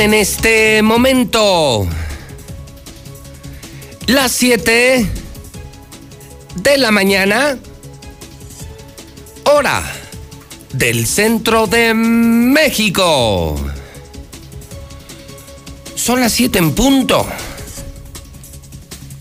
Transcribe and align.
En 0.00 0.14
este 0.14 0.80
momento 0.82 1.86
las 4.06 4.32
7 4.32 5.06
de 6.54 6.78
la 6.78 6.90
mañana, 6.90 7.58
hora 9.44 9.82
del 10.72 11.06
centro 11.06 11.66
de 11.66 11.92
México. 11.92 13.60
Son 15.94 16.20
las 16.20 16.32
7 16.32 16.58
en 16.58 16.74
punto 16.74 17.26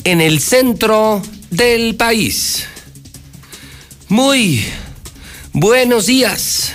en 0.05 0.21
el 0.21 0.39
centro 0.39 1.21
del 1.49 1.95
país. 1.95 2.65
Muy 4.07 4.65
buenos 5.51 6.05
días, 6.05 6.71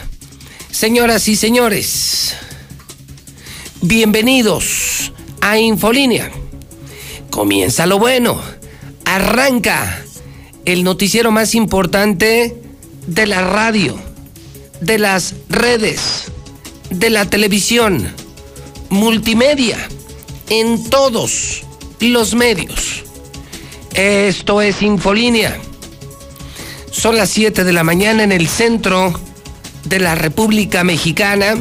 señoras 0.70 1.26
y 1.28 1.36
señores. 1.36 2.34
Bienvenidos 3.86 5.12
a 5.42 5.58
Infolínea. 5.58 6.30
Comienza 7.28 7.84
lo 7.84 7.98
bueno. 7.98 8.40
Arranca 9.04 10.02
el 10.64 10.84
noticiero 10.84 11.30
más 11.30 11.54
importante 11.54 12.62
de 13.06 13.26
la 13.26 13.42
radio, 13.42 13.94
de 14.80 14.98
las 14.98 15.34
redes, 15.50 16.32
de 16.88 17.10
la 17.10 17.28
televisión, 17.28 18.10
multimedia, 18.88 19.76
en 20.48 20.88
todos 20.88 21.64
los 22.00 22.34
medios. 22.34 23.04
Esto 23.92 24.62
es 24.62 24.80
Infolínea. 24.80 25.58
Son 26.90 27.18
las 27.18 27.28
7 27.28 27.64
de 27.64 27.72
la 27.74 27.84
mañana 27.84 28.22
en 28.22 28.32
el 28.32 28.48
centro 28.48 29.12
de 29.84 30.00
la 30.00 30.14
República 30.14 30.84
Mexicana. 30.84 31.58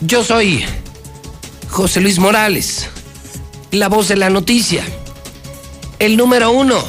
Yo 0.00 0.24
soy 0.24 0.64
José 1.74 2.00
Luis 2.00 2.20
Morales, 2.20 2.86
la 3.72 3.88
voz 3.88 4.06
de 4.06 4.14
la 4.14 4.30
noticia, 4.30 4.84
el 5.98 6.16
número 6.16 6.52
uno. 6.52 6.80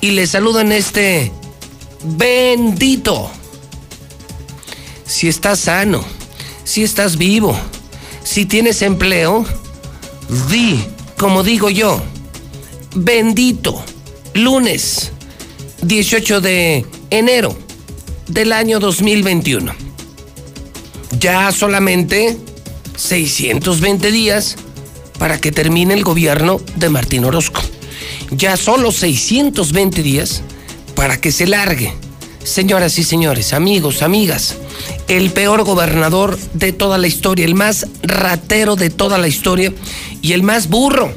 Y 0.00 0.12
le 0.12 0.26
saludo 0.26 0.60
en 0.60 0.72
este 0.72 1.30
bendito. 2.02 3.30
Si 5.04 5.28
estás 5.28 5.60
sano, 5.60 6.02
si 6.64 6.82
estás 6.82 7.18
vivo, 7.18 7.54
si 8.24 8.46
tienes 8.46 8.80
empleo, 8.80 9.44
di, 10.50 10.82
como 11.18 11.42
digo 11.42 11.68
yo, 11.68 12.00
bendito, 12.94 13.84
lunes 14.32 15.12
18 15.82 16.40
de 16.40 16.86
enero 17.10 17.54
del 18.28 18.54
año 18.54 18.80
2021. 18.80 19.74
Ya 21.18 21.52
solamente 21.52 22.38
620 23.02 24.12
días 24.12 24.56
para 25.18 25.40
que 25.40 25.50
termine 25.50 25.94
el 25.94 26.04
gobierno 26.04 26.60
de 26.76 26.88
Martín 26.88 27.24
Orozco. 27.24 27.60
Ya 28.30 28.56
solo 28.56 28.92
620 28.92 30.02
días 30.02 30.42
para 30.94 31.20
que 31.20 31.32
se 31.32 31.46
largue. 31.46 31.92
Señoras 32.44 32.98
y 32.98 33.04
señores, 33.04 33.52
amigos, 33.52 34.02
amigas, 34.02 34.56
el 35.08 35.30
peor 35.30 35.64
gobernador 35.64 36.38
de 36.54 36.72
toda 36.72 36.98
la 36.98 37.06
historia, 37.06 37.44
el 37.44 37.54
más 37.54 37.86
ratero 38.02 38.74
de 38.76 38.90
toda 38.90 39.18
la 39.18 39.28
historia 39.28 39.72
y 40.22 40.32
el 40.32 40.42
más 40.42 40.68
burro, 40.68 41.12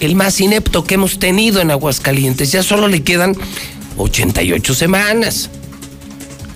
el 0.00 0.16
más 0.16 0.40
inepto 0.40 0.84
que 0.84 0.94
hemos 0.94 1.18
tenido 1.18 1.60
en 1.60 1.70
Aguascalientes. 1.70 2.50
Ya 2.52 2.62
solo 2.62 2.88
le 2.88 3.02
quedan 3.02 3.36
88 3.98 4.74
semanas. 4.74 5.50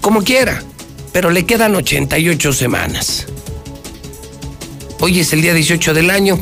Como 0.01 0.23
quiera, 0.23 0.63
pero 1.13 1.31
le 1.31 1.47
quedan 1.47 1.77
88 1.77 2.53
semanas. 2.53 3.27
Hoy 5.01 5.21
es 5.21 5.33
el 5.33 5.43
día 5.43 5.55
18 5.55 5.95
del 5.95 6.11
año. 6.11 6.41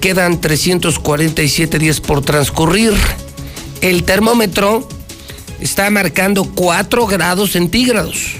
Quedan 0.00 0.40
347 0.40 1.80
días 1.80 2.00
por 2.00 2.24
transcurrir. 2.24 2.92
El 3.80 4.04
termómetro 4.04 4.88
está 5.60 5.90
marcando 5.90 6.44
4 6.44 7.06
grados 7.08 7.52
centígrados. 7.52 8.36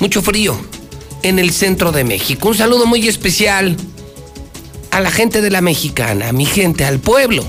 Mucho 0.00 0.22
frío 0.22 0.60
en 1.22 1.38
el 1.38 1.52
centro 1.52 1.92
de 1.92 2.02
México. 2.02 2.48
Un 2.48 2.56
saludo 2.56 2.84
muy 2.84 3.06
especial 3.06 3.76
a 4.90 5.00
la 5.00 5.12
gente 5.12 5.40
de 5.40 5.50
la 5.50 5.60
mexicana, 5.60 6.30
a 6.30 6.32
mi 6.32 6.46
gente, 6.46 6.84
al 6.84 6.98
pueblo 6.98 7.44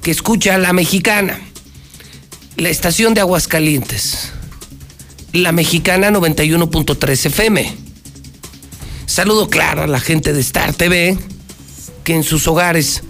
que 0.00 0.10
escucha 0.10 0.54
a 0.54 0.58
la 0.58 0.72
mexicana. 0.72 1.38
La 2.56 2.70
estación 2.70 3.12
de 3.12 3.20
Aguascalientes. 3.20 4.30
La 5.34 5.52
mexicana 5.52 6.10
91.3 6.10 7.26
FM 7.26 7.85
Saludo 9.16 9.48
claro 9.48 9.82
a 9.82 9.86
la 9.86 9.98
gente 9.98 10.34
de 10.34 10.40
Star 10.42 10.74
TV, 10.74 11.16
que 12.04 12.14
en 12.14 12.22
sus 12.22 12.46
hogares 12.48 13.02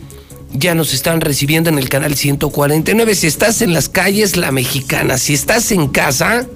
ya 0.52 0.76
nos 0.76 0.94
están 0.94 1.20
recibiendo 1.20 1.68
en 1.68 1.78
el 1.78 1.88
canal 1.88 2.14
149. 2.14 3.12
Si 3.16 3.26
estás 3.26 3.60
en 3.60 3.74
las 3.74 3.88
calles, 3.88 4.36
la 4.36 4.52
mexicana. 4.52 5.18
Si 5.18 5.34
estás 5.34 5.72
en 5.72 5.88
casa, 5.88 6.46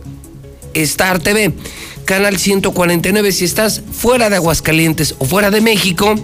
Star 0.73 1.19
TV, 1.19 1.53
canal 2.05 2.39
149. 2.39 3.33
Si 3.33 3.45
estás 3.45 3.83
fuera 3.91 4.31
de 4.31 4.37
Aguascalientes 4.37 5.17
o 5.19 5.25
fuera 5.25 5.51
de 5.51 5.61
México, 5.61 6.15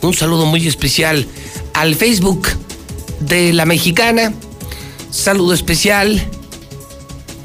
un 0.00 0.12
saludo 0.12 0.44
muy 0.44 0.66
especial 0.66 1.24
al 1.72 1.94
Facebook 1.94 2.48
de 3.20 3.52
la 3.52 3.64
mexicana. 3.64 4.32
Saludo 5.12 5.54
especial 5.54 6.20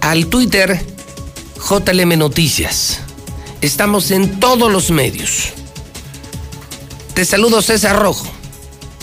al 0.02 0.26
Twitter 0.26 0.84
JLM 1.70 2.18
Noticias. 2.18 3.02
Estamos 3.62 4.12
en 4.12 4.40
todos 4.40 4.72
los 4.72 4.92
medios. 4.92 5.54
Te 7.16 7.26
saludo 7.26 7.64
César 7.64 8.00
Rojo. 8.00 8.28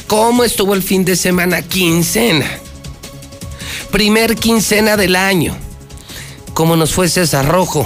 ¿Cómo 0.06 0.44
estuvo 0.44 0.74
el 0.74 0.82
fin 0.82 1.04
de 1.04 1.16
semana? 1.16 1.62
Quincena. 1.62 2.46
Primer 3.90 4.36
quincena 4.36 4.96
del 4.96 5.16
año. 5.16 5.56
¿Cómo 6.52 6.76
nos 6.76 6.94
fue 6.94 7.08
César 7.08 7.48
Rojo? 7.48 7.84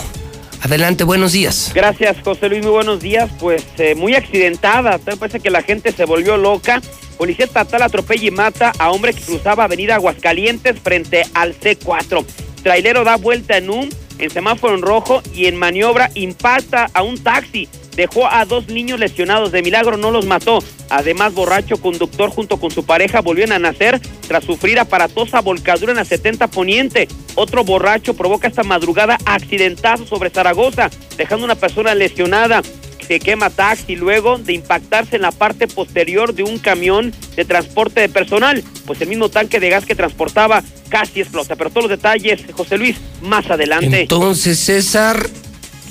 Adelante, 0.61 1.05
buenos 1.05 1.33
días. 1.33 1.71
Gracias, 1.75 2.19
José 2.23 2.51
Luis, 2.51 2.63
muy 2.63 2.73
buenos 2.73 3.01
días. 3.01 3.31
Pues 3.41 3.65
eh, 3.79 3.95
muy 3.95 4.15
accidentada, 4.15 4.99
parece 4.99 5.41
que 5.41 5.51
la 5.51 5.63
gente 5.63 5.91
se 5.93 6.05
volvió 6.05 6.37
loca. 6.37 6.83
Policía 7.17 7.47
estatal 7.47 7.81
atropella 7.81 8.27
y 8.27 8.31
mata 8.31 8.73
a 8.79 8.91
hombre 8.91 9.15
que 9.15 9.23
cruzaba 9.23 9.65
Avenida 9.65 9.95
Aguascalientes 9.95 10.79
frente 10.79 11.25
al 11.33 11.59
C4. 11.59 12.27
Trailero 12.63 13.05
da 13.05 13.17
vuelta 13.17 13.57
en 13.57 13.71
un 13.71 13.89
en 14.19 14.31
semáforo 14.31 14.75
en 14.75 14.83
rojo 14.83 15.23
y 15.35 15.47
en 15.47 15.57
maniobra 15.57 16.11
impacta 16.15 16.91
a 16.93 17.03
un 17.03 17.23
taxi. 17.23 17.69
Dejó 17.97 18.29
a 18.29 18.45
dos 18.45 18.69
niños 18.69 19.01
lesionados. 19.01 19.51
De 19.51 19.63
milagro 19.63 19.97
no 19.97 20.11
los 20.11 20.27
mató. 20.27 20.61
Además, 20.89 21.35
borracho 21.35 21.79
conductor 21.79 22.31
junto 22.31 22.59
con 22.59 22.71
su 22.71 22.85
pareja 22.85 23.21
volvieron 23.21 23.53
a 23.53 23.59
nacer 23.59 24.01
tras 24.27 24.45
sufrir 24.45 24.79
aparatosa 24.79 25.41
volcadura 25.41 25.93
en 25.93 25.99
la 25.99 26.05
70 26.05 26.47
Poniente. 26.49 27.09
Otro 27.35 27.65
borracho 27.65 28.15
provoca 28.15 28.47
esta 28.47 28.63
madrugada 28.63 29.19
accidentazo 29.25 30.07
sobre 30.07 30.31
Zaragoza, 30.31 30.91
dejando 31.17 31.45
una 31.45 31.57
persona 31.57 31.95
lesionada 31.95 32.63
se 33.09 33.19
quema 33.19 33.49
taxi 33.49 33.97
luego 33.97 34.37
de 34.37 34.53
impactarse 34.53 35.17
en 35.17 35.23
la 35.23 35.33
parte 35.33 35.67
posterior 35.67 36.35
de 36.35 36.43
un 36.43 36.59
camión 36.59 37.15
de 37.35 37.45
transporte 37.47 38.03
de 38.03 38.11
personal, 38.11 38.63
pues 38.87 39.01
el 39.01 39.09
mismo 39.09 39.31
tanque 39.31 39.59
de 39.59 39.71
gas 39.71 39.87
que 39.87 39.95
transportaba 39.95 40.63
casi 40.91 41.23
explota. 41.23 41.57
Pero 41.57 41.71
todos 41.71 41.85
los 41.85 41.91
detalles, 41.91 42.43
José 42.53 42.77
Luis, 42.77 42.97
más 43.23 43.51
adelante. 43.51 44.03
Entonces, 44.03 44.59
César, 44.59 45.27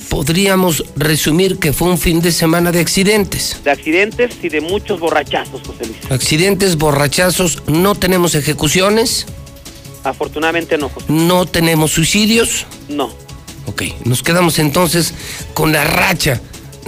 podríamos 0.10 0.86
resumir 0.96 1.58
que 1.58 1.74
fue 1.74 1.90
un 1.90 1.98
fin 1.98 2.22
de 2.22 2.32
semana 2.32 2.72
de 2.72 2.82
accidentes. 2.82 3.60
De 3.64 3.72
accidentes 3.72 4.36
y 4.44 4.50
de 4.50 4.62
muchos 4.62 5.00
borrachazos, 5.00 5.62
José 5.66 5.88
Luis. 5.88 6.12
Accidentes, 6.12 6.78
borrachazos, 6.78 7.64
no 7.66 7.96
tenemos 7.96 8.36
ejecuciones. 8.36 9.26
Afortunadamente 10.04 10.78
no, 10.78 10.90
José. 10.90 11.08
¿No 11.10 11.48
tenemos 11.48 11.92
suicidios? 11.92 12.68
No. 12.88 13.10
Ok, 13.66 13.84
nos 14.06 14.22
quedamos 14.22 14.60
entonces 14.60 15.16
con 15.56 15.72
la 15.72 15.84
racha 15.84 16.40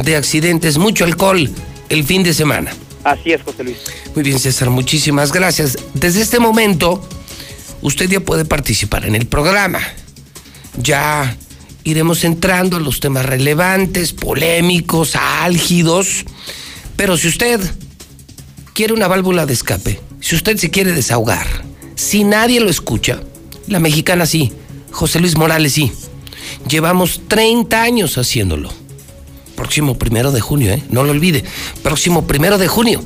de 0.04 0.16
accidentes, 0.16 0.78
mucho 0.78 1.06
alcohol 1.06 1.50
el 1.90 2.04
fin 2.04 2.24
de 2.24 2.34
semana. 2.34 2.72
Así 3.04 3.31
es, 3.31 3.42
José 3.44 3.63
Luis. 3.63 3.78
Muy 4.16 4.24
bien, 4.24 4.40
César, 4.40 4.69
muchísimas 4.69 5.31
gracias. 5.31 5.78
Desde 5.94 6.22
este 6.22 6.40
momento, 6.40 7.01
usted 7.81 8.10
ya 8.10 8.19
puede 8.19 8.46
participar 8.46 9.06
en 9.06 9.16
el 9.16 9.25
programa. 9.25 9.80
Ya 10.78 11.36
iremos 11.84 12.24
entrando 12.24 12.78
a 12.78 12.80
los 12.80 13.00
temas 13.00 13.25
relevantes, 13.25 14.13
polémicos, 14.13 15.16
álgidos. 15.16 16.25
Pero 16.95 17.18
si 17.18 17.30
usted 17.30 17.60
quiere 18.74 18.94
una 18.94 19.07
válvula 19.07 19.45
de 19.45 19.54
escape, 19.54 20.00
si 20.19 20.36
usted 20.36 20.57
se 20.57 20.69
quiere 20.69 20.92
desahogar, 20.92 21.48
si 21.95 22.24
nadie 22.24 22.60
lo 22.60 22.69
escucha, 22.69 23.22
la 23.68 23.80
mexicana 23.80 24.25
sí, 24.25 24.52
José 24.92 25.19
Luis 25.19 25.38
Morales 25.38 25.74
sí. 25.74 25.92
Llevamos 26.68 27.22
30 27.28 27.81
años 27.81 28.18
haciéndolo. 28.18 28.72
Próximo 29.59 29.97
primero 30.00 30.31
de 30.31 30.39
junio, 30.39 30.71
¿eh? 30.71 30.81
No 30.89 31.03
lo 31.03 31.11
olvide. 31.11 31.44
Próximo 31.83 32.25
primero 32.25 32.57
de 32.57 32.69
junio. 32.69 33.03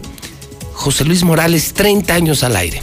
José 0.74 1.04
Luis 1.04 1.24
Morales, 1.24 1.74
30 1.74 2.14
años 2.14 2.44
al 2.44 2.56
aire. 2.56 2.80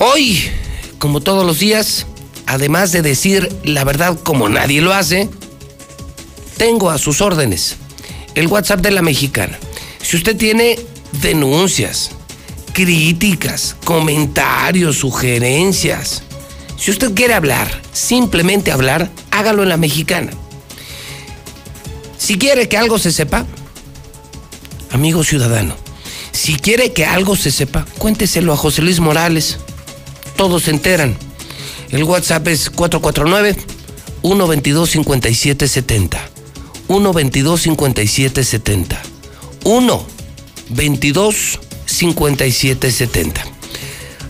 Hoy, 0.00 0.42
como 0.98 1.20
todos 1.20 1.46
los 1.46 1.60
días, 1.60 2.06
además 2.46 2.90
de 2.90 3.02
decir 3.02 3.48
la 3.62 3.84
verdad 3.84 4.18
como 4.24 4.48
nadie 4.48 4.80
lo 4.80 4.92
hace, 4.92 5.30
tengo 6.56 6.90
a 6.90 6.98
sus 6.98 7.20
órdenes 7.20 7.76
el 8.34 8.48
WhatsApp 8.48 8.80
de 8.80 8.90
la 8.90 9.02
mexicana. 9.02 9.56
Si 10.02 10.16
usted 10.16 10.36
tiene 10.36 10.80
denuncias, 11.22 12.10
críticas, 12.72 13.76
comentarios, 13.84 14.96
sugerencias, 14.96 16.24
si 16.76 16.90
usted 16.90 17.14
quiere 17.14 17.34
hablar, 17.34 17.70
simplemente 17.92 18.72
hablar, 18.72 19.12
hágalo 19.30 19.62
en 19.62 19.68
la 19.68 19.76
mexicana. 19.76 20.32
Si 22.28 22.36
quiere 22.36 22.68
que 22.68 22.76
algo 22.76 22.98
se 22.98 23.10
sepa, 23.10 23.46
amigo 24.90 25.24
ciudadano, 25.24 25.74
si 26.30 26.56
quiere 26.56 26.92
que 26.92 27.06
algo 27.06 27.36
se 27.36 27.50
sepa, 27.50 27.86
cuénteselo 27.96 28.52
a 28.52 28.56
José 28.58 28.82
Luis 28.82 29.00
Morales. 29.00 29.56
Todos 30.36 30.64
se 30.64 30.72
enteran. 30.72 31.16
El 31.88 32.04
WhatsApp 32.04 32.46
es 32.48 32.68
449 32.68 33.56
122 34.20 34.90
5770. 34.90 36.20
122 36.88 37.62
5770. 37.62 39.02
1 39.64 40.06
22 40.68 41.60
5770. 41.86 43.42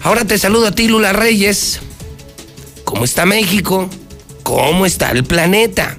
Ahora 0.02 0.24
te 0.24 0.38
saludo 0.38 0.68
a 0.68 0.70
ti, 0.70 0.86
Lula 0.86 1.12
Reyes. 1.12 1.80
¿Cómo 2.84 3.04
está 3.04 3.26
México? 3.26 3.90
¿Cómo 4.44 4.86
está 4.86 5.10
el 5.10 5.24
planeta? 5.24 5.98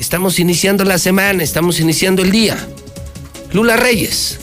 Estamos 0.00 0.38
iniciando 0.38 0.84
la 0.86 0.96
semana, 0.96 1.42
estamos 1.42 1.78
iniciando 1.78 2.22
el 2.22 2.30
día. 2.30 2.56
Lula 3.52 3.76
Reyes, 3.76 4.40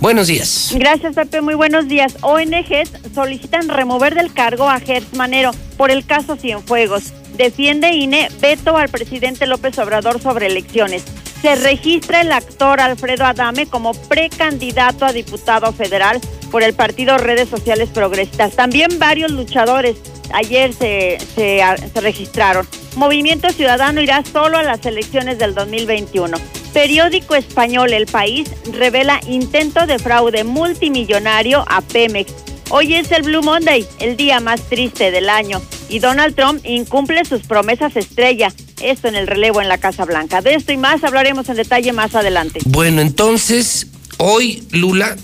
buenos 0.00 0.26
días. 0.26 0.70
Gracias, 0.74 1.14
Pepe. 1.14 1.40
Muy 1.40 1.54
buenos 1.54 1.88
días. 1.88 2.16
ONGs 2.20 2.90
solicitan 3.14 3.70
remover 3.70 4.14
del 4.14 4.34
cargo 4.34 4.68
a 4.68 4.78
Gertz 4.80 5.16
Manero 5.16 5.52
por 5.78 5.90
el 5.90 6.04
caso 6.04 6.36
Cienfuegos. 6.36 7.14
Defiende 7.38 7.92
INE 7.92 8.28
veto 8.42 8.76
al 8.76 8.90
presidente 8.90 9.46
López 9.46 9.78
Obrador 9.78 10.20
sobre 10.20 10.46
elecciones. 10.46 11.04
Se 11.42 11.56
registra 11.56 12.20
el 12.20 12.30
actor 12.30 12.80
Alfredo 12.80 13.24
Adame 13.24 13.66
como 13.66 13.94
precandidato 13.94 15.04
a 15.04 15.12
diputado 15.12 15.72
federal 15.72 16.20
por 16.52 16.62
el 16.62 16.72
partido 16.72 17.18
Redes 17.18 17.48
Sociales 17.48 17.88
Progresistas. 17.88 18.54
También 18.54 19.00
varios 19.00 19.32
luchadores 19.32 19.96
ayer 20.32 20.72
se, 20.72 21.18
se, 21.34 22.00
registraron. 22.00 22.64
Movimiento 22.94 23.50
Ciudadano 23.50 24.00
irá 24.00 24.22
solo 24.24 24.58
a 24.58 24.62
las 24.62 24.86
elecciones 24.86 25.38
del 25.40 25.52
2021. 25.54 26.36
Periódico 26.72 27.34
español 27.34 27.92
El 27.92 28.06
País 28.06 28.48
revela 28.72 29.20
intento 29.26 29.86
de 29.86 29.98
fraude 29.98 30.44
multimillonario 30.44 31.64
a 31.68 31.80
Pemex. 31.80 32.32
Hoy 32.70 32.94
es 32.94 33.10
el 33.10 33.22
Blue 33.22 33.42
Monday, 33.42 33.84
el 33.98 34.16
día 34.16 34.38
más 34.38 34.62
triste 34.68 35.10
del 35.10 35.28
año, 35.28 35.60
y 35.88 35.98
Donald 35.98 36.36
Trump 36.36 36.64
incumple 36.64 37.24
sus 37.24 37.42
promesas 37.42 37.96
estrella. 37.96 38.52
Esto 38.82 39.08
en 39.08 39.14
el 39.14 39.26
relevo 39.26 39.60
en 39.60 39.68
la 39.68 39.78
Casa 39.78 40.04
Blanca. 40.04 40.40
De 40.40 40.54
esto 40.54 40.72
y 40.72 40.76
más 40.76 41.04
hablaremos 41.04 41.48
en 41.48 41.56
detalle 41.56 41.92
más 41.92 42.14
adelante. 42.14 42.60
Bueno, 42.64 43.00
entonces, 43.00 43.86
hoy, 44.18 44.66
Lula, 44.70 45.16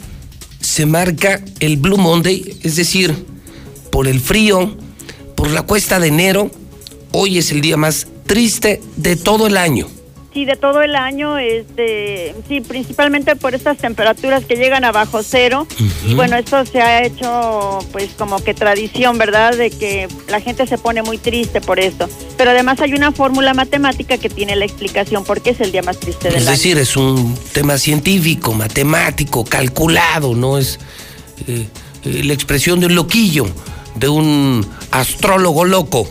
se 0.60 0.87
marca 0.87 1.40
el 1.60 1.76
Blue 1.76 1.99
Monday, 1.99 2.58
es 2.62 2.76
decir, 2.76 3.14
por 3.90 4.06
el 4.06 4.20
frío, 4.20 4.76
por 5.34 5.50
la 5.50 5.62
cuesta 5.62 5.99
de 5.99 6.08
enero, 6.08 6.50
hoy 7.12 7.38
es 7.38 7.50
el 7.50 7.60
día 7.60 7.76
más 7.76 8.06
triste 8.26 8.81
de 8.96 9.16
todo 9.16 9.46
el 9.46 9.56
año. 9.56 9.88
Sí, 10.34 10.44
de 10.44 10.56
todo 10.56 10.82
el 10.82 10.94
año, 10.94 11.38
este, 11.38 12.34
sí, 12.48 12.60
principalmente 12.60 13.34
por 13.34 13.54
estas 13.54 13.78
temperaturas 13.78 14.44
que 14.44 14.56
llegan 14.56 14.84
a 14.84 14.92
bajo 14.92 15.22
cero. 15.22 15.66
Uh 15.70 15.82
-huh. 15.82 16.10
Y 16.10 16.14
bueno, 16.14 16.36
esto 16.36 16.66
se 16.66 16.82
ha 16.82 17.02
hecho 17.02 17.78
pues 17.92 18.10
como 18.16 18.38
que 18.44 18.52
tradición, 18.52 19.16
¿verdad? 19.16 19.56
De 19.56 19.70
que 19.70 20.06
la 20.28 20.40
gente 20.40 20.66
se 20.66 20.76
pone 20.76 21.02
muy 21.02 21.16
triste 21.16 21.62
por 21.62 21.80
esto. 21.80 22.08
Pero 22.36 22.50
además 22.50 22.80
hay 22.80 22.92
una 22.92 23.10
fórmula 23.10 23.54
matemática 23.54 24.19
que 24.19 24.28
tiene 24.28 24.54
la 24.54 24.66
explicación 24.66 25.25
por 25.25 25.40
qué 25.40 25.50
es 25.50 25.60
el 25.60 25.72
día 25.72 25.82
más 25.82 25.98
triste 25.98 26.28
del 26.28 26.36
es 26.36 26.42
año. 26.42 26.52
Es 26.52 26.58
decir, 26.58 26.78
es 26.78 26.96
un 26.96 27.34
tema 27.52 27.78
científico, 27.78 28.52
matemático, 28.52 29.44
calculado, 29.44 30.34
no 30.34 30.58
es 30.58 30.78
eh, 31.46 31.66
eh, 32.04 32.24
la 32.24 32.34
expresión 32.34 32.81
de 32.81 32.86
un 32.86 32.94
loquillo, 32.94 33.46
de 33.94 34.08
un 34.08 34.66
astrólogo 34.90 35.64
loco. 35.64 36.06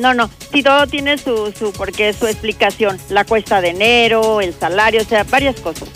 No, 0.00 0.12
no, 0.14 0.30
sí, 0.52 0.62
todo 0.62 0.86
tiene 0.86 1.16
su, 1.18 1.52
su, 1.58 1.72
porque 1.72 2.12
su 2.12 2.26
explicación, 2.26 2.98
la 3.08 3.24
cuesta 3.24 3.60
de 3.60 3.70
enero, 3.70 4.40
el 4.40 4.54
salario, 4.58 5.00
o 5.00 5.04
sea, 5.04 5.24
varias 5.24 5.60
cosas. 5.60 5.88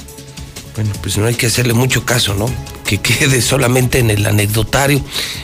Bueno, 0.75 0.91
pues 1.03 1.17
no 1.19 1.27
hay 1.27 1.35
que 1.35 1.47
hacerle 1.47 1.73
mucho 1.73 2.05
caso, 2.05 2.35
¿no? 2.35 2.47
Que 2.85 2.99
quede 3.03 3.41
solamente 3.41 3.99
en 3.99 4.11
el 4.11 4.25
anecdotario 4.27 5.01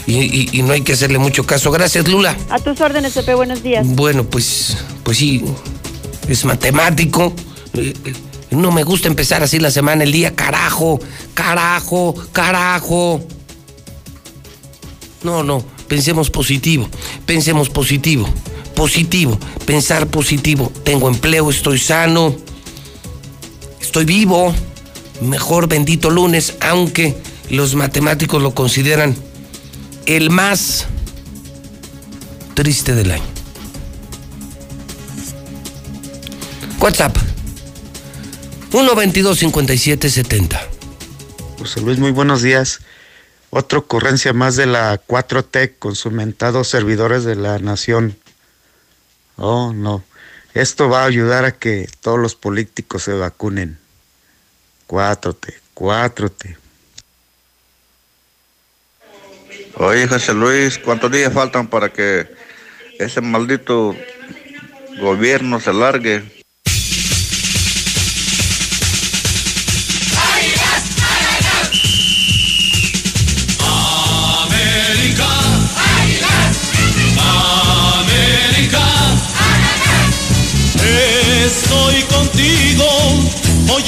y, 0.07 0.15
y, 0.21 0.49
y 0.53 0.63
no 0.63 0.73
hay 0.73 0.83
que 0.83 0.93
hacerle 0.93 1.19
mucho 1.19 1.45
caso. 1.45 1.71
Gracias, 1.71 2.09
Lula. 2.09 2.37
A 2.51 2.59
tus 2.59 2.81
órdenes, 2.81 3.13
Pepe, 3.13 3.35
buenos 3.35 3.63
días. 3.63 3.87
Bueno, 3.87 4.25
pues, 4.25 4.77
pues 5.03 5.19
sí, 5.19 5.45
es 6.29 6.45
matemático. 6.45 7.35
Eh, 7.75 7.95
eh, 8.05 8.13
no 8.51 8.71
me 8.71 8.85
gusta 8.85 9.09
empezar 9.09 9.43
así 9.43 9.59
la 9.59 9.71
semana, 9.71 10.05
el 10.05 10.13
día, 10.13 10.35
carajo, 10.35 11.01
carajo, 11.35 12.15
carajo. 12.33 13.21
No, 15.23 15.43
no, 15.43 15.65
pensemos 15.93 16.31
positivo, 16.31 16.89
pensemos 17.27 17.69
positivo, 17.69 18.27
positivo, 18.75 19.39
pensar 19.67 20.07
positivo. 20.07 20.73
Tengo 20.85 21.07
empleo, 21.07 21.51
estoy 21.51 21.79
sano, 21.79 22.35
estoy 23.79 24.07
vivo, 24.07 24.55
mejor 25.21 25.69
bendito 25.69 26.09
lunes, 26.09 26.55
aunque 26.61 27.15
los 27.51 27.75
matemáticos 27.75 28.41
lo 28.41 28.55
consideran 28.55 29.15
el 30.07 30.31
más 30.31 30.87
triste 32.55 32.95
del 32.95 33.11
año. 33.11 33.31
WhatsApp 36.81 37.15
122 38.71 39.39
57 39.39 40.09
70. 40.09 40.63
José 41.59 41.83
Luis, 41.83 41.99
muy 41.99 42.13
buenos 42.13 42.41
días. 42.41 42.81
Otra 43.55 43.81
ocurrencia 43.81 44.33
más 44.33 44.57
de 44.57 44.65
la 44.65 44.99
4T 45.07 45.75
con 45.79 45.95
sus 45.95 46.11
mentados 46.11 46.69
servidores 46.69 47.25
de 47.25 47.37
la 47.37 47.59
nación. 47.59 48.17
Oh, 49.37 49.75
no. 49.75 50.03
Esto 50.55 50.89
va 50.89 51.03
a 51.03 51.07
ayudar 51.07 51.45
a 51.45 51.53
que 51.53 51.87
todos 52.01 52.19
los 52.19 52.35
políticos 52.35 53.03
se 53.03 53.13
vacunen. 53.13 53.79
4T, 54.89 55.53
4T. 55.75 56.57
Oye, 59.75 60.09
José 60.09 60.33
Luis, 60.33 60.79
¿cuántos 60.79 61.13
días 61.13 61.35
faltan 61.35 61.67
para 61.69 61.93
que 61.93 62.27
ese 62.99 63.21
maldito 63.21 63.95
gobierno 64.99 65.61
se 65.61 65.75
largue? 65.75 66.42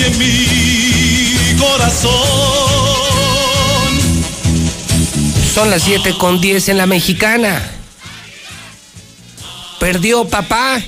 Oye 0.05 0.17
mi 0.17 1.59
corazón. 1.59 2.13
Son 5.55 5.71
las 5.71 5.83
7 5.83 6.15
con 6.19 6.41
10 6.41 6.71
en 6.71 6.79
la 6.79 6.87
mexicana. 6.87 7.63
Perdió 9.79 10.27
papá. 10.29 10.83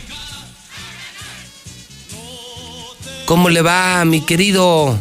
¿Cómo 3.26 3.48
le 3.48 3.62
va, 3.62 4.04
mi 4.04 4.20
querido 4.20 4.98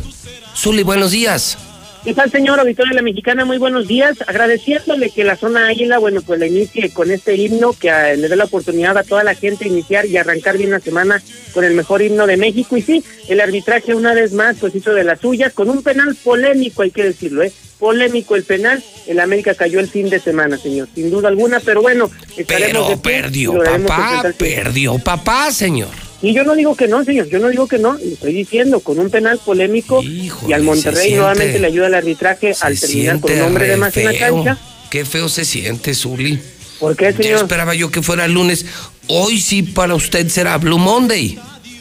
Zuli? 0.55 0.83
Buenos 0.83 1.11
días. 1.11 1.57
¿Qué 2.05 2.13
tal, 2.13 2.29
señor 2.29 2.59
Auditorio 2.59 2.91
de 2.91 2.97
la 2.97 3.01
Mexicana? 3.01 3.45
Muy 3.45 3.57
buenos 3.57 3.87
días. 3.87 4.19
Agradeciéndole 4.27 5.09
que 5.09 5.23
la 5.23 5.35
zona 5.35 5.69
Águila, 5.69 5.97
bueno, 5.97 6.21
pues 6.21 6.39
la 6.39 6.45
inicie 6.45 6.93
con 6.93 7.09
este 7.09 7.35
himno 7.35 7.73
que 7.73 7.89
eh, 7.89 8.15
le 8.15 8.29
dé 8.29 8.35
la 8.35 8.43
oportunidad 8.43 8.95
a 8.95 9.03
toda 9.03 9.23
la 9.23 9.33
gente 9.33 9.67
iniciar 9.67 10.05
y 10.05 10.15
arrancar 10.15 10.55
bien 10.55 10.69
la 10.69 10.79
semana 10.79 11.19
con 11.51 11.63
el 11.63 11.73
mejor 11.73 12.03
himno 12.03 12.27
de 12.27 12.37
México. 12.37 12.77
Y 12.77 12.83
sí, 12.83 13.03
el 13.27 13.41
arbitraje 13.41 13.95
una 13.95 14.13
vez 14.13 14.33
más 14.33 14.57
pues 14.59 14.75
hizo 14.75 14.93
de 14.93 15.03
las 15.03 15.19
suyas 15.19 15.51
con 15.53 15.67
un 15.67 15.81
penal 15.81 16.15
polémico, 16.23 16.83
hay 16.83 16.91
que 16.91 17.05
decirlo, 17.05 17.41
¿eh? 17.41 17.51
Polémico 17.79 18.35
el 18.35 18.43
penal. 18.43 18.83
El 19.07 19.19
América 19.19 19.55
cayó 19.55 19.79
el 19.79 19.87
fin 19.87 20.07
de 20.11 20.19
semana, 20.19 20.59
señor, 20.59 20.87
sin 20.93 21.09
duda 21.09 21.29
alguna, 21.29 21.59
pero 21.59 21.81
bueno, 21.81 22.11
estaremos 22.37 22.87
Pero 22.87 23.01
perdió, 23.01 23.63
papá, 23.63 24.31
perdió, 24.37 24.99
papá, 24.99 25.51
señor. 25.51 26.04
Y 26.21 26.33
yo 26.33 26.43
no 26.43 26.55
digo 26.55 26.75
que 26.75 26.87
no, 26.87 27.03
señor, 27.03 27.27
yo 27.27 27.39
no 27.39 27.49
digo 27.49 27.67
que 27.67 27.77
no, 27.77 27.97
estoy 27.97 28.33
diciendo, 28.33 28.79
con 28.79 28.99
un 28.99 29.09
penal 29.09 29.39
polémico 29.43 30.01
y 30.01 30.53
al 30.53 30.63
Monterrey 30.63 31.13
nuevamente 31.13 31.59
le 31.59 31.67
ayuda 31.67 31.87
el 31.87 31.93
arbitraje 31.93 32.53
al 32.61 32.79
terminar 32.79 33.19
con 33.19 33.31
un 33.31 33.41
hombre 33.41 33.67
de 33.67 33.77
más 33.77 33.95
en 33.97 34.05
la 34.05 34.17
cancha. 34.17 34.57
Qué 34.89 35.05
feo 35.05 35.27
se 35.27 35.45
siente, 35.45 35.93
Zuli. 35.93 36.39
¿Por 36.79 36.95
qué, 36.95 37.11
señor? 37.11 37.23
Ya 37.23 37.35
esperaba 37.37 37.73
yo 37.75 37.91
que 37.91 38.01
fuera 38.01 38.25
el 38.25 38.33
lunes. 38.33 38.65
Hoy 39.07 39.39
sí 39.39 39.63
para 39.63 39.95
usted 39.95 40.27
será 40.29 40.57
Blue 40.57 40.77
Monday. 40.77 41.37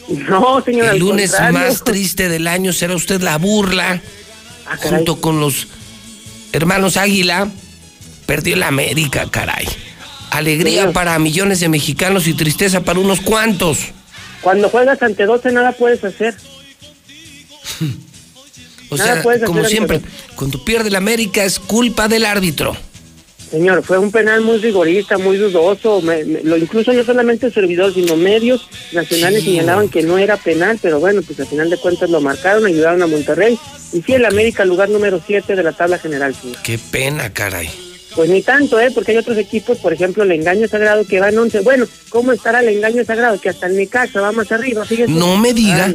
No, 0.07 0.61
señor. 0.63 0.93
El 0.93 0.99
lunes 0.99 1.33
más 1.51 1.83
triste 1.83 2.29
del 2.29 2.47
año 2.47 2.73
será 2.73 2.95
usted 2.95 3.21
la 3.21 3.37
burla. 3.37 4.01
Ah, 4.67 4.77
junto 4.77 5.21
con 5.21 5.39
los 5.39 5.67
hermanos 6.51 6.97
Águila. 6.97 7.49
Perdió 8.25 8.55
la 8.55 8.67
América, 8.67 9.27
caray. 9.29 9.67
Alegría 10.31 10.91
para 10.91 11.17
millones 11.19 11.59
de 11.59 11.69
mexicanos 11.69 12.27
y 12.27 12.33
tristeza 12.33 12.83
para 12.83 12.99
unos 12.99 13.21
cuantos. 13.21 13.79
Cuando 14.45 14.69
juegas 14.69 15.01
ante 15.01 15.25
12 15.25 15.51
nada 15.53 15.71
puedes 15.71 16.03
hacer. 16.03 16.35
o 18.91 18.95
sea, 18.95 19.23
como 19.43 19.65
siempre, 19.65 20.01
cuando 20.35 20.63
pierde 20.63 20.91
la 20.91 20.99
América 20.99 21.43
es 21.43 21.57
culpa 21.57 22.07
del 22.07 22.25
árbitro. 22.25 22.77
Señor, 23.49 23.81
fue 23.81 23.97
un 23.97 24.11
penal 24.11 24.41
muy 24.41 24.59
rigorista, 24.59 25.17
muy 25.17 25.37
dudoso. 25.37 25.99
lo, 26.43 26.57
incluso 26.57 26.93
no 26.93 27.03
solamente 27.03 27.47
el 27.47 27.55
servidor, 27.55 27.91
sino 27.91 28.17
medios 28.17 28.69
nacionales 28.91 29.43
señalaban 29.43 29.89
que 29.89 30.03
no 30.03 30.19
era 30.19 30.37
penal, 30.37 30.77
pero 30.79 30.99
bueno, 30.99 31.23
pues 31.23 31.39
al 31.39 31.47
final 31.47 31.71
de 31.71 31.77
cuentas 31.77 32.11
lo 32.11 32.21
marcaron, 32.21 32.67
ayudaron 32.67 33.01
a 33.01 33.07
Monterrey. 33.07 33.57
Y 33.93 34.03
sí, 34.03 34.13
el 34.13 34.25
América, 34.25 34.63
lugar 34.63 34.89
número 34.89 35.19
7 35.25 35.55
de 35.55 35.63
la 35.63 35.71
tabla 35.71 35.97
general. 35.97 36.35
Qué 36.63 36.77
pena, 36.77 37.33
caray. 37.33 37.84
Pues 38.15 38.29
ni 38.29 38.41
tanto, 38.41 38.79
¿eh? 38.79 38.91
Porque 38.91 39.11
hay 39.11 39.17
otros 39.17 39.37
equipos, 39.37 39.77
por 39.79 39.91
ejemplo, 39.91 40.23
el 40.23 40.31
engaño 40.31 40.67
sagrado 40.67 41.05
que 41.05 41.19
van 41.19 41.37
11. 41.37 41.59
Bueno, 41.61 41.85
¿cómo 42.09 42.31
estará 42.31 42.61
el 42.61 42.69
engaño 42.69 43.03
sagrado? 43.03 43.39
Que 43.41 43.49
hasta 43.49 43.67
el 43.67 43.75
Necaxa 43.75 44.21
va 44.21 44.31
más 44.31 44.51
arriba, 44.51 44.85
fíjese. 44.85 45.11
No 45.11 45.37
me 45.37 45.53
diga. 45.53 45.93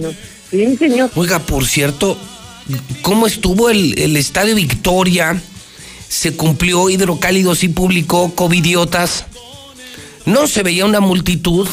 Sí, 0.51 0.77
señor. 0.77 1.11
Oiga, 1.15 1.39
por 1.39 1.65
cierto, 1.65 2.19
¿cómo 3.01 3.27
estuvo 3.27 3.71
el, 3.71 3.99
el 3.99 4.17
Estadio 4.17 4.55
Victoria? 4.55 5.41
Se 6.09 6.37
cumplió 6.37 6.91
hidrocálidos 6.91 7.65
y 7.65 7.69
publicó 7.69 8.35
covidiotas. 8.35 9.25
No 10.27 10.47
se 10.47 10.63
veía 10.63 10.85
una 10.85 11.01
multitud, 11.01 11.67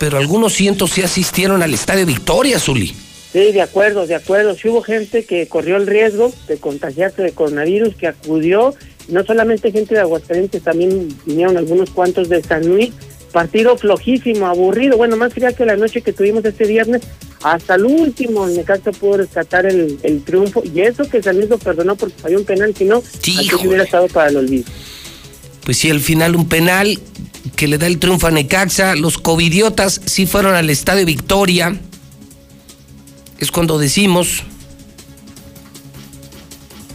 pero 0.00 0.18
algunos 0.18 0.54
cientos 0.54 0.90
sí 0.90 1.02
asistieron 1.02 1.62
al 1.62 1.74
Estadio 1.74 2.06
Victoria, 2.06 2.58
Zuli. 2.58 2.94
Sí, 3.32 3.52
de 3.52 3.62
acuerdo, 3.62 4.06
de 4.06 4.14
acuerdo. 4.14 4.56
Sí 4.56 4.68
hubo 4.68 4.82
gente 4.82 5.24
que 5.24 5.46
corrió 5.46 5.76
el 5.76 5.86
riesgo 5.86 6.32
de 6.48 6.56
contagiarse 6.56 7.22
de 7.22 7.32
coronavirus, 7.32 7.94
que 7.94 8.08
acudió 8.08 8.74
no 9.08 9.24
solamente 9.24 9.72
gente 9.72 9.94
de 9.94 10.00
Aguascalientes, 10.00 10.62
también 10.62 11.08
vinieron 11.24 11.56
algunos 11.56 11.90
cuantos 11.90 12.28
de 12.28 12.42
San 12.42 12.66
Luis. 12.66 12.92
Partido 13.32 13.76
flojísimo, 13.76 14.46
aburrido. 14.46 14.96
Bueno, 14.96 15.16
más 15.16 15.34
fría 15.34 15.52
que 15.52 15.66
la 15.66 15.76
noche 15.76 16.00
que 16.00 16.12
tuvimos 16.12 16.44
este 16.44 16.66
viernes. 16.66 17.02
Hasta 17.42 17.74
el 17.74 17.84
último, 17.84 18.46
el 18.46 18.56
Necaxa 18.56 18.90
pudo 18.92 19.18
rescatar 19.18 19.66
el, 19.66 20.22
triunfo. 20.24 20.62
Y 20.64 20.80
eso 20.80 21.08
que 21.08 21.22
San 21.22 21.36
Luis 21.36 21.48
lo 21.48 21.58
perdonó 21.58 21.94
porque 21.94 22.16
falló 22.20 22.38
un 22.38 22.44
penal, 22.44 22.74
si 22.74 22.84
no, 22.84 23.02
hubiera 23.62 23.84
estado 23.84 24.08
para 24.08 24.30
el 24.30 24.38
olvido. 24.38 24.64
Pues 25.64 25.76
sí, 25.76 25.90
al 25.90 26.00
final 26.00 26.34
un 26.34 26.48
penal 26.48 26.98
que 27.54 27.68
le 27.68 27.78
da 27.78 27.86
el 27.86 27.98
triunfo 27.98 28.26
a 28.26 28.30
Necaxa. 28.30 28.96
Los 28.96 29.18
covidiotas 29.18 30.00
sí 30.06 30.26
fueron 30.26 30.54
al 30.54 30.70
Estadio 30.70 31.04
Victoria. 31.04 31.78
Es 33.38 33.50
cuando 33.50 33.78
decimos 33.78 34.42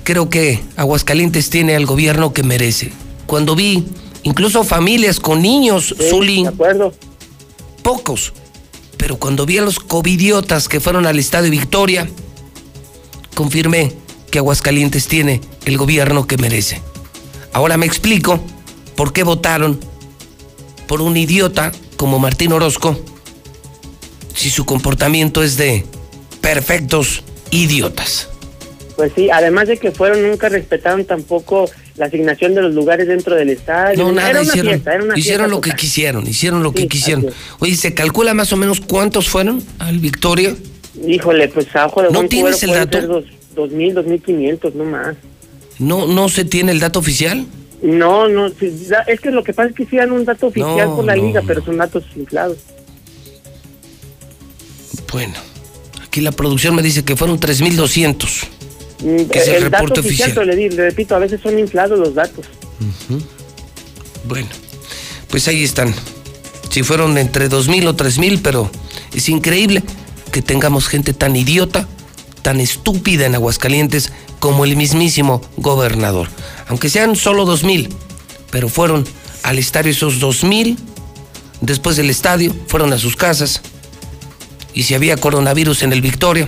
creo 0.03 0.29
que 0.29 0.61
Aguascalientes 0.75 1.49
tiene 1.49 1.75
al 1.75 1.85
gobierno 1.85 2.33
que 2.33 2.43
merece. 2.43 2.91
Cuando 3.25 3.55
vi 3.55 3.85
incluso 4.23 4.63
familias 4.63 5.19
con 5.19 5.41
niños, 5.41 5.95
sí, 5.97 6.43
De 6.43 6.47
acuerdo. 6.47 6.93
Pocos. 7.81 8.33
Pero 8.97 9.17
cuando 9.17 9.45
vi 9.45 9.57
a 9.57 9.61
los 9.61 9.79
covidiotas 9.79 10.69
que 10.69 10.79
fueron 10.79 11.05
al 11.05 11.19
Estadio 11.19 11.51
Victoria, 11.51 12.07
confirmé 13.35 13.93
que 14.31 14.39
Aguascalientes 14.39 15.07
tiene 15.07 15.41
el 15.65 15.77
gobierno 15.77 16.25
que 16.25 16.37
merece. 16.37 16.81
Ahora 17.51 17.77
me 17.77 17.85
explico 17.85 18.39
por 18.95 19.13
qué 19.13 19.23
votaron 19.23 19.79
por 20.87 21.01
un 21.01 21.17
idiota 21.17 21.71
como 21.97 22.19
Martín 22.19 22.53
Orozco 22.53 22.97
si 24.33 24.49
su 24.49 24.65
comportamiento 24.65 25.43
es 25.43 25.57
de 25.57 25.85
perfectos 26.41 27.23
idiotas. 27.51 28.29
Pues 28.95 29.11
sí, 29.15 29.29
además 29.31 29.67
de 29.67 29.77
que 29.77 29.91
fueron, 29.91 30.21
nunca 30.21 30.49
respetaron 30.49 31.05
tampoco 31.05 31.69
la 31.97 32.05
asignación 32.05 32.53
de 32.53 32.61
los 32.61 32.73
lugares 32.73 33.07
dentro 33.07 33.35
del 33.35 33.49
estadio. 33.49 34.03
No, 34.03 34.11
nada, 34.11 34.41
hicieron, 34.41 34.81
hicieron 35.15 35.49
lo 35.49 35.61
que 35.61 35.71
quisieron, 35.71 36.27
hicieron 36.27 36.63
lo 36.63 36.73
que 36.73 36.87
quisieron. 36.87 37.27
Oye, 37.59 37.75
¿se 37.75 37.93
calcula 37.93 38.33
más 38.33 38.53
o 38.53 38.57
menos 38.57 38.81
cuántos 38.81 39.29
fueron 39.29 39.63
al 39.79 39.99
Victoria? 39.99 40.55
Híjole, 41.07 41.47
pues 41.47 41.75
a 41.75 41.87
ojo 41.87 42.03
de 42.03 42.11
¿No 42.11 42.27
tienes 42.27 42.61
el 42.63 42.71
dato? 42.71 43.01
Dos, 43.01 43.25
dos 43.55 43.71
mil, 43.71 43.93
dos 43.93 44.05
mil 44.05 44.21
quinientos, 44.21 44.75
no 44.75 44.83
más. 44.85 45.15
¿No, 45.79 46.05
¿No 46.05 46.29
se 46.29 46.45
tiene 46.45 46.71
el 46.71 46.79
dato 46.79 46.99
oficial? 46.99 47.45
No, 47.81 48.29
no, 48.29 48.47
es 48.47 49.19
que 49.19 49.31
lo 49.31 49.43
que 49.43 49.53
pasa 49.53 49.69
es 49.69 49.75
que 49.75 49.85
sí 49.85 49.97
dan 49.97 50.11
un 50.11 50.23
dato 50.23 50.47
oficial 50.47 50.95
por 50.95 51.03
la 51.03 51.15
liga, 51.15 51.41
pero 51.45 51.63
son 51.65 51.77
datos 51.77 52.03
inflados. 52.15 52.57
Bueno, 55.11 55.33
aquí 56.01 56.21
la 56.21 56.31
producción 56.31 56.75
me 56.75 56.81
dice 56.81 57.03
que 57.03 57.15
fueron 57.15 57.39
3.200. 57.39 58.47
Que 59.03 59.39
es 59.39 59.47
el, 59.49 59.69
dato 59.69 59.99
oficial, 59.99 60.31
Pero 60.33 60.45
le, 60.45 60.69
repito, 60.69 61.15
a 61.15 61.19
veces 61.19 61.41
son 61.41 61.59
inflados 61.59 61.99
los 61.99 62.15
datos. 62.15 62.45
Bueno, 64.23 64.47
pues 65.29 65.47
ahí 65.49 65.63
están. 65.63 65.93
Si 66.69 66.83
fueron 66.83 67.17
entre 67.17 67.49
dos 67.49 67.67
mil 67.67 67.85
o 67.87 67.95
tres 67.95 68.17
mil, 68.17 68.39
pero 68.41 68.71
es 69.13 69.27
increíble 69.27 69.83
que 70.31 70.41
tengamos 70.41 70.87
gente 70.87 71.13
tan 71.13 71.35
idiota, 71.35 71.87
tan 72.41 72.61
estúpida 72.61 73.25
en 73.25 73.35
Aguascalientes 73.35 74.11
como 74.39 74.63
el 74.63 74.77
mismísimo 74.77 75.41
gobernador. 75.57 76.29
Aunque 76.67 76.89
sean 76.89 77.17
solo 77.17 77.45
dos 77.45 77.63
mil, 77.63 77.89
pero 78.51 78.69
fueron 78.69 79.05
al 79.43 79.59
estadio 79.59 79.91
esos 79.91 80.19
dos 80.19 80.45
mil, 80.45 80.77
después 81.59 81.97
del 81.97 82.09
estadio 82.09 82.55
fueron 82.67 82.93
a 82.93 82.97
sus 82.97 83.17
casas. 83.17 83.61
Y 84.73 84.83
si 84.83 84.95
había 84.95 85.17
coronavirus 85.17 85.83
en 85.83 85.91
el 85.91 86.01
Victoria, 86.01 86.47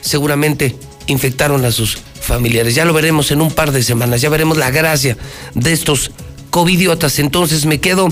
seguramente 0.00 0.74
infectaron 1.10 1.64
a 1.64 1.70
sus 1.70 1.98
familiares. 2.20 2.74
Ya 2.74 2.84
lo 2.84 2.92
veremos 2.92 3.30
en 3.30 3.40
un 3.40 3.52
par 3.52 3.72
de 3.72 3.82
semanas, 3.82 4.20
ya 4.20 4.28
veremos 4.28 4.56
la 4.56 4.70
gracia 4.70 5.16
de 5.54 5.72
estos 5.72 6.12
covidiotas. 6.50 7.18
Entonces 7.18 7.66
me 7.66 7.80
quedo 7.80 8.08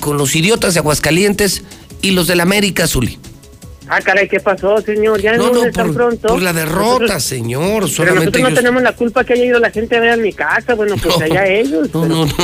con 0.00 0.16
los 0.16 0.34
idiotas 0.34 0.74
de 0.74 0.80
Aguascalientes 0.80 1.62
y 2.00 2.10
los 2.10 2.26
del 2.26 2.40
América, 2.40 2.86
Zuli. 2.86 3.18
Ah, 3.88 4.00
caray, 4.00 4.28
¿qué 4.28 4.40
pasó, 4.40 4.80
señor? 4.80 5.20
Ya 5.20 5.36
no, 5.36 5.52
no, 5.52 5.70
por, 5.70 5.94
pronto. 5.94 6.28
Por 6.28 6.40
la 6.40 6.52
derrota, 6.52 7.20
señor. 7.20 7.88
Pero 7.96 8.14
nosotros 8.14 8.50
no 8.50 8.54
tenemos 8.54 8.82
la 8.82 8.92
culpa 8.92 9.24
que 9.24 9.34
haya 9.34 9.44
ido 9.44 9.58
la 9.58 9.70
gente 9.70 9.96
a 9.96 10.00
ver 10.00 10.10
a 10.10 10.16
mi 10.16 10.32
casa. 10.32 10.74
Bueno, 10.74 10.96
pues 10.96 11.20
allá 11.20 11.46
ellos. 11.46 11.88
No, 11.92 12.06
no, 12.06 12.24
no. 12.24 12.34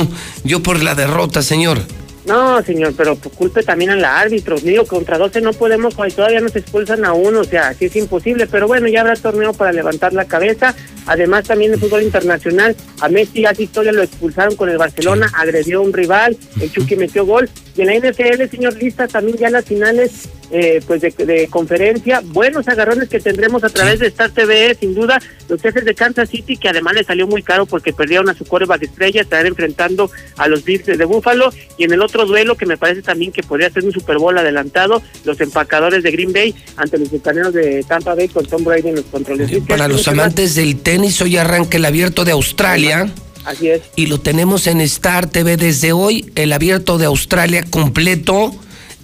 Yo 0.43 0.61
por 0.61 0.83
la 0.83 0.95
derrota, 0.95 1.41
señor. 1.41 1.79
No, 2.25 2.61
señor, 2.61 2.93
pero 2.97 3.15
culpe 3.17 3.63
también 3.63 3.91
al 3.91 4.03
árbitro. 4.03 4.59
Digo, 4.59 4.85
contra 4.85 5.17
12 5.17 5.41
no 5.41 5.53
podemos, 5.53 5.95
todavía 5.95 6.41
nos 6.41 6.55
expulsan 6.55 7.05
a 7.05 7.13
uno, 7.13 7.41
o 7.41 7.43
sea, 7.43 7.69
así 7.69 7.85
es 7.85 7.95
imposible. 7.95 8.45
Pero 8.47 8.67
bueno, 8.67 8.87
ya 8.87 9.01
habrá 9.01 9.15
torneo 9.15 9.53
para 9.53 9.71
levantar 9.71 10.13
la 10.13 10.25
cabeza. 10.25 10.75
Además, 11.05 11.45
también 11.45 11.73
el 11.73 11.79
fútbol 11.79 12.03
internacional, 12.03 12.75
a 12.99 13.09
Messi 13.09 13.45
hace 13.45 13.63
historia, 13.63 13.91
lo 13.91 14.03
expulsaron 14.03 14.55
con 14.55 14.69
el 14.69 14.77
Barcelona, 14.77 15.31
agredió 15.33 15.79
a 15.79 15.83
un 15.83 15.93
rival, 15.93 16.37
el 16.61 16.71
Chucky 16.71 16.95
metió 16.95 17.25
gol. 17.25 17.49
Y 17.79 17.81
en 17.81 17.87
la 17.87 18.09
NFL, 18.09 18.49
señor 18.51 18.75
Lista, 18.75 19.07
también 19.07 19.37
ya 19.37 19.49
las 19.49 19.63
finales 19.63 20.27
eh, 20.51 20.81
pues 20.85 21.01
de, 21.01 21.47
conferencia, 21.49 22.21
buenos 22.25 22.67
agarrones 22.67 23.07
que 23.07 23.21
tendremos 23.21 23.63
a 23.63 23.69
través 23.69 23.99
de 23.99 24.07
Star 24.07 24.31
TV, 24.31 24.75
sin 24.77 24.93
duda, 24.93 25.21
los 25.47 25.61
jefes 25.61 25.85
de 25.85 25.95
Kansas 25.95 26.27
City, 26.27 26.57
que 26.57 26.67
además 26.67 26.95
le 26.95 27.05
salió 27.05 27.25
muy 27.25 27.41
caro 27.41 27.65
porque 27.65 27.93
perdieron 27.93 28.27
a 28.27 28.33
su 28.33 28.43
coreback 28.43 28.83
estrella, 28.83 29.21
estarán 29.21 29.47
enfrentando 29.47 30.11
a 30.35 30.49
los 30.49 30.65
Bills 30.65 30.87
de 30.87 31.05
Buffalo, 31.05 31.53
y 31.77 31.85
en 31.85 31.93
el 31.93 32.01
otro 32.01 32.25
duelo 32.25 32.57
que 32.57 32.65
me 32.65 32.75
parece 32.75 33.01
también 33.01 33.31
que 33.31 33.43
podría 33.43 33.69
ser 33.69 33.85
un 33.85 33.93
Super 33.93 34.17
Bowl 34.17 34.37
adelantado, 34.37 35.01
los 35.23 35.39
empacadores 35.39 36.03
de 36.03 36.11
Green 36.11 36.33
Bay 36.33 36.53
ante 36.75 36.97
los 36.97 37.09
bucaneros 37.09 37.53
de 37.53 37.85
Tampa 37.87 38.13
Bay 38.13 38.27
con 38.27 38.45
Tom 38.45 38.65
Brady 38.65 38.89
en 38.89 38.95
los 38.95 39.05
controles. 39.05 39.49
Para 39.69 39.87
los 39.87 40.05
amantes 40.09 40.55
del 40.55 40.81
tenis, 40.81 41.21
hoy 41.21 41.37
arranca 41.37 41.77
el 41.77 41.85
abierto 41.85 42.25
de 42.25 42.33
Australia. 42.33 43.09
Así 43.45 43.69
es. 43.69 43.81
Y 43.95 44.07
lo 44.07 44.19
tenemos 44.19 44.67
en 44.67 44.81
Star 44.81 45.27
TV 45.27 45.57
desde 45.57 45.93
hoy, 45.93 46.31
el 46.35 46.53
abierto 46.53 46.97
de 46.97 47.05
Australia 47.05 47.63
completo 47.63 48.53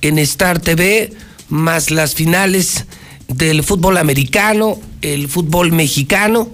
en 0.02 0.20
Star 0.20 0.60
TV 0.60 1.14
más 1.50 1.92
las 1.92 2.16
finales 2.16 2.86
del 3.28 3.64
fútbol 3.64 3.98
americano, 3.98 4.80
el 5.02 5.28
fútbol 5.28 5.72
mexicano 5.72 6.50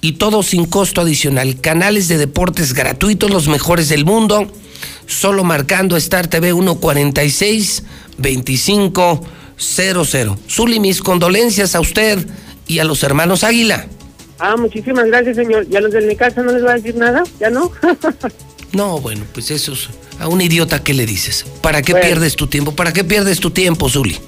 y 0.00 0.12
todo 0.12 0.42
sin 0.42 0.64
costo 0.64 1.00
adicional. 1.00 1.60
Canales 1.60 2.08
de 2.08 2.18
deportes 2.18 2.74
gratuitos, 2.74 3.30
los 3.30 3.48
mejores 3.48 3.88
del 3.88 4.04
mundo. 4.04 4.50
Solo 5.06 5.44
marcando 5.44 5.96
Star 5.96 6.28
TV 6.28 6.52
146 6.52 7.82
2500. 8.18 10.38
Zuli, 10.48 10.80
mis 10.80 11.00
condolencias 11.00 11.74
a 11.74 11.80
usted 11.80 12.26
y 12.66 12.78
a 12.78 12.84
los 12.84 13.02
hermanos 13.02 13.42
Águila. 13.42 13.88
Ah, 14.38 14.56
muchísimas 14.56 15.06
gracias, 15.06 15.36
señor. 15.36 15.66
¿Y 15.70 15.76
a 15.76 15.80
los 15.80 15.92
de 15.92 16.00
mi 16.02 16.14
casa 16.16 16.42
no 16.42 16.52
les 16.52 16.64
va 16.64 16.72
a 16.72 16.74
decir 16.76 16.94
nada? 16.96 17.22
¿Ya 17.40 17.50
no? 17.50 17.70
No, 18.72 19.00
bueno, 19.00 19.24
pues 19.32 19.50
eso 19.50 19.72
es. 19.72 19.88
A 20.20 20.28
un 20.28 20.42
idiota, 20.42 20.84
¿qué 20.84 20.92
le 20.92 21.06
dices? 21.06 21.46
¿Para 21.62 21.80
qué 21.80 21.92
Bueno. 21.92 22.06
pierdes 22.06 22.36
tu 22.36 22.48
tiempo? 22.48 22.72
¿Para 22.72 22.92
qué 22.92 23.02
pierdes 23.02 23.40
tu 23.40 23.50
tiempo, 23.50 23.88
Zuli? 23.88 24.18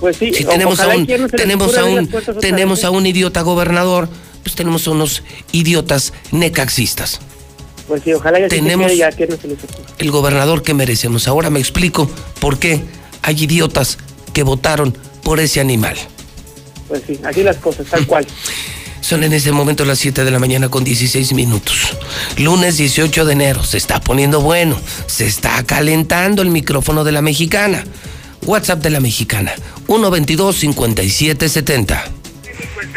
Pues 0.00 0.16
sí, 0.16 0.32
Si 0.32 0.44
tenemos 0.46 0.80
a 0.80 0.88
un, 0.88 1.06
se 1.06 1.28
tenemos 1.36 1.76
a 1.76 1.84
un, 1.84 2.08
tenemos 2.40 2.84
a 2.84 2.90
un 2.90 3.04
idiota 3.04 3.42
gobernador, 3.42 4.08
pues 4.42 4.54
tenemos 4.56 4.86
a 4.88 4.92
unos 4.92 5.22
idiotas 5.52 6.14
necaxistas. 6.30 7.20
Pues 7.86 8.02
sí, 8.02 8.14
ojalá 8.14 8.38
ya 8.38 8.48
se 8.48 8.56
tenemos- 8.56 8.86
quede 8.86 8.96
ya 8.96 9.12
que 9.12 9.26
no 9.26 9.36
se 9.36 9.48
les 9.48 9.58
ocurra. 9.62 9.84
El 9.98 10.10
gobernador 10.10 10.62
que 10.62 10.72
merecemos. 10.72 11.28
Ahora 11.28 11.50
me 11.50 11.60
explico 11.60 12.10
por 12.40 12.58
qué 12.58 12.80
hay 13.20 13.42
idiotas 13.44 13.98
que 14.32 14.42
votaron 14.42 14.96
por 15.22 15.38
ese 15.38 15.60
animal. 15.60 15.96
Pues 16.88 17.02
sí, 17.06 17.20
así 17.24 17.42
las 17.42 17.58
cosas, 17.58 17.86
tal 17.88 18.06
cual. 18.06 18.26
Son 19.12 19.22
en 19.24 19.32
este 19.34 19.52
momento 19.52 19.84
las 19.84 19.98
7 19.98 20.24
de 20.24 20.30
la 20.30 20.38
mañana 20.38 20.70
con 20.70 20.84
16 20.84 21.34
minutos. 21.34 21.98
Lunes 22.38 22.78
18 22.78 23.26
de 23.26 23.32
enero. 23.34 23.62
Se 23.62 23.76
está 23.76 24.00
poniendo 24.00 24.40
bueno. 24.40 24.80
Se 25.06 25.26
está 25.26 25.62
calentando 25.64 26.40
el 26.40 26.48
micrófono 26.48 27.04
de 27.04 27.12
la 27.12 27.20
mexicana. 27.20 27.84
WhatsApp 28.46 28.80
de 28.82 28.88
la 28.88 29.00
mexicana. 29.00 29.52
122-5770. 29.86 32.04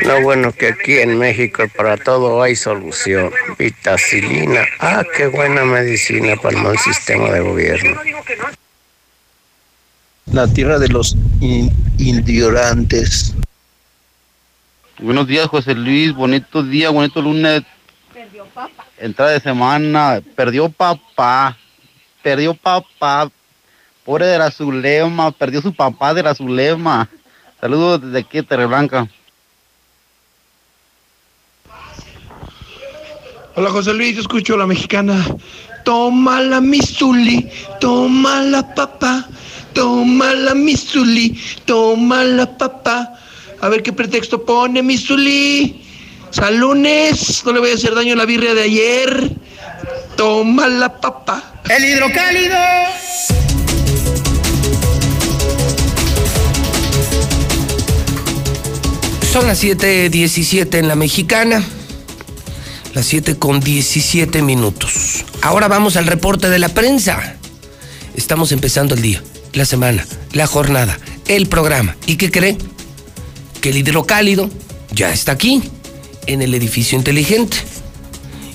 No, 0.05 0.21
bueno, 0.21 0.53
que 0.53 0.69
aquí 0.69 0.93
en 0.99 1.17
México 1.17 1.65
para 1.75 1.97
todo 1.97 2.41
hay 2.41 2.55
solución. 2.55 3.31
Vitacilina. 3.59 4.61
Ah, 4.79 5.03
qué 5.17 5.27
buena 5.27 5.65
medicina 5.65 6.37
para 6.41 6.55
el 6.57 6.63
mal 6.63 6.79
sistema 6.79 7.29
de 7.31 7.41
gobierno. 7.41 7.99
La 10.31 10.47
tierra 10.47 10.79
de 10.79 10.87
los 10.87 11.17
in- 11.41 11.73
indiorantes. 11.97 13.33
Buenos 14.99 15.27
días, 15.27 15.47
José 15.47 15.75
Luis. 15.75 16.13
Bonito 16.13 16.63
día, 16.63 16.89
bonito 16.89 17.21
lunes. 17.21 17.63
Entrada 18.97 19.31
de 19.31 19.41
semana. 19.41 20.21
Perdió 20.35 20.69
papá. 20.69 21.57
Perdió 22.23 22.53
papá. 22.53 23.29
Pobre 24.05 24.25
de 24.25 24.37
la 24.37 24.49
Zulema. 24.51 25.31
Perdió 25.31 25.61
su 25.61 25.73
papá 25.73 26.13
de 26.13 26.23
la 26.23 26.33
Zulema. 26.33 27.09
Saludos 27.59 28.03
desde 28.03 28.19
aquí, 28.19 28.41
Terreblanca. 28.41 29.09
Hola 33.55 33.69
José 33.71 33.93
Luis, 33.93 34.17
escucho 34.17 34.55
la 34.55 34.65
mexicana. 34.65 35.25
Toma 35.83 36.41
la 36.41 36.61
misuli, 36.61 37.49
toma 37.79 38.41
la 38.41 38.73
papá, 38.75 39.27
toma 39.73 40.33
la 40.33 40.53
misuli, 40.53 41.39
toma 41.65 42.23
la 42.23 42.57
papá. 42.57 43.19
A 43.61 43.69
ver 43.69 43.83
qué 43.83 43.93
pretexto 43.93 44.45
pone 44.45 44.81
misuli. 44.83 45.81
Sal 46.31 46.57
lunes, 46.57 47.43
no 47.45 47.53
le 47.53 47.59
voy 47.59 47.71
a 47.71 47.75
hacer 47.75 47.95
daño 47.95 48.13
a 48.13 48.17
la 48.17 48.25
birria 48.25 48.53
de 48.53 48.63
ayer. 48.63 49.31
Toma 50.17 50.67
la 50.67 50.99
papá. 50.99 51.61
El 51.69 51.85
hidrocálido. 51.85 52.55
Son 59.31 59.47
las 59.47 59.63
7.17 59.63 60.77
en 60.79 60.87
la 60.87 60.95
mexicana. 60.95 61.63
Las 62.93 63.05
7 63.07 63.37
con 63.37 63.59
17 63.59 64.41
minutos. 64.41 65.25
Ahora 65.41 65.67
vamos 65.67 65.97
al 65.97 66.07
reporte 66.07 66.49
de 66.49 66.59
la 66.59 66.69
prensa. 66.69 67.35
Estamos 68.15 68.53
empezando 68.53 68.95
el 68.95 69.01
día, 69.01 69.21
la 69.51 69.65
semana, 69.65 70.05
la 70.31 70.47
jornada, 70.47 70.97
el 71.27 71.47
programa. 71.47 71.97
¿Y 72.07 72.15
qué 72.15 72.31
cree? 72.31 72.57
Que 73.65 73.71
el 73.71 73.77
hidrocálido 73.77 74.47
ya 74.93 75.11
está 75.11 75.31
aquí, 75.31 75.63
en 76.27 76.43
el 76.43 76.53
edificio 76.53 76.95
inteligente. 76.95 77.57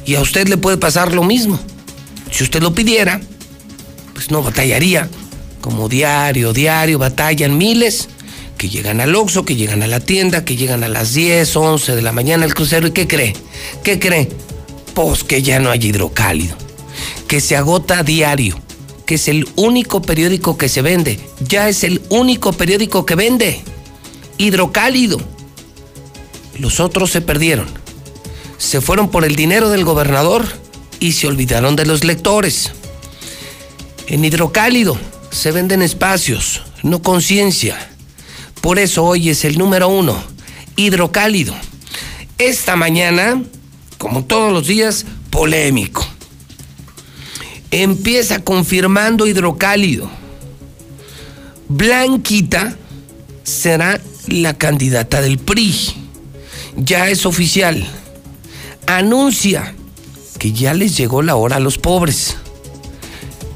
Y 0.06 0.14
a 0.14 0.20
usted 0.20 0.46
le 0.46 0.56
puede 0.56 0.76
pasar 0.76 1.12
lo 1.12 1.24
mismo. 1.24 1.58
Si 2.30 2.44
usted 2.44 2.62
lo 2.62 2.76
pidiera, 2.76 3.20
pues 4.14 4.30
no 4.30 4.40
batallaría. 4.40 5.10
Como 5.60 5.88
diario, 5.88 6.52
diario, 6.52 7.00
batallan 7.00 7.58
miles 7.58 8.08
que 8.56 8.68
llegan 8.68 9.00
al 9.00 9.16
Oxxo, 9.16 9.44
que 9.44 9.56
llegan 9.56 9.82
a 9.82 9.88
la 9.88 9.98
tienda, 9.98 10.44
que 10.44 10.54
llegan 10.54 10.84
a 10.84 10.88
las 10.88 11.12
10, 11.12 11.56
11 11.56 11.96
de 11.96 12.02
la 12.02 12.12
mañana 12.12 12.44
al 12.44 12.54
crucero. 12.54 12.86
¿Y 12.86 12.92
qué 12.92 13.08
cree? 13.08 13.34
¿Qué 13.82 13.98
cree? 13.98 14.28
Pues 14.94 15.24
que 15.24 15.42
ya 15.42 15.58
no 15.58 15.72
hay 15.72 15.84
hidrocálido. 15.84 16.56
Que 17.26 17.40
se 17.40 17.56
agota 17.56 18.04
diario. 18.04 18.56
Que 19.06 19.16
es 19.16 19.26
el 19.26 19.48
único 19.56 20.02
periódico 20.02 20.56
que 20.56 20.68
se 20.68 20.82
vende. 20.82 21.18
Ya 21.40 21.68
es 21.68 21.82
el 21.82 22.00
único 22.10 22.52
periódico 22.52 23.04
que 23.04 23.16
vende. 23.16 23.60
Hidrocálido. 24.40 25.20
Los 26.58 26.80
otros 26.80 27.10
se 27.10 27.20
perdieron. 27.20 27.66
Se 28.56 28.80
fueron 28.80 29.10
por 29.10 29.26
el 29.26 29.36
dinero 29.36 29.68
del 29.68 29.84
gobernador 29.84 30.46
y 30.98 31.12
se 31.12 31.26
olvidaron 31.26 31.76
de 31.76 31.84
los 31.84 32.04
lectores. 32.04 32.72
En 34.06 34.24
hidrocálido 34.24 34.96
se 35.30 35.52
venden 35.52 35.82
espacios, 35.82 36.62
no 36.82 37.02
conciencia. 37.02 37.90
Por 38.62 38.78
eso 38.78 39.04
hoy 39.04 39.28
es 39.28 39.44
el 39.44 39.58
número 39.58 39.88
uno, 39.88 40.16
hidrocálido. 40.74 41.54
Esta 42.38 42.76
mañana, 42.76 43.42
como 43.98 44.24
todos 44.24 44.54
los 44.54 44.66
días, 44.66 45.04
polémico. 45.28 46.02
Empieza 47.70 48.42
confirmando 48.42 49.26
hidrocálido. 49.26 50.10
Blanquita 51.68 52.78
será 53.42 54.00
la 54.26 54.54
candidata 54.54 55.20
del 55.20 55.38
PRI. 55.38 55.74
Ya 56.76 57.08
es 57.08 57.26
oficial. 57.26 57.86
Anuncia 58.86 59.74
que 60.38 60.52
ya 60.52 60.74
les 60.74 60.96
llegó 60.96 61.22
la 61.22 61.36
hora 61.36 61.56
a 61.56 61.60
los 61.60 61.78
pobres. 61.78 62.36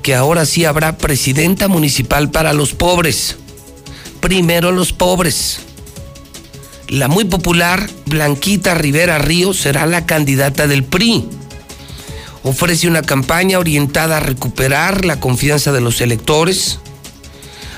Que 0.03 0.14
ahora 0.14 0.44
sí 0.44 0.64
habrá 0.64 0.98
presidenta 0.98 1.68
municipal 1.68 2.31
para 2.31 2.53
los 2.53 2.74
pobres 2.74 3.37
primero 4.24 4.72
los 4.72 4.94
pobres. 4.94 5.59
La 6.88 7.09
muy 7.09 7.27
popular 7.27 7.90
Blanquita 8.07 8.72
Rivera 8.72 9.18
Ríos 9.18 9.59
será 9.59 9.85
la 9.85 10.07
candidata 10.07 10.66
del 10.66 10.83
PRI. 10.83 11.29
Ofrece 12.42 12.88
una 12.88 13.03
campaña 13.03 13.59
orientada 13.59 14.16
a 14.16 14.20
recuperar 14.20 15.05
la 15.05 15.20
confianza 15.20 15.72
de 15.72 15.83
los 15.83 16.00
electores. 16.00 16.79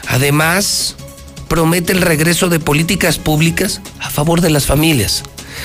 Además, 0.07 0.95
promete 1.49 1.93
el 1.93 2.03
regreso 2.03 2.49
de 2.49 2.61
políticas 2.61 3.19
públicas 3.19 3.81
a 4.01 4.11
favor 4.11 4.41
de 4.41 4.51
las 4.51 4.67
familias. 4.67 5.23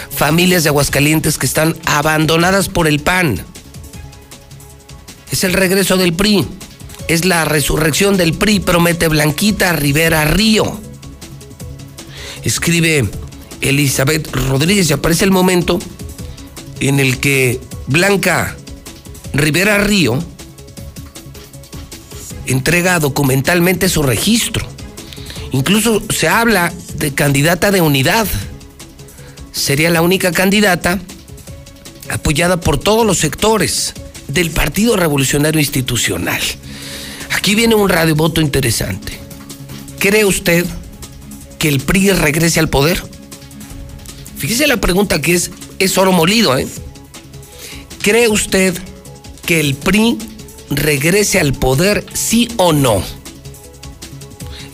Familias 0.10 0.64
de 0.64 0.70
Aguascalientes 0.70 1.38
que 1.38 1.46
están 1.46 1.76
abandonadas 1.86 2.70
por 2.70 2.88
el 2.88 3.00
PAN. 3.00 3.44
Es 5.32 5.44
el 5.44 5.54
regreso 5.54 5.98
del 5.98 6.14
PRI. 6.14 6.46
Es 7.08 7.26
la 7.26 7.46
resurrección 7.46 8.18
del 8.18 8.34
PRI, 8.34 8.60
promete 8.60 9.08
Blanquita 9.08 9.74
Rivera 9.74 10.26
Río. 10.26 10.80
Escribe 12.44 13.10
Elizabeth 13.62 14.34
Rodríguez 14.34 14.90
y 14.90 14.94
aparece 14.94 15.26
el 15.26 15.32
momento 15.32 15.80
en 16.80 17.00
el 17.00 17.20
que 17.20 17.60
Blanca 17.88 18.56
Rivera 19.34 19.78
Río 19.78 20.20
entrega 22.46 23.00
documentalmente 23.00 23.90
su 23.90 24.04
registro. 24.04 24.71
Incluso 25.52 26.02
se 26.10 26.28
habla 26.28 26.72
de 26.96 27.14
candidata 27.14 27.72
de 27.72 27.82
unidad. 27.82 28.28
Sería 29.52 29.90
la 29.90 30.02
única 30.02 30.32
candidata 30.32 31.00
apoyada 32.10 32.60
por 32.60 32.78
todos 32.78 33.06
los 33.06 33.18
sectores 33.18 33.94
del 34.28 34.52
Partido 34.52 34.96
Revolucionario 34.96 35.60
Institucional. 35.60 36.42
Aquí 37.32 37.56
viene 37.56 37.76
un 37.76 37.90
radiovoto 37.90 38.42
interesante. 38.42 39.20
¿Cree 40.00 40.26
usted 40.26 40.66
que 41.60 41.68
el 41.68 41.80
PRI 41.80 42.12
regrese 42.12 42.60
al 42.60 42.70
poder? 42.70 43.04
Fíjese 44.38 44.68
la 44.68 44.78
pregunta 44.78 45.22
que 45.22 45.34
es, 45.34 45.52
es 45.80 45.98
oro 45.98 46.12
molido, 46.12 46.58
¿eh? 46.58 46.68
¿Cree 48.02 48.28
usted 48.28 48.76
que 49.46 49.60
el 49.60 49.76
PRI 49.76 50.18
regrese 50.70 51.40
al 51.40 51.54
poder, 51.54 52.06
sí 52.14 52.48
o 52.58 52.74
no? 52.74 53.04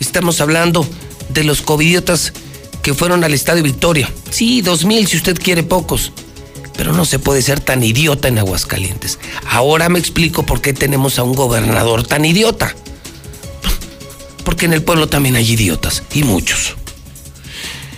Estamos 0.08 0.40
hablando 0.40 0.88
de 1.28 1.44
los 1.44 1.60
covidiotas 1.60 2.32
que 2.82 2.94
fueron 2.94 3.24
al 3.24 3.34
Estadio 3.34 3.62
Victoria. 3.62 4.10
Sí, 4.30 4.62
dos 4.62 4.86
mil 4.86 5.06
si 5.06 5.18
usted 5.18 5.38
quiere 5.38 5.62
pocos. 5.62 6.12
Pero 6.78 6.94
no 6.94 7.04
se 7.04 7.18
puede 7.18 7.42
ser 7.42 7.60
tan 7.60 7.82
idiota 7.82 8.26
en 8.26 8.38
Aguascalientes. 8.38 9.18
Ahora 9.50 9.90
me 9.90 9.98
explico 9.98 10.46
por 10.46 10.62
qué 10.62 10.72
tenemos 10.72 11.18
a 11.18 11.24
un 11.24 11.34
gobernador 11.34 12.06
tan 12.06 12.24
idiota. 12.24 12.74
Porque 14.46 14.64
en 14.64 14.72
el 14.72 14.82
pueblo 14.82 15.10
también 15.10 15.36
hay 15.36 15.52
idiotas, 15.52 16.02
y 16.14 16.22
muchos. 16.22 16.76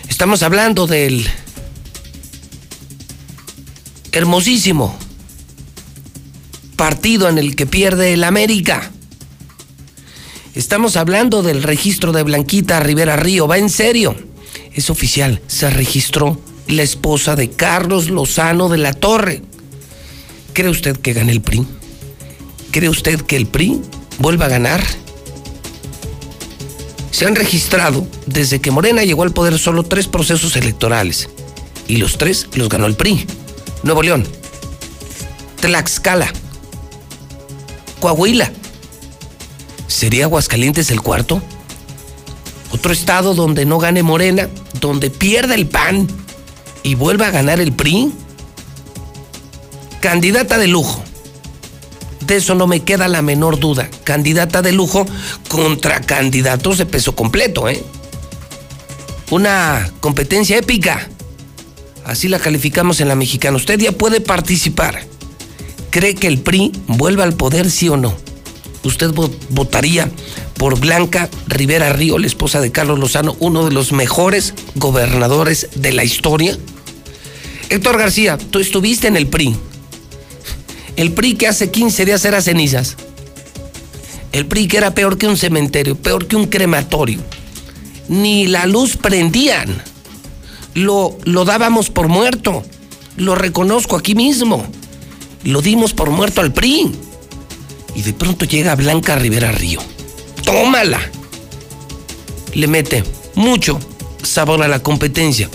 Estamos 0.09 0.43
hablando 0.43 0.89
del 0.89 1.31
hermosísimo 4.11 4.99
partido 6.75 7.29
en 7.29 7.39
el 7.39 7.55
que 7.55 7.67
pierde 7.67 8.15
el 8.15 8.25
América. 8.25 8.91
Estamos 10.55 10.97
hablando 10.97 11.43
del 11.43 11.63
registro 11.63 12.11
de 12.11 12.25
Blanquita 12.25 12.81
Rivera 12.81 13.17
Río, 13.17 13.47
va 13.47 13.59
en 13.59 13.71
serio. 13.71 14.17
Es 14.75 14.91
oficial, 14.91 15.41
se 15.47 15.71
registró 15.71 16.41
la 16.67 16.83
esposa 16.83 17.37
de 17.37 17.51
Carlos 17.51 18.11
Lozano 18.11 18.69
de 18.69 18.79
la 18.79 18.93
Torre. 18.93 19.43
¿Cree 20.53 20.69
usted 20.69 20.97
que 20.97 21.13
gane 21.13 21.31
el 21.31 21.41
PRI? 21.41 21.65
¿Cree 22.73 22.89
usted 22.89 23.21
que 23.21 23.37
el 23.37 23.47
PRI 23.47 23.81
vuelva 24.19 24.47
a 24.47 24.49
ganar? 24.49 24.83
Se 27.13 27.27
han 27.27 27.37
registrado 27.37 28.05
desde 28.27 28.61
que 28.61 28.73
Morena 28.73 29.05
llegó 29.05 29.23
al 29.23 29.33
poder 29.33 29.57
solo 29.57 29.85
tres 29.85 30.09
procesos 30.09 30.57
electorales 30.57 31.29
y 31.87 31.99
los 31.99 32.19
tres 32.19 32.49
los 32.55 32.69
ganó 32.69 32.87
el 32.87 32.97
PRI. 32.97 33.25
Nuevo 33.85 34.03
León, 34.03 34.27
Tlaxcala, 35.61 36.33
Coahuila. 38.01 38.53
¿Sería 39.91 40.27
Aguascalientes 40.27 40.91
el 40.93 41.01
cuarto? 41.01 41.43
Otro 42.71 42.93
estado 42.93 43.35
donde 43.35 43.67
no 43.67 43.79
gane 43.79 44.05
Morena, 44.05 44.49
donde 44.81 45.11
pierda 45.11 45.57
el 45.57 45.67
PAN 45.67 46.07
y 46.85 46.95
vuelva 46.95 47.27
a 47.27 47.31
ganar 47.31 47.61
el 47.61 47.73
PRI. 47.73 48.13
Candidata 50.01 50.59
de 50.59 50.69
lujo. 50.69 51.03
De 52.25 52.37
eso 52.37 52.55
no 52.55 52.69
me 52.69 52.85
queda 52.85 53.09
la 53.09 53.21
menor 53.21 53.59
duda. 53.59 53.91
Candidata 54.05 54.63
de 54.63 54.71
lujo 54.71 55.07
contra 55.49 56.01
candidatos 56.01 56.79
de 56.79 56.87
peso 56.87 57.17
completo, 57.17 57.69
¿eh? 57.69 57.83
Una 59.31 59.91
competencia 59.99 60.57
épica. 60.57 61.09
Así 62.05 62.29
la 62.29 62.39
calificamos 62.39 63.01
en 63.01 63.09
la 63.09 63.17
mexicana. 63.17 63.57
Usted 63.57 63.81
ya 63.81 63.93
puede 63.93 64.21
participar. 64.21 65.05
¿Cree 65.91 66.15
que 66.15 66.29
el 66.29 66.39
PRI 66.39 66.71
vuelva 66.87 67.25
al 67.25 67.33
poder, 67.33 67.69
sí 67.69 67.89
o 67.89 67.97
no? 67.97 68.30
¿Usted 68.83 69.11
votaría 69.51 70.11
por 70.55 70.79
Blanca 70.79 71.29
Rivera 71.47 71.93
Río, 71.93 72.19
la 72.19 72.27
esposa 72.27 72.61
de 72.61 72.73
Carlos 72.73 72.99
Lozano, 72.99 73.37
uno 73.39 73.65
de 73.67 73.73
los 73.73 73.93
mejores 73.93 74.55
gobernadores 74.75 75.69
de 75.75 75.93
la 75.93 76.05
historia? 76.05 76.57
Héctor 77.69 77.99
García, 77.99 78.39
tú 78.39 78.59
estuviste 78.59 79.07
en 79.07 79.17
el 79.17 79.27
PRI. 79.27 79.55
El 80.97 81.13
PRI 81.13 81.35
que 81.35 81.47
hace 81.47 81.71
15 81.71 82.05
días 82.05 82.25
era 82.25 82.41
cenizas. 82.41 82.97
El 84.33 84.47
PRI 84.47 84.67
que 84.67 84.79
era 84.79 84.95
peor 84.95 85.19
que 85.19 85.27
un 85.27 85.37
cementerio, 85.37 85.97
peor 85.97 86.27
que 86.27 86.37
un 86.37 86.47
crematorio. 86.47 87.21
Ni 88.09 88.47
la 88.47 88.67
luz 88.67 88.97
prendían. 88.97 89.83
Lo, 90.75 91.19
lo 91.25 91.45
dábamos 91.45 91.91
por 91.91 92.09
muerto. 92.09 92.63
Lo 93.17 93.35
reconozco 93.35 93.97
aquí 93.97 94.15
mismo. 94.15 94.67
Lo 95.45 95.61
dimos 95.63 95.93
por 95.93 96.11
muerto 96.11 96.41
al 96.41 96.53
PRI. 96.53 96.91
Y 98.01 98.03
de 98.03 98.15
pronto 98.15 98.47
llega 98.47 98.75
Blanca 98.77 99.15
Rivera 99.17 99.53
Río. 99.53 99.79
¡Tómala! 100.43 100.99
Le 102.55 102.67
mete 102.67 103.05
mucho 103.35 103.79
sabor 104.23 104.63
a 104.63 104.69
la 104.69 104.83
competencia. 104.83 105.51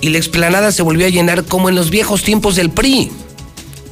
Y 0.00 0.08
la 0.08 0.16
explanada 0.16 0.72
se 0.72 0.82
volvió 0.82 1.04
a 1.04 1.10
llenar 1.10 1.44
como 1.44 1.68
en 1.68 1.74
los 1.74 1.90
viejos 1.90 2.22
tiempos 2.22 2.56
del 2.56 2.70
PRI. 2.70 3.12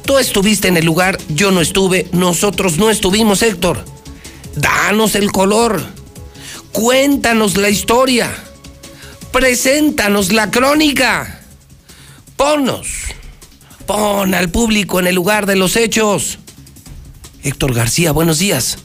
Tú 0.07 0.17
estuviste 0.17 0.69
en 0.69 0.77
el 0.77 0.85
lugar, 0.85 1.19
yo 1.29 1.51
no 1.51 1.61
estuve, 1.61 2.07
nosotros 2.13 2.77
no 2.77 2.89
estuvimos, 2.89 3.43
Héctor. 3.43 3.85
Danos 4.55 5.13
el 5.13 5.31
color. 5.31 5.79
Cuéntanos 6.71 7.57
la 7.57 7.69
historia. 7.69 8.33
Preséntanos 9.31 10.31
la 10.31 10.49
crónica. 10.49 11.41
Ponnos. 12.37 12.87
Pon 13.85 14.33
al 14.33 14.49
público 14.49 14.99
en 14.99 15.05
el 15.05 15.13
lugar 15.13 15.45
de 15.45 15.57
los 15.57 15.75
hechos. 15.75 16.39
Héctor 17.43 17.73
García, 17.73 18.13
buenos 18.13 18.39
días. 18.39 18.77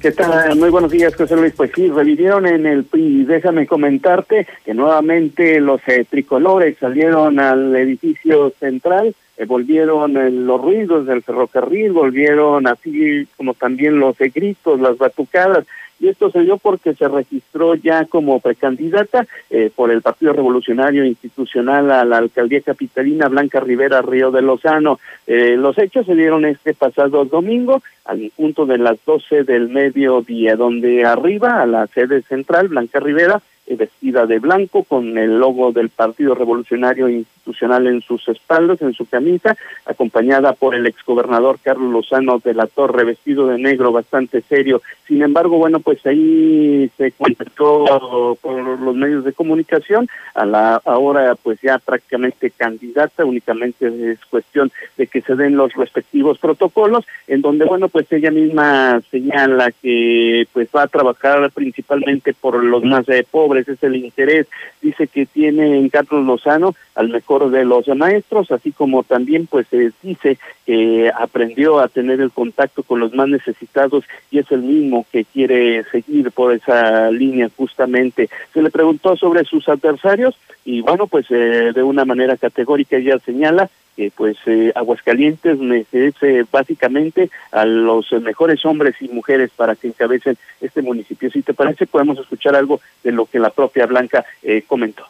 ¿Qué 0.00 0.10
tal? 0.10 0.58
Muy 0.58 0.68
buenos 0.68 0.90
días, 0.90 1.14
José 1.14 1.34
Luis. 1.36 1.54
Pues 1.56 1.70
sí, 1.74 1.88
revivieron 1.88 2.46
en 2.46 2.66
el 2.66 2.84
PRI. 2.84 3.24
Déjame 3.24 3.66
comentarte 3.66 4.46
que 4.64 4.74
nuevamente 4.74 5.60
los 5.60 5.80
eh, 5.86 6.04
tricolores 6.08 6.76
salieron 6.78 7.38
al 7.38 7.74
edificio 7.76 8.52
central, 8.60 9.14
eh, 9.38 9.46
volvieron 9.46 10.16
eh, 10.16 10.30
los 10.30 10.60
ruidos 10.60 11.06
del 11.06 11.22
ferrocarril, 11.22 11.92
volvieron 11.92 12.66
así 12.66 13.26
como 13.36 13.54
también 13.54 13.98
los 13.98 14.18
gritos, 14.18 14.80
las 14.80 14.98
batucadas 14.98 15.64
y 16.02 16.08
esto 16.08 16.32
se 16.32 16.40
dio 16.40 16.58
porque 16.58 16.94
se 16.94 17.06
registró 17.06 17.76
ya 17.76 18.06
como 18.06 18.40
precandidata 18.40 19.24
eh, 19.50 19.70
por 19.74 19.92
el 19.92 20.02
Partido 20.02 20.32
Revolucionario 20.32 21.04
Institucional 21.04 21.92
a 21.92 22.04
la 22.04 22.18
alcaldía 22.18 22.60
capitalina 22.60 23.28
Blanca 23.28 23.60
Rivera 23.60 24.02
Río 24.02 24.32
de 24.32 24.42
Lozano. 24.42 24.98
Eh, 25.28 25.56
los 25.56 25.78
hechos 25.78 26.04
se 26.04 26.16
dieron 26.16 26.44
este 26.44 26.74
pasado 26.74 27.24
domingo 27.24 27.84
al 28.04 28.32
punto 28.34 28.66
de 28.66 28.78
las 28.78 28.98
12 29.06 29.44
del 29.44 29.68
mediodía, 29.68 30.56
donde 30.56 31.04
arriba 31.04 31.62
a 31.62 31.66
la 31.66 31.86
sede 31.86 32.22
central 32.22 32.66
Blanca 32.66 32.98
Rivera 32.98 33.40
eh, 33.68 33.76
vestida 33.76 34.26
de 34.26 34.40
blanco 34.40 34.82
con 34.82 35.16
el 35.16 35.38
logo 35.38 35.70
del 35.70 35.88
Partido 35.88 36.34
Revolucionario 36.34 37.08
Institucional 37.08 37.31
en 37.70 38.00
sus 38.02 38.26
espaldas, 38.28 38.82
en 38.82 38.92
su 38.92 39.06
camisa, 39.06 39.56
acompañada 39.86 40.52
por 40.52 40.74
el 40.74 40.86
exgobernador 40.86 41.58
Carlos 41.62 41.92
Lozano 41.92 42.38
de 42.38 42.54
la 42.54 42.66
Torre, 42.66 43.04
vestido 43.04 43.46
de 43.46 43.58
negro, 43.58 43.92
bastante 43.92 44.42
serio. 44.42 44.82
Sin 45.06 45.22
embargo, 45.22 45.58
bueno, 45.58 45.80
pues 45.80 46.04
ahí 46.06 46.90
se 46.96 47.12
contactó 47.12 48.36
por 48.40 48.80
los 48.80 48.94
medios 48.94 49.24
de 49.24 49.32
comunicación, 49.32 50.08
a 50.34 50.46
la 50.46 50.80
ahora 50.84 51.34
pues 51.42 51.60
ya 51.60 51.78
prácticamente 51.78 52.50
candidata, 52.50 53.24
únicamente 53.24 54.12
es 54.12 54.18
cuestión 54.26 54.70
de 54.96 55.06
que 55.06 55.20
se 55.20 55.34
den 55.34 55.56
los 55.56 55.72
respectivos 55.74 56.38
protocolos, 56.38 57.04
en 57.26 57.42
donde, 57.42 57.64
bueno, 57.64 57.88
pues 57.88 58.10
ella 58.12 58.30
misma 58.30 59.00
señala 59.10 59.70
que 59.70 60.46
pues 60.52 60.68
va 60.74 60.82
a 60.82 60.88
trabajar 60.88 61.50
principalmente 61.52 62.34
por 62.34 62.62
los 62.62 62.84
más 62.84 63.08
eh, 63.08 63.24
pobres, 63.30 63.68
es 63.68 63.82
el 63.82 63.96
interés, 63.96 64.46
dice 64.80 65.06
que 65.06 65.26
tiene 65.26 65.78
en 65.78 65.88
Carlos 65.88 66.24
Lozano 66.24 66.74
al 66.94 67.08
mejor 67.08 67.31
de 67.38 67.64
los 67.64 67.88
maestros, 67.88 68.50
así 68.50 68.72
como 68.72 69.02
también 69.02 69.46
pues 69.46 69.66
dice 70.02 70.38
que 70.66 71.10
aprendió 71.18 71.80
a 71.80 71.88
tener 71.88 72.20
el 72.20 72.30
contacto 72.30 72.82
con 72.82 73.00
los 73.00 73.14
más 73.14 73.28
necesitados 73.28 74.04
y 74.30 74.38
es 74.38 74.50
el 74.52 74.62
mismo 74.62 75.06
que 75.10 75.24
quiere 75.24 75.84
seguir 75.84 76.30
por 76.30 76.52
esa 76.52 77.10
línea 77.10 77.48
justamente. 77.56 78.28
Se 78.52 78.62
le 78.62 78.70
preguntó 78.70 79.16
sobre 79.16 79.44
sus 79.44 79.68
adversarios 79.68 80.36
y 80.64 80.80
bueno, 80.80 81.06
pues 81.06 81.26
eh, 81.30 81.72
de 81.74 81.82
una 81.82 82.04
manera 82.04 82.36
categórica 82.36 82.96
ella 82.96 83.18
señala 83.18 83.68
que 83.96 84.10
pues 84.14 84.36
eh, 84.46 84.72
Aguascalientes 84.74 85.58
merece 85.58 86.44
básicamente 86.50 87.30
a 87.50 87.64
los 87.64 88.10
mejores 88.12 88.64
hombres 88.64 88.94
y 89.00 89.08
mujeres 89.08 89.50
para 89.54 89.76
que 89.76 89.88
encabecen 89.88 90.36
este 90.60 90.82
municipio. 90.82 91.30
Si 91.30 91.42
te 91.42 91.54
parece, 91.54 91.86
podemos 91.86 92.18
escuchar 92.18 92.56
algo 92.56 92.80
de 93.04 93.12
lo 93.12 93.26
que 93.26 93.38
la 93.38 93.50
propia 93.50 93.86
Blanca 93.86 94.24
eh, 94.42 94.62
comentó. 94.66 95.04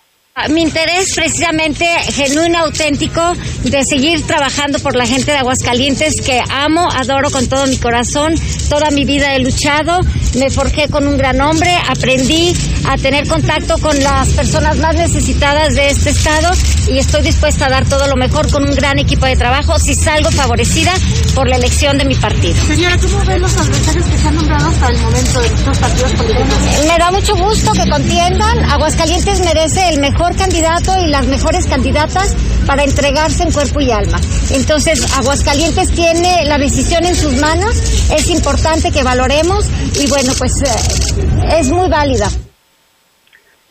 Mi 0.49 0.63
interés 0.63 1.15
precisamente 1.15 1.85
genuino, 2.15 2.61
auténtico, 2.61 3.35
de 3.65 3.85
seguir 3.85 4.27
trabajando 4.27 4.79
por 4.79 4.97
la 4.97 5.07
gente 5.07 5.31
de 5.31 5.37
Aguascalientes 5.37 6.23
que 6.23 6.41
amo, 6.49 6.91
adoro 6.91 7.31
con 7.31 7.47
todo 7.49 7.67
mi 7.67 7.77
corazón. 7.77 8.35
Toda 8.71 8.91
mi 8.91 9.05
vida 9.05 9.37
he 9.37 9.41
luchado, 9.41 10.01
me 10.39 10.51
forjé 10.51 10.89
con 10.89 11.07
un 11.07 11.19
gran 11.19 11.39
hombre, 11.43 11.77
aprendí 11.87 12.55
a 12.89 12.97
tener 12.97 13.29
contacto 13.29 13.77
con 13.77 14.03
las 14.03 14.31
personas 14.31 14.79
más 14.79 14.95
necesitadas 14.95 15.75
de 15.75 15.91
este 15.91 16.11
estado 16.11 16.51
y 16.89 16.99
estoy 16.99 17.23
dispuesta 17.23 17.67
a 17.67 17.69
dar 17.69 17.87
todo 17.87 18.07
lo 18.09 18.17
mejor 18.17 18.51
con 18.51 18.65
un 18.65 18.75
gran 18.75 18.99
equipo 18.99 19.27
de 19.27 19.37
trabajo 19.37 19.79
si 19.79 19.95
salgo 19.95 20.31
favorecida 20.31 20.93
por 21.35 21.47
la 21.47 21.57
elección 21.57 21.99
de 21.99 22.07
mi 22.07 22.15
partido. 22.15 22.57
Señora, 22.67 22.97
¿cómo 22.97 23.23
ven 23.27 23.43
los 23.43 23.55
adversarios 23.55 24.07
que 24.07 24.19
se 24.19 24.29
han 24.29 24.35
nombrado 24.35 24.69
hasta 24.69 24.89
el 24.89 24.99
momento 24.99 25.41
de 25.41 25.47
estos 25.49 25.79
partidos 25.79 26.13
políticos? 26.15 26.59
Me 26.89 26.99
da 26.99 27.11
mucho 27.13 27.37
gusto 27.37 27.73
que 27.73 27.89
contiendan. 27.89 28.71
Aguascalientes 28.71 29.41
merece 29.41 29.91
el 29.91 30.01
mejor 30.01 30.22
candidato 30.31 30.93
y 31.05 31.09
las 31.09 31.27
mejores 31.27 31.67
candidatas 31.67 32.35
para 32.67 32.85
entregarse 32.85 33.43
en 33.43 33.53
cuerpo 33.53 33.81
y 33.81 33.91
alma. 33.91 34.21
Entonces, 34.51 35.13
Aguascalientes 35.19 35.91
tiene 35.91 36.45
la 36.47 36.59
decisión 36.59 37.05
en 37.05 37.15
sus 37.15 37.35
manos, 37.35 37.77
es 38.11 38.29
importante 38.29 38.91
que 38.91 39.03
valoremos 39.03 39.67
y 40.01 40.07
bueno, 40.09 40.33
pues 40.39 40.63
eh, 40.63 41.59
es 41.59 41.69
muy 41.69 41.89
válida 41.89 42.31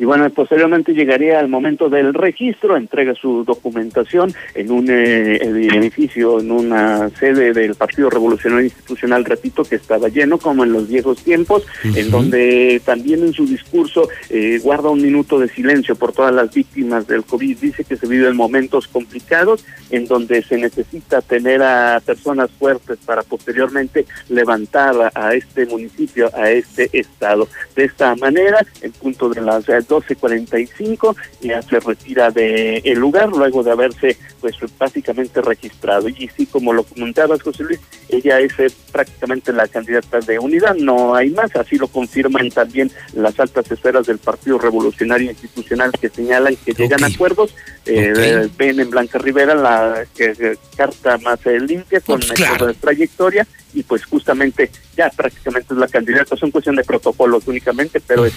y 0.01 0.05
bueno, 0.05 0.27
posteriormente 0.31 0.95
llegaría 0.95 1.39
al 1.39 1.47
momento 1.47 1.87
del 1.87 2.15
registro, 2.15 2.75
entrega 2.75 3.13
su 3.13 3.43
documentación 3.43 4.33
en 4.55 4.71
un 4.71 4.89
eh, 4.89 5.35
edificio, 5.35 6.39
en 6.39 6.49
una 6.49 7.07
sede 7.19 7.53
del 7.53 7.75
Partido 7.75 8.09
Revolucionario 8.09 8.65
Institucional, 8.65 9.23
repito, 9.23 9.63
que 9.63 9.75
estaba 9.75 10.07
lleno 10.07 10.39
como 10.39 10.63
en 10.63 10.73
los 10.73 10.87
viejos 10.87 11.23
tiempos, 11.23 11.67
en 11.83 12.09
donde 12.09 12.81
también 12.83 13.23
en 13.23 13.33
su 13.33 13.45
discurso 13.45 14.09
eh, 14.31 14.59
guarda 14.63 14.89
un 14.89 15.03
minuto 15.03 15.37
de 15.37 15.49
silencio 15.49 15.95
por 15.95 16.13
todas 16.13 16.33
las 16.33 16.51
víctimas 16.51 17.05
del 17.05 17.23
COVID, 17.23 17.59
dice 17.59 17.83
que 17.83 17.95
se 17.95 18.07
viven 18.07 18.35
momentos 18.35 18.87
complicados 18.87 19.63
en 19.91 20.07
donde 20.07 20.41
se 20.41 20.57
necesita 20.57 21.21
tener 21.21 21.61
a 21.61 22.01
personas 22.03 22.49
fuertes 22.57 22.97
para 23.05 23.21
posteriormente 23.21 24.07
levantar 24.29 25.11
a, 25.13 25.35
este 25.35 25.67
municipio, 25.67 26.31
a 26.33 26.49
este 26.49 26.89
estado. 26.91 27.47
De 27.75 27.83
esta 27.83 28.15
manera, 28.15 28.65
en 28.81 28.91
punto 28.93 29.29
de 29.29 29.41
las 29.41 29.67
12.45 29.91 31.15
ya 31.41 31.61
se 31.61 31.79
retira 31.79 32.31
del 32.31 32.81
el 32.83 32.97
lugar 32.97 33.29
luego 33.29 33.61
de 33.63 33.71
haberse 33.71 34.17
pues 34.39 34.55
básicamente 34.77 35.41
registrado. 35.41 36.07
Y 36.09 36.29
sí, 36.35 36.45
como 36.45 36.73
lo 36.73 36.83
comentabas, 36.83 37.41
José 37.41 37.63
Luis, 37.63 37.79
ella 38.09 38.39
es 38.39 38.57
eh, 38.59 38.67
prácticamente 38.91 39.53
la 39.53 39.67
candidata 39.67 40.19
de 40.19 40.39
unidad, 40.39 40.75
no 40.75 41.13
hay 41.15 41.29
más, 41.29 41.55
así 41.55 41.77
lo 41.77 41.87
confirman 41.87 42.49
también 42.49 42.91
las 43.13 43.39
altas 43.39 43.69
esferas 43.71 44.07
del 44.07 44.17
Partido 44.17 44.57
Revolucionario 44.57 45.29
Institucional 45.29 45.91
que 45.91 46.09
señalan 46.09 46.55
que 46.55 46.73
llegan 46.73 47.03
a 47.03 47.07
acuerdos, 47.07 47.55
eh, 47.85 48.49
ven 48.57 48.79
en 48.79 48.89
Blanca 48.89 49.17
Rivera 49.19 49.55
la 49.55 50.05
eh, 50.17 50.55
carta 50.75 51.17
más 51.19 51.45
eh, 51.45 51.59
limpia 51.59 52.01
con 52.01 52.19
Pues 52.19 52.77
trayectoria 52.77 53.47
y 53.73 53.83
pues 53.83 54.05
justamente 54.05 54.69
ya 54.95 55.09
prácticamente 55.09 55.73
es 55.73 55.79
la 55.79 55.87
candidata, 55.87 56.35
son 56.35 56.51
cuestión 56.51 56.75
de 56.75 56.83
protocolos 56.83 57.47
únicamente, 57.47 58.01
pero 58.05 58.25
es 58.25 58.33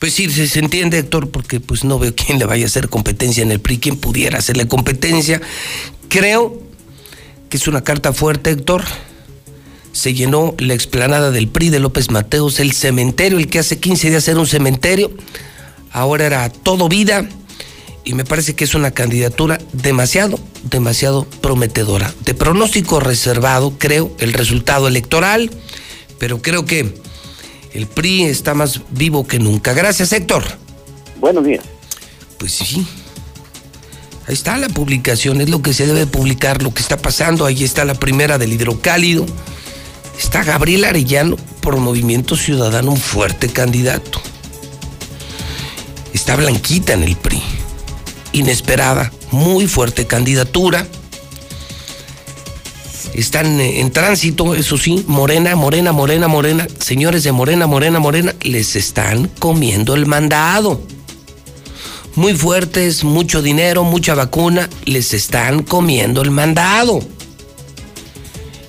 Pues 0.00 0.14
sí, 0.14 0.30
se, 0.30 0.58
entiende, 0.58 0.98
Héctor, 0.98 1.30
porque 1.30 1.60
pues 1.60 1.84
no 1.84 1.98
veo 1.98 2.14
quién 2.14 2.38
le 2.38 2.46
vaya 2.46 2.64
a 2.64 2.68
hacer 2.68 2.88
competencia 2.88 3.42
en 3.42 3.52
el 3.52 3.60
PRI, 3.60 3.78
quién 3.78 3.96
pudiera 3.98 4.38
hacerle 4.38 4.66
competencia. 4.66 5.42
Creo 6.08 6.58
que 7.50 7.58
es 7.58 7.68
una 7.68 7.84
carta 7.84 8.14
fuerte, 8.14 8.48
Héctor. 8.48 8.82
Se 9.92 10.14
llenó 10.14 10.54
la 10.58 10.72
explanada 10.72 11.30
del 11.30 11.48
PRI 11.48 11.68
de 11.68 11.80
López 11.80 12.10
Mateos, 12.10 12.60
el 12.60 12.72
cementerio, 12.72 13.36
el 13.36 13.48
que 13.48 13.58
hace 13.58 13.78
15 13.78 14.08
días 14.08 14.26
era 14.26 14.40
un 14.40 14.46
cementerio, 14.46 15.12
ahora 15.92 16.24
era 16.24 16.48
todo 16.48 16.88
vida. 16.88 17.28
Y 18.02 18.14
me 18.14 18.24
parece 18.24 18.54
que 18.54 18.64
es 18.64 18.74
una 18.74 18.92
candidatura 18.92 19.60
demasiado, 19.74 20.40
demasiado 20.62 21.24
prometedora. 21.42 22.14
De 22.24 22.32
pronóstico 22.32 23.00
reservado, 23.00 23.74
creo, 23.76 24.16
el 24.18 24.32
resultado 24.32 24.88
electoral, 24.88 25.50
pero 26.18 26.40
creo 26.40 26.64
que 26.64 26.94
el 27.72 27.86
PRI 27.86 28.24
está 28.24 28.54
más 28.54 28.80
vivo 28.90 29.26
que 29.26 29.38
nunca. 29.38 29.72
Gracias, 29.72 30.12
Héctor. 30.12 30.44
Buenos 31.18 31.44
días. 31.44 31.64
Pues 32.38 32.52
sí. 32.52 32.86
Ahí 34.26 34.34
está 34.34 34.56
la 34.56 34.68
publicación, 34.68 35.40
es 35.40 35.48
lo 35.48 35.62
que 35.62 35.72
se 35.72 35.86
debe 35.86 36.06
publicar, 36.06 36.62
lo 36.62 36.72
que 36.72 36.82
está 36.82 36.96
pasando. 36.96 37.46
Ahí 37.46 37.64
está 37.64 37.84
la 37.84 37.94
primera 37.94 38.38
del 38.38 38.52
hidrocálido. 38.52 39.26
Está 40.18 40.44
Gabriel 40.44 40.84
Arellano 40.84 41.36
por 41.60 41.76
Movimiento 41.78 42.36
Ciudadano, 42.36 42.92
un 42.92 42.96
fuerte 42.96 43.48
candidato. 43.48 44.20
Está 46.12 46.36
Blanquita 46.36 46.92
en 46.92 47.04
el 47.04 47.16
PRI. 47.16 47.42
Inesperada, 48.32 49.12
muy 49.30 49.66
fuerte 49.66 50.06
candidatura. 50.06 50.86
Están 53.14 53.60
eh, 53.60 53.80
en 53.80 53.90
tránsito, 53.90 54.54
eso 54.54 54.78
sí, 54.78 55.04
Morena, 55.06 55.56
Morena, 55.56 55.92
Morena, 55.92 56.28
Morena. 56.28 56.66
Señores 56.78 57.24
de 57.24 57.32
Morena, 57.32 57.66
Morena, 57.66 57.98
Morena, 57.98 58.34
les 58.42 58.76
están 58.76 59.28
comiendo 59.38 59.94
el 59.94 60.06
mandado. 60.06 60.80
Muy 62.14 62.34
fuertes, 62.34 63.04
mucho 63.04 63.42
dinero, 63.42 63.84
mucha 63.84 64.14
vacuna, 64.14 64.68
les 64.84 65.14
están 65.14 65.62
comiendo 65.62 66.22
el 66.22 66.30
mandado. 66.30 67.00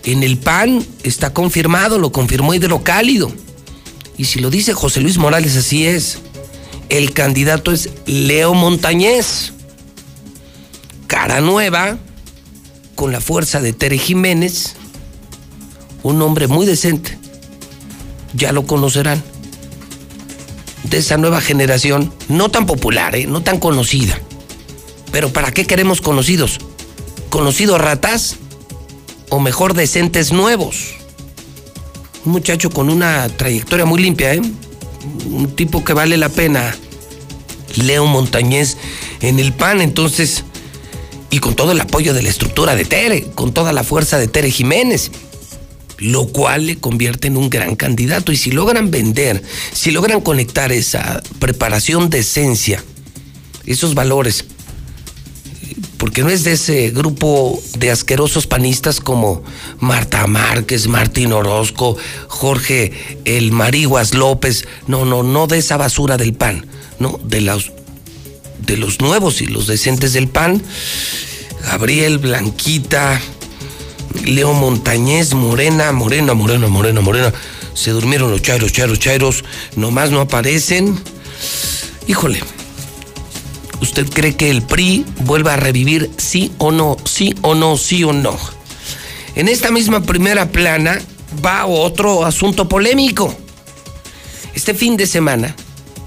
En 0.03 0.23
el 0.23 0.37
PAN 0.37 0.83
está 1.03 1.33
confirmado, 1.33 1.99
lo 1.99 2.11
confirmó 2.11 2.53
Hidrocálido. 2.53 3.31
Y 4.17 4.25
si 4.25 4.39
lo 4.39 4.49
dice 4.49 4.73
José 4.73 5.01
Luis 5.01 5.17
Morales, 5.17 5.55
así 5.55 5.85
es. 5.85 6.19
El 6.89 7.13
candidato 7.13 7.71
es 7.71 7.89
Leo 8.05 8.53
Montañez. 8.53 9.53
Cara 11.07 11.41
nueva, 11.41 11.97
con 12.95 13.11
la 13.11 13.21
fuerza 13.21 13.61
de 13.61 13.73
Tere 13.73 13.97
Jiménez, 13.97 14.75
un 16.03 16.21
hombre 16.21 16.47
muy 16.47 16.65
decente. 16.65 17.17
Ya 18.33 18.51
lo 18.51 18.65
conocerán. 18.65 19.23
De 20.83 20.97
esa 20.97 21.17
nueva 21.17 21.41
generación, 21.41 22.11
no 22.27 22.49
tan 22.49 22.65
popular, 22.65 23.15
¿eh? 23.15 23.27
no 23.27 23.41
tan 23.41 23.59
conocida. 23.59 24.19
Pero 25.11 25.31
¿para 25.31 25.51
qué 25.51 25.65
queremos 25.65 26.01
conocidos? 26.01 26.59
¿Conocidos 27.29 27.79
ratas? 27.79 28.37
O 29.29 29.39
mejor, 29.39 29.73
decentes 29.73 30.31
nuevos. 30.31 30.95
Un 32.25 32.33
muchacho 32.33 32.69
con 32.69 32.89
una 32.89 33.27
trayectoria 33.29 33.85
muy 33.85 34.01
limpia, 34.01 34.33
¿eh? 34.33 34.41
Un 35.25 35.55
tipo 35.55 35.83
que 35.83 35.93
vale 35.93 36.17
la 36.17 36.29
pena. 36.29 36.75
Leo 37.75 38.05
Montañez 38.05 38.77
en 39.21 39.39
el 39.39 39.53
PAN, 39.53 39.81
entonces 39.81 40.43
y 41.31 41.39
con 41.39 41.55
todo 41.55 41.71
el 41.71 41.79
apoyo 41.79 42.13
de 42.13 42.21
la 42.21 42.29
estructura 42.29 42.75
de 42.75 42.85
Tere, 42.85 43.23
con 43.33 43.53
toda 43.53 43.71
la 43.73 43.83
fuerza 43.83 44.19
de 44.19 44.27
Tere 44.27 44.51
Jiménez, 44.51 45.11
lo 45.97 46.27
cual 46.27 46.67
le 46.67 46.77
convierte 46.77 47.27
en 47.27 47.37
un 47.37 47.49
gran 47.49 47.75
candidato. 47.75 48.33
Y 48.33 48.37
si 48.37 48.51
logran 48.51 48.91
vender, 48.91 49.41
si 49.71 49.91
logran 49.91 50.21
conectar 50.21 50.71
esa 50.73 51.23
preparación 51.39 52.09
de 52.09 52.19
esencia, 52.19 52.83
esos 53.65 53.95
valores, 53.95 54.45
porque 55.97 56.21
no 56.21 56.29
es 56.29 56.43
de 56.43 56.53
ese 56.53 56.89
grupo 56.89 57.61
de 57.77 57.91
asquerosos 57.91 58.45
panistas 58.45 58.99
como 58.99 59.43
Marta 59.79 60.27
Márquez, 60.27 60.87
Martín 60.87 61.31
Orozco, 61.31 61.95
Jorge 62.27 62.91
El 63.23 63.53
Mariguas 63.53 64.13
López, 64.13 64.67
no, 64.87 65.05
no, 65.05 65.23
no 65.23 65.47
de 65.47 65.59
esa 65.59 65.77
basura 65.77 66.17
del 66.17 66.33
PAN, 66.33 66.65
no, 66.99 67.19
de 67.23 67.39
los 67.39 67.71
de 68.65 68.77
los 68.77 69.01
nuevos 69.01 69.41
y 69.41 69.47
los 69.47 69.67
decentes 69.67 70.13
del 70.13 70.27
PAN, 70.27 70.61
Gabriel, 71.63 72.17
Blanquita, 72.17 73.19
Leo 74.25 74.53
Montañez, 74.53 75.33
Morena, 75.33 75.91
Morena, 75.91 76.33
Morena, 76.33 76.67
Morena, 76.67 77.01
Morena. 77.01 77.33
Se 77.73 77.91
durmieron 77.91 78.31
los 78.31 78.41
chairos, 78.41 78.71
chairos, 78.71 78.99
chairos, 78.99 79.43
nomás 79.75 80.11
no 80.11 80.21
aparecen. 80.21 80.99
Híjole, 82.07 82.41
¿usted 83.81 84.07
cree 84.09 84.35
que 84.35 84.49
el 84.49 84.61
PRI 84.61 85.05
vuelva 85.21 85.53
a 85.53 85.57
revivir 85.57 86.09
sí 86.17 86.51
o 86.57 86.71
no, 86.71 86.97
sí 87.05 87.33
o 87.41 87.55
no, 87.55 87.77
sí 87.77 88.03
o 88.03 88.13
no? 88.13 88.37
En 89.35 89.47
esta 89.47 89.71
misma 89.71 90.01
primera 90.03 90.51
plana 90.51 91.01
va 91.43 91.65
otro 91.65 92.25
asunto 92.25 92.67
polémico. 92.67 93.33
Este 94.53 94.73
fin 94.73 94.97
de 94.97 95.07
semana, 95.07 95.55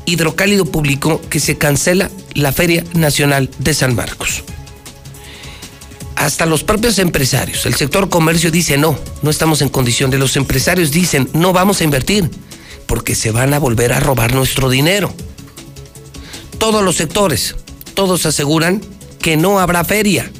Hidrocálido 0.05 0.67
publicó 0.67 1.21
que 1.31 1.40
se 1.40 1.57
cancela 1.57 2.11
la 2.35 2.53
Feria 2.53 2.85
Nacional 2.94 3.51
de 3.59 3.75
San 3.75 3.94
Marcos. 3.94 4.44
Hasta 6.16 6.47
los 6.47 6.64
propios 6.64 6.99
empresarios, 6.99 7.66
el 7.66 7.75
sector 7.75 8.09
comercio 8.09 8.51
dice 8.51 8.79
no, 8.79 8.99
no 9.23 9.31
estamos 9.31 9.62
en 9.62 9.68
condición 9.68 10.11
de 10.11 10.18
los 10.18 10.37
empresarios 10.37 10.90
dicen 10.90 11.29
no 11.33 11.53
vamos 11.53 11.81
a 11.81 11.85
invertir 11.85 12.31
porque 12.87 13.14
se 13.14 13.31
van 13.31 13.53
a 13.55 13.59
volver 13.59 13.92
a 13.92 14.01
robar 14.01 14.35
nuestro 14.35 14.70
dinero. 14.70 15.12
Todos 16.59 16.85
los 16.85 16.97
sectores, 16.97 17.57
todos 17.94 18.27
aseguran 18.27 18.81
que 19.20 19.37
no 19.37 19.59
habrá 19.59 19.85
feria. 19.85 20.31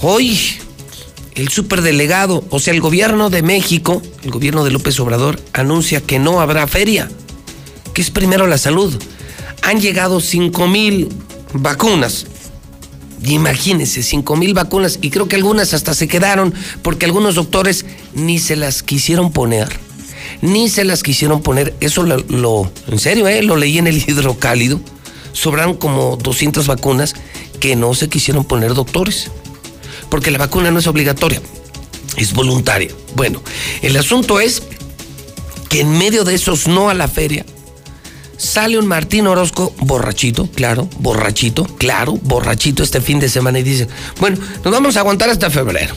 Hoy 0.00 0.38
el 1.34 1.48
superdelegado, 1.48 2.44
o 2.50 2.60
sea, 2.60 2.74
el 2.74 2.80
gobierno 2.80 3.30
de 3.30 3.42
México, 3.42 4.02
el 4.22 4.30
gobierno 4.30 4.64
de 4.64 4.70
López 4.70 4.98
Obrador, 5.00 5.40
anuncia 5.52 6.00
que 6.00 6.18
no 6.18 6.40
habrá 6.40 6.66
feria, 6.66 7.08
que 7.94 8.02
es 8.02 8.10
primero 8.10 8.46
la 8.46 8.58
salud. 8.58 8.94
Han 9.62 9.80
llegado 9.80 10.20
5 10.20 10.68
mil 10.68 11.08
vacunas. 11.54 12.26
Imagínense, 13.24 14.02
5 14.02 14.36
mil 14.36 14.54
vacunas 14.54 14.98
y 15.00 15.10
creo 15.10 15.28
que 15.28 15.36
algunas 15.36 15.74
hasta 15.74 15.94
se 15.94 16.08
quedaron 16.08 16.52
porque 16.82 17.06
algunos 17.06 17.36
doctores 17.36 17.84
ni 18.14 18.38
se 18.38 18.56
las 18.56 18.82
quisieron 18.82 19.32
poner. 19.32 19.68
Ni 20.40 20.68
se 20.68 20.84
las 20.84 21.02
quisieron 21.02 21.42
poner. 21.42 21.74
Eso 21.80 22.02
lo, 22.02 22.16
lo 22.16 22.70
en 22.88 22.98
serio, 22.98 23.28
¿eh? 23.28 23.42
lo 23.42 23.56
leí 23.56 23.78
en 23.78 23.86
el 23.86 23.96
hidrocálido. 24.08 24.80
Sobraron 25.32 25.76
como 25.76 26.16
200 26.16 26.66
vacunas 26.66 27.14
que 27.60 27.76
no 27.76 27.94
se 27.94 28.08
quisieron 28.08 28.44
poner 28.44 28.74
doctores 28.74 29.30
porque 30.12 30.30
la 30.30 30.36
vacuna 30.36 30.70
no 30.70 30.78
es 30.78 30.86
obligatoria, 30.86 31.40
es 32.18 32.34
voluntaria. 32.34 32.90
Bueno, 33.14 33.42
el 33.80 33.96
asunto 33.96 34.40
es 34.40 34.62
que 35.70 35.80
en 35.80 35.96
medio 35.96 36.24
de 36.24 36.34
esos 36.34 36.68
no 36.68 36.90
a 36.90 36.94
la 36.94 37.08
feria, 37.08 37.46
sale 38.42 38.76
un 38.76 38.88
Martín 38.88 39.28
Orozco 39.28 39.72
borrachito, 39.78 40.48
claro, 40.50 40.88
borrachito, 40.98 41.64
claro, 41.64 42.18
borrachito 42.22 42.82
este 42.82 43.00
fin 43.00 43.20
de 43.20 43.28
semana 43.28 43.60
y 43.60 43.62
dice, 43.62 43.86
bueno, 44.18 44.36
nos 44.64 44.72
vamos 44.72 44.96
a 44.96 45.00
aguantar 45.00 45.30
hasta 45.30 45.48
febrero. 45.48 45.94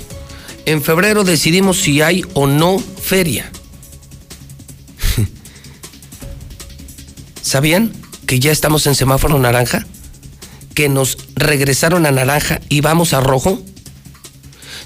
En 0.67 0.83
febrero 0.83 1.23
decidimos 1.23 1.81
si 1.81 2.01
hay 2.01 2.23
o 2.35 2.45
no 2.45 2.77
feria. 2.79 3.51
¿Sabían 7.41 7.91
que 8.27 8.39
ya 8.39 8.51
estamos 8.51 8.85
en 8.85 8.93
semáforo 8.93 9.39
naranja? 9.39 9.85
¿Que 10.75 10.87
nos 10.87 11.17
regresaron 11.35 12.05
a 12.05 12.11
naranja 12.11 12.61
y 12.69 12.81
vamos 12.81 13.13
a 13.13 13.21
rojo? 13.21 13.59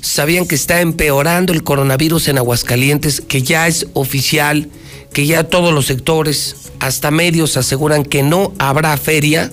sabían 0.01 0.47
que 0.47 0.55
está 0.55 0.79
empeorando 0.79 1.51
el 1.51 1.61
coronavirus 1.61 2.29
en 2.29 2.37
Aguascalientes, 2.37 3.19
que 3.19 3.41
ya 3.41 3.67
es 3.67 3.87
oficial, 3.93 4.69
que 5.11 5.25
ya 5.25 5.43
todos 5.43 5.73
los 5.73 5.87
sectores, 5.87 6.68
hasta 6.79 7.11
medios, 7.11 7.57
aseguran 7.57 8.03
que 8.03 8.23
no 8.23 8.53
habrá 8.59 8.95
feria. 8.97 9.51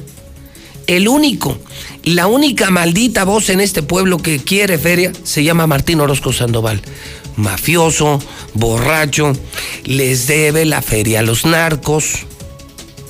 El 0.86 1.08
único, 1.08 1.58
la 2.04 2.28
única 2.28 2.70
maldita 2.70 3.24
voz 3.24 3.50
en 3.50 3.60
este 3.60 3.82
pueblo 3.82 4.18
que 4.18 4.38
quiere 4.38 4.78
feria 4.78 5.12
se 5.24 5.42
llama 5.42 5.66
Martín 5.66 6.00
Orozco 6.00 6.32
Sandoval. 6.32 6.80
Mafioso, 7.36 8.20
borracho, 8.54 9.32
les 9.84 10.26
debe 10.26 10.64
la 10.64 10.82
feria 10.82 11.20
a 11.20 11.22
los 11.22 11.44
narcos. 11.44 12.24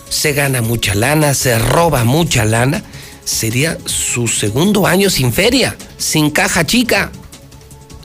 se 0.09 0.33
gana 0.33 0.63
mucha 0.63 0.95
lana, 0.95 1.35
se 1.35 1.59
roba 1.59 2.05
mucha 2.05 2.45
lana, 2.45 2.83
sería 3.25 3.77
su 3.85 4.29
segundo 4.29 4.87
año 4.87 5.11
sin 5.11 5.33
feria, 5.33 5.77
sin 5.99 6.31
caja 6.31 6.65
chica. 6.65 7.13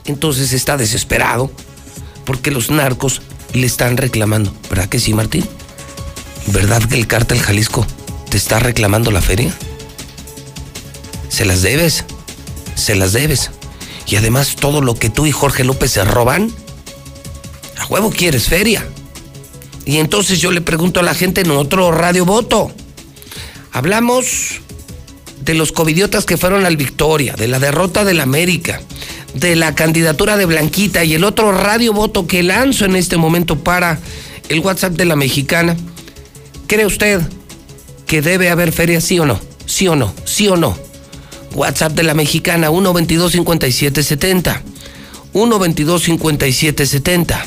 Entonces 0.04 0.52
está 0.52 0.76
desesperado 0.76 1.50
porque 2.24 2.50
los 2.50 2.70
narcos 2.70 3.22
le 3.54 3.66
están 3.66 3.96
reclamando. 3.96 4.52
¿Verdad 4.68 4.88
que 4.88 5.00
sí, 5.00 5.14
Martín? 5.14 5.44
¿Verdad 6.48 6.82
que 6.84 6.96
el 6.96 7.06
cártel 7.06 7.40
Jalisco 7.40 7.86
te 8.30 8.36
está 8.36 8.58
reclamando 8.58 9.10
la 9.10 9.20
feria? 9.20 9.52
Se 11.28 11.44
las 11.44 11.62
debes, 11.62 12.04
se 12.74 12.94
las 12.94 13.12
debes. 13.12 13.50
Y 14.06 14.16
además 14.16 14.56
todo 14.56 14.80
lo 14.80 14.94
que 14.94 15.08
tú 15.08 15.26
y 15.26 15.32
Jorge 15.32 15.64
López 15.64 15.92
se 15.92 16.04
roban, 16.04 16.52
a 17.78 17.86
huevo 17.86 18.10
quieres 18.10 18.48
feria. 18.48 18.86
Y 19.84 19.98
entonces 19.98 20.40
yo 20.40 20.50
le 20.50 20.60
pregunto 20.60 21.00
a 21.00 21.02
la 21.02 21.14
gente 21.14 21.40
en 21.40 21.50
otro 21.50 21.90
radio 21.90 22.24
voto. 22.24 22.70
Hablamos 23.72 24.60
de 25.40 25.54
los 25.54 25.72
covidiotas 25.72 26.24
que 26.24 26.36
fueron 26.36 26.66
al 26.66 26.76
Victoria, 26.76 27.34
de 27.34 27.48
la 27.48 27.58
derrota 27.58 28.04
del 28.04 28.20
América, 28.20 28.80
de 29.34 29.56
la 29.56 29.74
candidatura 29.74 30.36
de 30.36 30.44
Blanquita 30.44 31.04
y 31.04 31.14
el 31.14 31.24
otro 31.24 31.52
radio 31.52 31.92
voto 31.92 32.26
que 32.26 32.42
lanzo 32.42 32.84
en 32.84 32.96
este 32.96 33.16
momento 33.16 33.58
para 33.58 33.98
el 34.48 34.60
WhatsApp 34.60 34.92
de 34.92 35.04
la 35.04 35.16
mexicana. 35.16 35.76
¿Cree 36.72 36.86
usted 36.86 37.20
que 38.06 38.22
debe 38.22 38.48
haber 38.48 38.72
feria, 38.72 39.02
sí 39.02 39.18
o 39.18 39.26
no? 39.26 39.38
¿Sí 39.66 39.88
o 39.88 39.94
no? 39.94 40.14
¿Sí 40.24 40.48
o 40.48 40.56
no? 40.56 40.74
WhatsApp 41.52 41.92
de 41.92 42.02
la 42.02 42.14
mexicana 42.14 42.70
122 42.70 43.32
5770 43.32 44.62
122 45.34 46.02
5770 46.02 47.46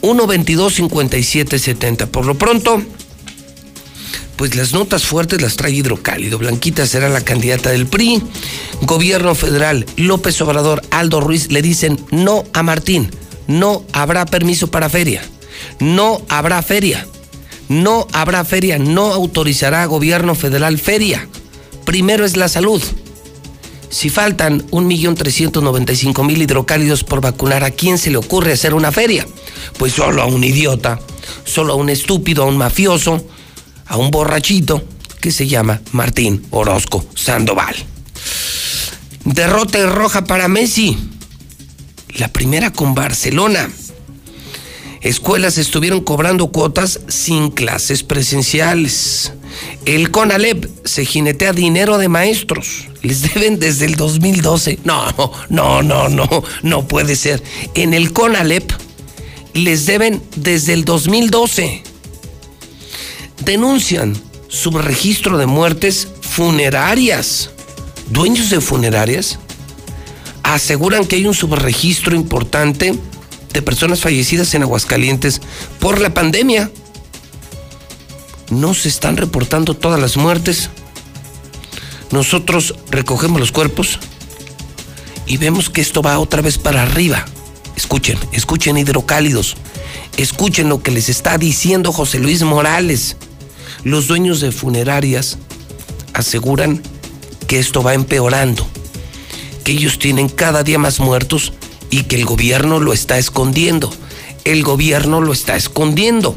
122 0.00 0.74
5770 0.74 2.06
Por 2.06 2.24
lo 2.24 2.38
pronto, 2.38 2.80
pues 4.36 4.54
las 4.54 4.72
notas 4.72 5.04
fuertes 5.04 5.42
las 5.42 5.56
trae 5.56 5.72
Hidrocálido. 5.72 6.38
Blanquita 6.38 6.86
será 6.86 7.08
la 7.08 7.22
candidata 7.22 7.70
del 7.70 7.88
PRI. 7.88 8.22
Gobierno 8.82 9.34
federal, 9.34 9.86
López 9.96 10.40
Obrador, 10.40 10.82
Aldo 10.92 11.20
Ruiz 11.20 11.50
le 11.50 11.62
dicen 11.62 11.98
no 12.12 12.44
a 12.52 12.62
Martín. 12.62 13.10
No 13.48 13.82
habrá 13.92 14.24
permiso 14.24 14.70
para 14.70 14.88
feria. 14.88 15.24
No 15.80 16.22
habrá 16.28 16.62
feria. 16.62 17.08
No 17.68 18.06
habrá 18.12 18.44
feria. 18.44 18.78
No 18.78 19.12
autorizará 19.12 19.84
gobierno 19.86 20.34
federal 20.34 20.78
feria. 20.78 21.28
Primero 21.84 22.24
es 22.24 22.36
la 22.36 22.48
salud. 22.48 22.82
Si 23.88 24.10
faltan 24.10 24.66
1.395.000 24.70 26.42
hidrocálidos 26.42 27.04
por 27.04 27.20
vacunar, 27.20 27.64
¿a 27.64 27.70
quién 27.70 27.98
se 27.98 28.10
le 28.10 28.16
ocurre 28.16 28.52
hacer 28.52 28.74
una 28.74 28.92
feria? 28.92 29.26
Pues 29.78 29.92
solo 29.92 30.22
a 30.22 30.26
un 30.26 30.42
idiota, 30.42 30.98
solo 31.44 31.72
a 31.72 31.76
un 31.76 31.88
estúpido, 31.88 32.42
a 32.42 32.46
un 32.46 32.58
mafioso, 32.58 33.24
a 33.86 33.96
un 33.96 34.10
borrachito 34.10 34.82
que 35.20 35.30
se 35.30 35.46
llama 35.46 35.80
Martín 35.92 36.46
Orozco 36.50 37.06
Sandoval. 37.14 37.74
Derrota 39.24 39.84
roja 39.86 40.24
para 40.24 40.48
Messi. 40.48 40.96
La 42.16 42.28
primera 42.28 42.72
con 42.72 42.94
Barcelona. 42.94 43.68
Escuelas 45.02 45.58
estuvieron 45.58 46.00
cobrando 46.00 46.48
cuotas 46.48 47.00
sin 47.08 47.50
clases 47.50 48.02
presenciales. 48.02 49.32
El 49.84 50.10
CONALEP 50.10 50.66
se 50.84 51.04
jinetea 51.04 51.52
dinero 51.52 51.98
de 51.98 52.08
maestros. 52.08 52.88
Les 53.02 53.22
deben 53.34 53.58
desde 53.58 53.84
el 53.86 53.96
2012. 53.96 54.80
No, 54.84 55.04
no, 55.48 55.82
no, 55.82 56.08
no, 56.08 56.28
no 56.62 56.88
puede 56.88 57.16
ser. 57.16 57.42
En 57.74 57.94
el 57.94 58.12
CONALEP 58.12 58.72
les 59.54 59.86
deben 59.86 60.22
desde 60.36 60.72
el 60.72 60.84
2012. 60.84 61.82
Denuncian 63.44 64.16
subregistro 64.48 65.38
de 65.38 65.46
muertes 65.46 66.08
funerarias. 66.20 67.50
Dueños 68.10 68.50
de 68.50 68.60
funerarias 68.60 69.38
aseguran 70.42 71.04
que 71.04 71.16
hay 71.16 71.26
un 71.26 71.34
subregistro 71.34 72.14
importante 72.14 72.94
de 73.56 73.62
personas 73.62 74.02
fallecidas 74.02 74.52
en 74.52 74.62
Aguascalientes 74.64 75.40
por 75.80 75.98
la 75.98 76.12
pandemia. 76.12 76.70
No 78.50 78.74
se 78.74 78.88
están 78.88 79.16
reportando 79.16 79.72
todas 79.72 79.98
las 79.98 80.18
muertes. 80.18 80.68
Nosotros 82.10 82.74
recogemos 82.90 83.40
los 83.40 83.52
cuerpos 83.52 83.98
y 85.26 85.38
vemos 85.38 85.70
que 85.70 85.80
esto 85.80 86.02
va 86.02 86.18
otra 86.18 86.42
vez 86.42 86.58
para 86.58 86.82
arriba. 86.82 87.24
Escuchen, 87.76 88.18
escuchen 88.32 88.76
hidrocálidos. 88.76 89.56
Escuchen 90.18 90.68
lo 90.68 90.82
que 90.82 90.90
les 90.90 91.08
está 91.08 91.38
diciendo 91.38 91.92
José 91.92 92.18
Luis 92.18 92.42
Morales. 92.42 93.16
Los 93.84 94.06
dueños 94.06 94.42
de 94.42 94.52
funerarias 94.52 95.38
aseguran 96.12 96.82
que 97.46 97.58
esto 97.58 97.82
va 97.82 97.94
empeorando, 97.94 98.66
que 99.64 99.72
ellos 99.72 99.98
tienen 99.98 100.28
cada 100.28 100.62
día 100.62 100.78
más 100.78 101.00
muertos 101.00 101.54
y 101.90 102.04
que 102.04 102.16
el 102.16 102.24
gobierno 102.24 102.80
lo 102.80 102.92
está 102.92 103.18
escondiendo. 103.18 103.92
El 104.44 104.62
gobierno 104.62 105.20
lo 105.20 105.32
está 105.32 105.56
escondiendo. 105.56 106.36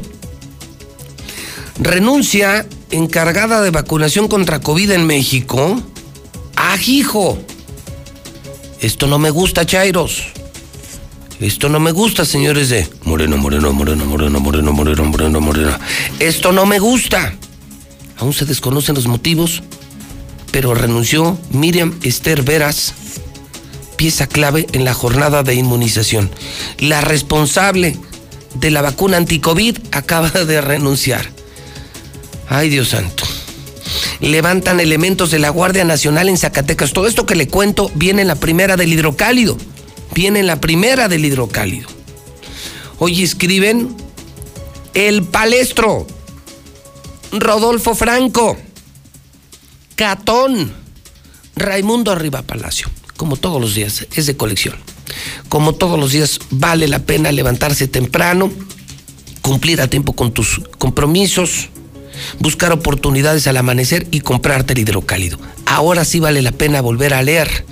Renuncia 1.78 2.66
encargada 2.90 3.62
de 3.62 3.70
vacunación 3.70 4.28
contra 4.28 4.60
COVID 4.60 4.90
en 4.90 5.06
México. 5.06 5.80
¡Ajijo! 6.56 7.38
Esto 8.80 9.06
no 9.06 9.18
me 9.18 9.30
gusta, 9.30 9.64
Chairos. 9.64 10.24
Esto 11.40 11.70
no 11.70 11.80
me 11.80 11.92
gusta, 11.92 12.26
señores 12.26 12.68
de 12.68 12.86
Moreno, 13.04 13.38
Moreno, 13.38 13.72
Moreno, 13.72 14.04
Moreno, 14.04 14.40
Moreno, 14.40 14.72
Moreno, 14.72 15.04
Moreno, 15.04 15.40
Moreno. 15.40 15.78
Esto 16.18 16.52
no 16.52 16.66
me 16.66 16.78
gusta. 16.78 17.34
Aún 18.18 18.34
se 18.34 18.44
desconocen 18.44 18.94
los 18.94 19.06
motivos, 19.06 19.62
pero 20.52 20.74
renunció 20.74 21.38
Miriam 21.50 21.98
Esther 22.02 22.42
Veras, 22.42 22.92
pieza 24.00 24.26
clave 24.26 24.66
en 24.72 24.86
la 24.86 24.94
jornada 24.94 25.42
de 25.42 25.54
inmunización. 25.54 26.30
La 26.78 27.02
responsable 27.02 27.98
de 28.54 28.70
la 28.70 28.80
vacuna 28.80 29.18
anticovid 29.18 29.76
acaba 29.92 30.30
de 30.46 30.62
renunciar. 30.62 31.28
Ay, 32.48 32.70
Dios 32.70 32.88
santo. 32.88 33.24
Levantan 34.20 34.80
elementos 34.80 35.30
de 35.30 35.38
la 35.38 35.50
Guardia 35.50 35.84
Nacional 35.84 36.30
en 36.30 36.38
Zacatecas. 36.38 36.94
Todo 36.94 37.06
esto 37.06 37.26
que 37.26 37.34
le 37.34 37.48
cuento 37.48 37.92
viene 37.94 38.22
en 38.22 38.28
la 38.28 38.36
primera 38.36 38.78
del 38.78 38.90
hidrocálido. 38.90 39.58
Viene 40.14 40.40
en 40.40 40.46
la 40.46 40.62
primera 40.62 41.06
del 41.06 41.26
hidrocálido. 41.26 41.90
Hoy 43.00 43.22
escriben 43.22 43.94
El 44.94 45.24
Palestro, 45.24 46.06
Rodolfo 47.32 47.94
Franco, 47.94 48.56
Catón, 49.94 50.72
Raimundo 51.54 52.12
Arriba 52.12 52.40
Palacio. 52.40 52.88
Como 53.20 53.36
todos 53.36 53.60
los 53.60 53.74
días, 53.74 54.06
es 54.16 54.24
de 54.24 54.34
colección. 54.38 54.76
Como 55.50 55.74
todos 55.74 56.00
los 56.00 56.12
días, 56.12 56.38
vale 56.48 56.88
la 56.88 57.00
pena 57.00 57.30
levantarse 57.32 57.86
temprano, 57.86 58.50
cumplir 59.42 59.82
a 59.82 59.88
tiempo 59.88 60.14
con 60.14 60.32
tus 60.32 60.62
compromisos, 60.78 61.68
buscar 62.38 62.72
oportunidades 62.72 63.46
al 63.46 63.58
amanecer 63.58 64.06
y 64.10 64.20
comprarte 64.20 64.72
el 64.72 64.78
hidrocálido. 64.78 65.38
Ahora 65.66 66.06
sí 66.06 66.18
vale 66.18 66.40
la 66.40 66.52
pena 66.52 66.80
volver 66.80 67.12
a 67.12 67.22
leer. 67.22 67.66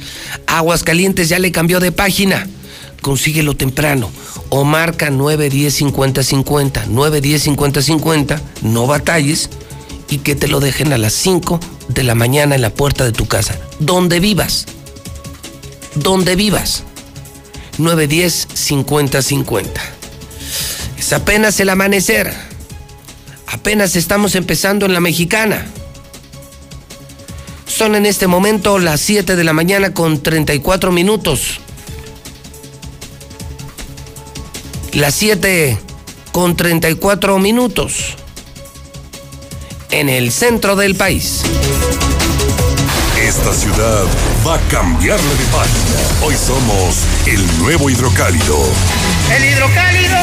Aguascalientes 0.46 1.30
ya 1.30 1.38
le 1.38 1.50
cambió 1.50 1.80
de 1.80 1.92
página. 1.92 2.46
Consíguelo 3.00 3.56
temprano 3.56 4.11
o 4.50 4.64
marca 4.64 5.08
910 5.08 5.72
50 5.72 6.22
50, 6.24 6.87
910 6.88 7.42
50 7.42 7.80
50, 7.80 8.42
no 8.64 8.87
batalles 8.87 9.48
y 10.11 10.18
que 10.18 10.34
te 10.34 10.46
lo 10.46 10.61
dejen 10.61 10.92
a 10.92 10.98
las 10.98 11.14
5 11.14 11.58
de 11.88 12.02
la 12.02 12.14
mañana 12.14 12.54
en 12.54 12.61
la 12.61 12.68
puerta 12.68 13.06
de 13.06 13.12
tu 13.12 13.24
casa, 13.24 13.58
donde 13.78 14.20
vivas. 14.20 14.66
Donde 15.94 16.37
vivas. 16.37 16.85
910 17.79 18.48
50 18.53 19.22
50. 19.22 19.81
Es 20.98 21.12
apenas 21.12 21.59
el 21.61 21.70
amanecer. 21.70 22.33
Apenas 23.46 23.96
estamos 23.96 24.35
empezando 24.35 24.87
en 24.87 24.92
la 24.92 25.01
mexicana. 25.01 25.66
Son 27.66 27.95
en 27.95 28.07
este 28.07 28.26
momento 28.26 28.78
las 28.78 29.01
7 29.01 29.36
de 29.36 29.45
la 29.45 29.53
mañana 29.53 29.95
con 29.95 30.22
34 30.22 30.91
minutos. 30.91 31.61
Las 34.93 35.14
7 35.14 35.78
con 36.32 36.57
34 36.57 37.39
minutos. 37.39 38.16
En 39.91 40.09
el 40.09 40.32
centro 40.32 40.74
del 40.74 40.97
país. 40.97 41.43
Esta 43.29 43.53
ciudad 43.53 44.05
va 44.47 44.55
a 44.55 44.61
cambiarle 44.70 45.29
de 45.29 45.45
página. 45.53 46.01
Hoy 46.24 46.35
somos 46.35 47.05
el 47.26 47.45
nuevo 47.59 47.91
hidrocálido. 47.91 48.57
¡El 49.37 49.45
hidrocálido! 49.45 50.16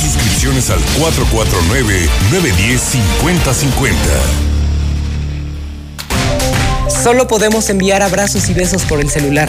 Suscripciones 0.00 0.70
al 0.70 0.78
449-910-5050. 1.00 3.96
Solo 7.02 7.26
podemos 7.26 7.68
enviar 7.70 8.02
abrazos 8.02 8.48
y 8.48 8.54
besos 8.54 8.84
por 8.84 9.00
el 9.00 9.10
celular. 9.10 9.48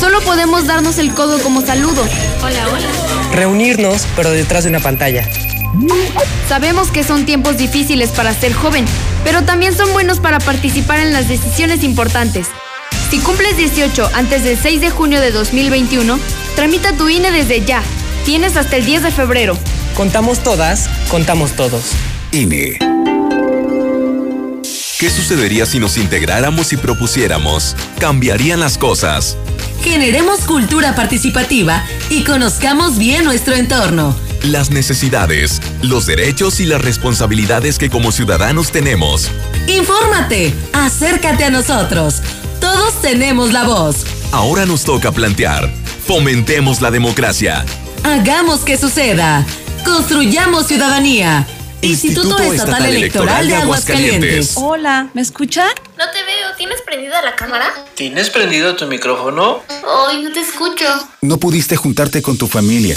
Solo 0.00 0.22
podemos 0.22 0.66
darnos 0.66 0.96
el 0.96 1.12
codo 1.12 1.38
como 1.42 1.60
saludo. 1.60 2.02
Hola, 2.42 2.66
hola. 2.72 2.88
Reunirnos, 3.34 4.06
pero 4.16 4.30
detrás 4.30 4.64
de 4.64 4.70
una 4.70 4.80
pantalla. 4.80 5.28
Sabemos 6.48 6.90
que 6.90 7.04
son 7.04 7.26
tiempos 7.26 7.56
difíciles 7.56 8.10
para 8.10 8.32
ser 8.32 8.52
joven, 8.52 8.84
pero 9.24 9.42
también 9.42 9.76
son 9.76 9.92
buenos 9.92 10.20
para 10.20 10.38
participar 10.38 11.00
en 11.00 11.12
las 11.12 11.28
decisiones 11.28 11.82
importantes. 11.82 12.48
Si 13.10 13.18
cumples 13.18 13.56
18 13.56 14.10
antes 14.14 14.44
del 14.44 14.58
6 14.58 14.80
de 14.80 14.90
junio 14.90 15.20
de 15.20 15.30
2021, 15.30 16.18
tramita 16.54 16.92
tu 16.92 17.08
INE 17.08 17.30
desde 17.30 17.64
ya. 17.64 17.82
Tienes 18.24 18.56
hasta 18.56 18.76
el 18.76 18.84
10 18.84 19.04
de 19.04 19.10
febrero. 19.10 19.56
Contamos 19.94 20.40
todas, 20.40 20.88
contamos 21.08 21.52
todos. 21.52 21.92
INE. 22.32 22.78
¿Qué 24.98 25.10
sucedería 25.10 25.66
si 25.66 25.78
nos 25.78 25.98
integráramos 25.98 26.72
y 26.72 26.76
propusiéramos? 26.76 27.76
Cambiarían 27.98 28.60
las 28.60 28.78
cosas. 28.78 29.36
Generemos 29.82 30.40
cultura 30.40 30.94
participativa 30.94 31.84
y 32.08 32.24
conozcamos 32.24 32.98
bien 32.98 33.24
nuestro 33.24 33.54
entorno. 33.54 34.25
Las 34.46 34.70
necesidades, 34.70 35.60
los 35.82 36.06
derechos 36.06 36.60
y 36.60 36.66
las 36.66 36.80
responsabilidades 36.80 37.80
que 37.80 37.90
como 37.90 38.12
ciudadanos 38.12 38.70
tenemos. 38.70 39.28
Infórmate, 39.66 40.54
acércate 40.72 41.42
a 41.42 41.50
nosotros. 41.50 42.22
Todos 42.60 43.02
tenemos 43.02 43.52
la 43.52 43.64
voz. 43.64 44.06
Ahora 44.30 44.64
nos 44.64 44.84
toca 44.84 45.10
plantear. 45.10 45.68
Fomentemos 46.06 46.80
la 46.80 46.92
democracia. 46.92 47.64
Hagamos 48.04 48.60
que 48.60 48.78
suceda. 48.78 49.44
Construyamos 49.84 50.68
ciudadanía. 50.68 51.44
Instituto, 51.82 52.38
Estatal, 52.38 52.86
Electoral 52.86 53.48
de 53.48 53.56
Aguascalientes. 53.56 54.52
Hola, 54.54 55.08
¿me 55.12 55.22
escuchan? 55.22 55.70
No 55.98 56.04
te 56.12 56.22
veo, 56.22 56.54
¿tienes 56.56 56.82
prendida 56.82 57.20
la 57.20 57.34
cámara? 57.34 57.66
¿Tienes 57.96 58.30
prendido 58.30 58.76
tu 58.76 58.86
micrófono? 58.86 59.64
Ay, 60.08 60.22
no 60.22 60.30
te 60.30 60.38
escucho. 60.38 60.84
No 61.20 61.38
pudiste 61.38 61.74
juntarte 61.74 62.22
con 62.22 62.38
tu 62.38 62.46
familia 62.46 62.96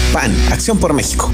PAN, 0.11 0.35
Acción 0.51 0.77
por 0.77 0.93
México. 0.93 1.31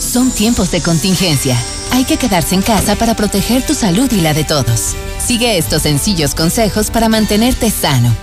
Son 0.00 0.30
tiempos 0.30 0.70
de 0.70 0.80
contingencia. 0.80 1.56
Hay 1.92 2.04
que 2.04 2.16
quedarse 2.16 2.54
en 2.54 2.62
casa 2.62 2.96
para 2.96 3.14
proteger 3.14 3.64
tu 3.64 3.74
salud 3.74 4.10
y 4.12 4.20
la 4.20 4.34
de 4.34 4.44
todos. 4.44 4.94
Sigue 5.24 5.58
estos 5.58 5.82
sencillos 5.82 6.34
consejos 6.34 6.90
para 6.90 7.08
mantenerte 7.08 7.70
sano. 7.70 8.14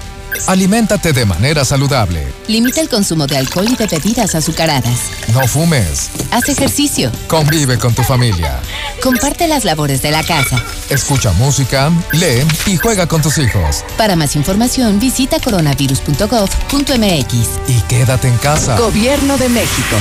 Aliméntate 0.48 1.14
de 1.14 1.26
manera 1.26 1.64
saludable. 1.66 2.26
Limita 2.48 2.82
el 2.82 2.90
consumo 2.90 3.28
de 3.28 3.38
alcohol 3.38 3.68
y 3.70 3.76
de 3.76 3.88
bebidas 3.88 4.36
azucaradas. 4.36 5.00
No 5.34 5.48
fumes. 5.48 6.10
Haz 6.32 6.50
ejercicio. 6.50 7.12
Convive 7.28 7.78
con 7.78 7.94
tu 7.94 8.04
familia. 8.04 8.60
Comparte 9.02 9.48
las 9.48 9.64
labores 9.66 10.02
de 10.02 10.12
la 10.12 10.24
casa. 10.24 10.64
Escucha 10.90 11.32
música, 11.34 11.92
lee 12.12 12.46
y 12.66 12.78
juega 12.78 13.08
con 13.08 13.22
tus 13.22 13.38
hijos. 13.38 13.84
Para 13.98 14.16
más 14.16 14.36
información 14.36 15.00
visita 15.00 15.40
coronavirus.gov.mx. 15.40 17.34
Y 17.68 17.82
quédate 17.88 18.28
en 18.28 18.38
casa. 18.38 18.78
Gobierno 18.78 19.38
de 19.38 19.50
México. 19.50 19.96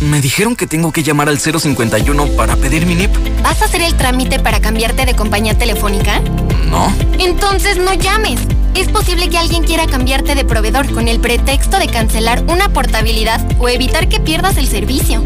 Me 0.00 0.20
dijeron 0.20 0.56
que 0.56 0.66
tengo 0.66 0.92
que 0.92 1.02
llamar 1.02 1.30
al 1.30 1.38
051 1.40 2.26
para 2.36 2.56
pedir 2.56 2.84
mi 2.84 2.94
NIP. 2.94 3.16
¿Vas 3.42 3.62
a 3.62 3.64
hacer 3.64 3.80
el 3.80 3.94
trámite 3.94 4.38
para 4.38 4.60
cambiarte 4.60 5.06
de 5.06 5.14
compañía 5.14 5.56
telefónica? 5.56 6.20
No. 6.66 6.94
Entonces 7.18 7.78
no 7.78 7.94
llames. 7.94 8.40
Es 8.76 8.88
posible 8.88 9.30
que 9.30 9.38
alguien 9.38 9.64
quiera 9.64 9.86
cambiarte 9.86 10.34
de 10.34 10.44
proveedor 10.44 10.92
con 10.92 11.08
el 11.08 11.18
pretexto 11.18 11.78
de 11.78 11.86
cancelar 11.86 12.44
una 12.46 12.68
portabilidad 12.68 13.40
o 13.58 13.70
evitar 13.70 14.06
que 14.06 14.20
pierdas 14.20 14.58
el 14.58 14.68
servicio. 14.68 15.22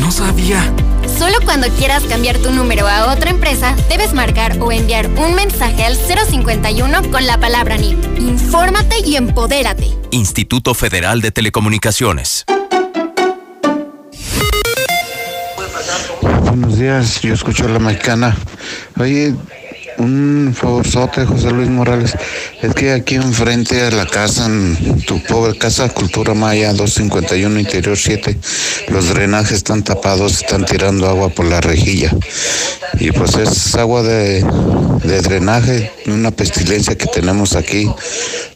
No 0.00 0.10
sabía. 0.10 0.72
Solo 1.18 1.34
cuando 1.44 1.68
quieras 1.68 2.02
cambiar 2.04 2.38
tu 2.38 2.50
número 2.50 2.88
a 2.88 3.12
otra 3.12 3.28
empresa, 3.28 3.76
debes 3.90 4.14
marcar 4.14 4.56
o 4.58 4.72
enviar 4.72 5.08
un 5.18 5.34
mensaje 5.34 5.84
al 5.84 5.96
051 5.96 7.10
con 7.10 7.26
la 7.26 7.38
palabra 7.38 7.76
NIP. 7.76 8.20
Infórmate 8.20 8.96
y 9.04 9.16
empodérate. 9.16 9.90
Instituto 10.10 10.72
Federal 10.72 11.20
de 11.20 11.30
Telecomunicaciones. 11.30 12.46
Buenos 16.22 16.78
días, 16.78 17.20
yo 17.20 17.34
escucho 17.34 17.66
a 17.66 17.68
la 17.68 17.78
mexicana. 17.80 18.34
Oye, 18.98 19.34
un 19.98 20.54
favorzote, 20.54 21.24
José 21.24 21.50
Luis 21.50 21.68
Morales. 21.68 22.14
Es 22.62 22.74
que 22.74 22.92
aquí 22.92 23.16
enfrente 23.16 23.82
a 23.82 23.90
la 23.90 24.06
casa, 24.06 24.46
en 24.46 25.02
tu 25.02 25.22
pobre 25.22 25.56
casa 25.58 25.88
Cultura 25.88 26.34
Maya 26.34 26.72
251 26.72 27.60
Interior 27.60 27.96
7, 27.96 28.36
los 28.88 29.08
drenajes 29.08 29.58
están 29.58 29.82
tapados, 29.82 30.42
están 30.42 30.64
tirando 30.64 31.08
agua 31.08 31.28
por 31.28 31.46
la 31.46 31.60
rejilla. 31.60 32.12
Y 33.00 33.10
pues 33.12 33.36
es 33.36 33.74
agua 33.74 34.02
de, 34.02 34.44
de 35.04 35.20
drenaje, 35.20 35.90
una 36.06 36.30
pestilencia 36.30 36.96
que 36.96 37.06
tenemos 37.06 37.54
aquí. 37.54 37.90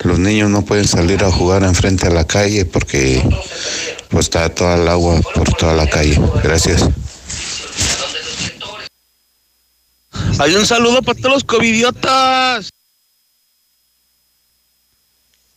Los 0.00 0.18
niños 0.18 0.50
no 0.50 0.62
pueden 0.62 0.86
salir 0.86 1.24
a 1.24 1.30
jugar 1.30 1.62
enfrente 1.64 2.06
a 2.06 2.10
la 2.10 2.24
calle 2.24 2.64
porque 2.64 3.22
pues 4.08 4.26
está 4.26 4.48
toda 4.48 4.76
el 4.76 4.88
agua 4.88 5.20
por 5.34 5.52
toda 5.54 5.74
la 5.74 5.88
calle. 5.88 6.18
Gracias. 6.42 6.88
Hay 10.38 10.54
un 10.54 10.66
saludo 10.66 11.02
para 11.02 11.18
todos 11.18 11.34
los 11.34 11.44
covidiotas. 11.44 12.70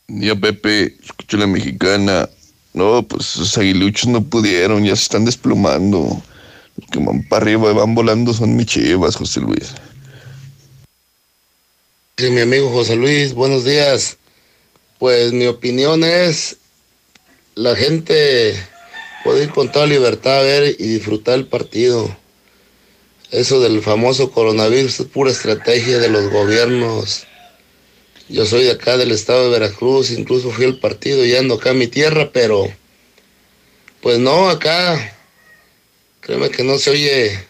Día 0.08 0.36
Pepe, 0.36 0.98
escucho 1.02 1.38
la 1.38 1.48
mexicana. 1.48 2.30
No, 2.74 3.04
pues 3.04 3.32
esos 3.36 3.58
aguiluchos 3.58 4.08
no 4.08 4.22
pudieron, 4.24 4.84
ya 4.84 4.96
se 4.96 5.04
están 5.04 5.26
desplumando. 5.26 6.22
Los 6.78 6.90
que 6.90 7.00
van 7.00 7.28
para 7.28 7.44
arriba 7.44 7.72
y 7.72 7.74
van 7.74 7.96
volando 7.96 8.34
son 8.34 8.56
mis 8.56 8.66
chivas, 8.68 9.16
José 9.16 9.42
Luis. 9.42 9.74
Sí, 12.18 12.30
mi 12.30 12.42
amigo 12.42 12.70
José 12.70 12.96
Luis, 12.96 13.34
buenos 13.34 13.66
días. 13.66 14.18
Pues 15.00 15.34
mi 15.34 15.48
opinión 15.48 16.04
es, 16.04 16.58
la 17.56 17.76
gente 17.76 18.56
puede 19.24 19.46
ir 19.46 19.50
con 19.50 19.72
toda 19.72 19.88
libertad 19.88 20.40
a 20.40 20.44
ver 20.44 20.76
y 20.78 20.88
disfrutar 20.88 21.36
el 21.36 21.48
partido. 21.48 22.16
Eso 23.32 23.62
del 23.62 23.82
famoso 23.82 24.30
coronavirus 24.32 25.00
es 25.00 25.08
pura 25.08 25.32
estrategia 25.32 26.00
de 26.00 26.10
los 26.10 26.30
gobiernos. 26.30 27.26
Yo 28.28 28.46
soy 28.46 28.66
de 28.66 28.72
acá 28.72 28.98
del 28.98 29.12
estado 29.12 29.46
de 29.46 29.60
Veracruz, 29.60 30.12
incluso 30.12 30.52
fui 30.52 30.66
al 30.66 30.80
partido 30.80 31.26
y 31.26 31.36
ando 31.36 31.56
acá 31.56 31.72
en 31.72 31.78
mi 31.78 31.88
tierra, 31.88 32.30
pero 32.34 32.66
pues 34.02 34.20
no, 34.20 34.50
acá 34.50 35.16
créeme 36.20 36.50
que 36.50 36.64
no 36.64 36.78
se 36.78 36.90
oye 36.90 37.46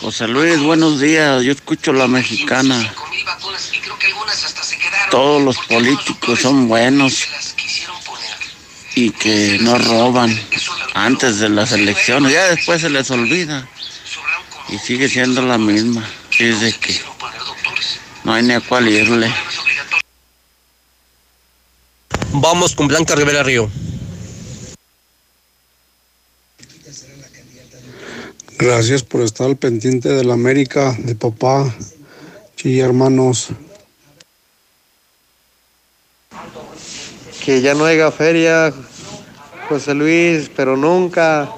José 0.00 0.28
Luis, 0.28 0.60
buenos 0.60 1.00
días. 1.00 1.42
Yo 1.42 1.50
escucho 1.50 1.92
la 1.92 2.06
mexicana. 2.06 2.94
Todos 5.10 5.42
los 5.42 5.58
políticos 5.66 6.40
son 6.40 6.68
buenos 6.68 7.26
y 8.94 9.10
que 9.10 9.58
no 9.60 9.76
roban 9.76 10.38
antes 10.94 11.40
de 11.40 11.48
las 11.48 11.72
elecciones. 11.72 12.32
Ya 12.32 12.44
después 12.44 12.80
se 12.80 12.90
les 12.90 13.10
olvida 13.10 13.68
y 14.68 14.78
sigue 14.78 15.08
siendo 15.08 15.42
la 15.42 15.58
misma. 15.58 16.08
De 16.38 16.72
que 16.80 17.02
no 18.22 18.34
hay 18.34 18.44
ni 18.44 18.54
a 18.54 18.60
cuál 18.60 18.88
irle. 18.88 19.34
Vamos 22.34 22.76
con 22.76 22.86
Blanca 22.86 23.16
Rivera 23.16 23.42
Río. 23.42 23.68
Gracias 28.70 29.02
por 29.02 29.22
estar 29.22 29.46
al 29.46 29.56
pendiente 29.56 30.10
de 30.10 30.22
la 30.24 30.34
América, 30.34 30.94
de 31.02 31.14
papá 31.14 31.74
y 32.62 32.80
hermanos. 32.80 33.48
Que 37.42 37.62
ya 37.62 37.72
no 37.72 37.86
haya 37.86 38.10
feria, 38.10 38.70
José 39.70 39.94
Luis, 39.94 40.50
pero 40.54 40.76
nunca. 40.76 41.50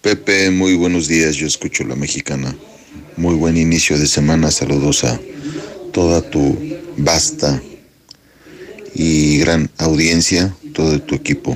Pepe, 0.00 0.50
muy 0.52 0.74
buenos 0.74 1.06
días, 1.06 1.36
yo 1.36 1.46
escucho 1.46 1.84
la 1.84 1.94
mexicana. 1.94 2.56
Muy 3.18 3.34
buen 3.34 3.58
inicio 3.58 3.98
de 3.98 4.06
semana, 4.06 4.50
saludos 4.50 5.04
a 5.04 5.20
toda 5.92 6.22
tu 6.22 6.56
vasta 6.96 7.62
y 8.94 9.36
gran 9.40 9.70
audiencia, 9.76 10.56
todo 10.72 10.98
tu 10.98 11.14
equipo. 11.14 11.54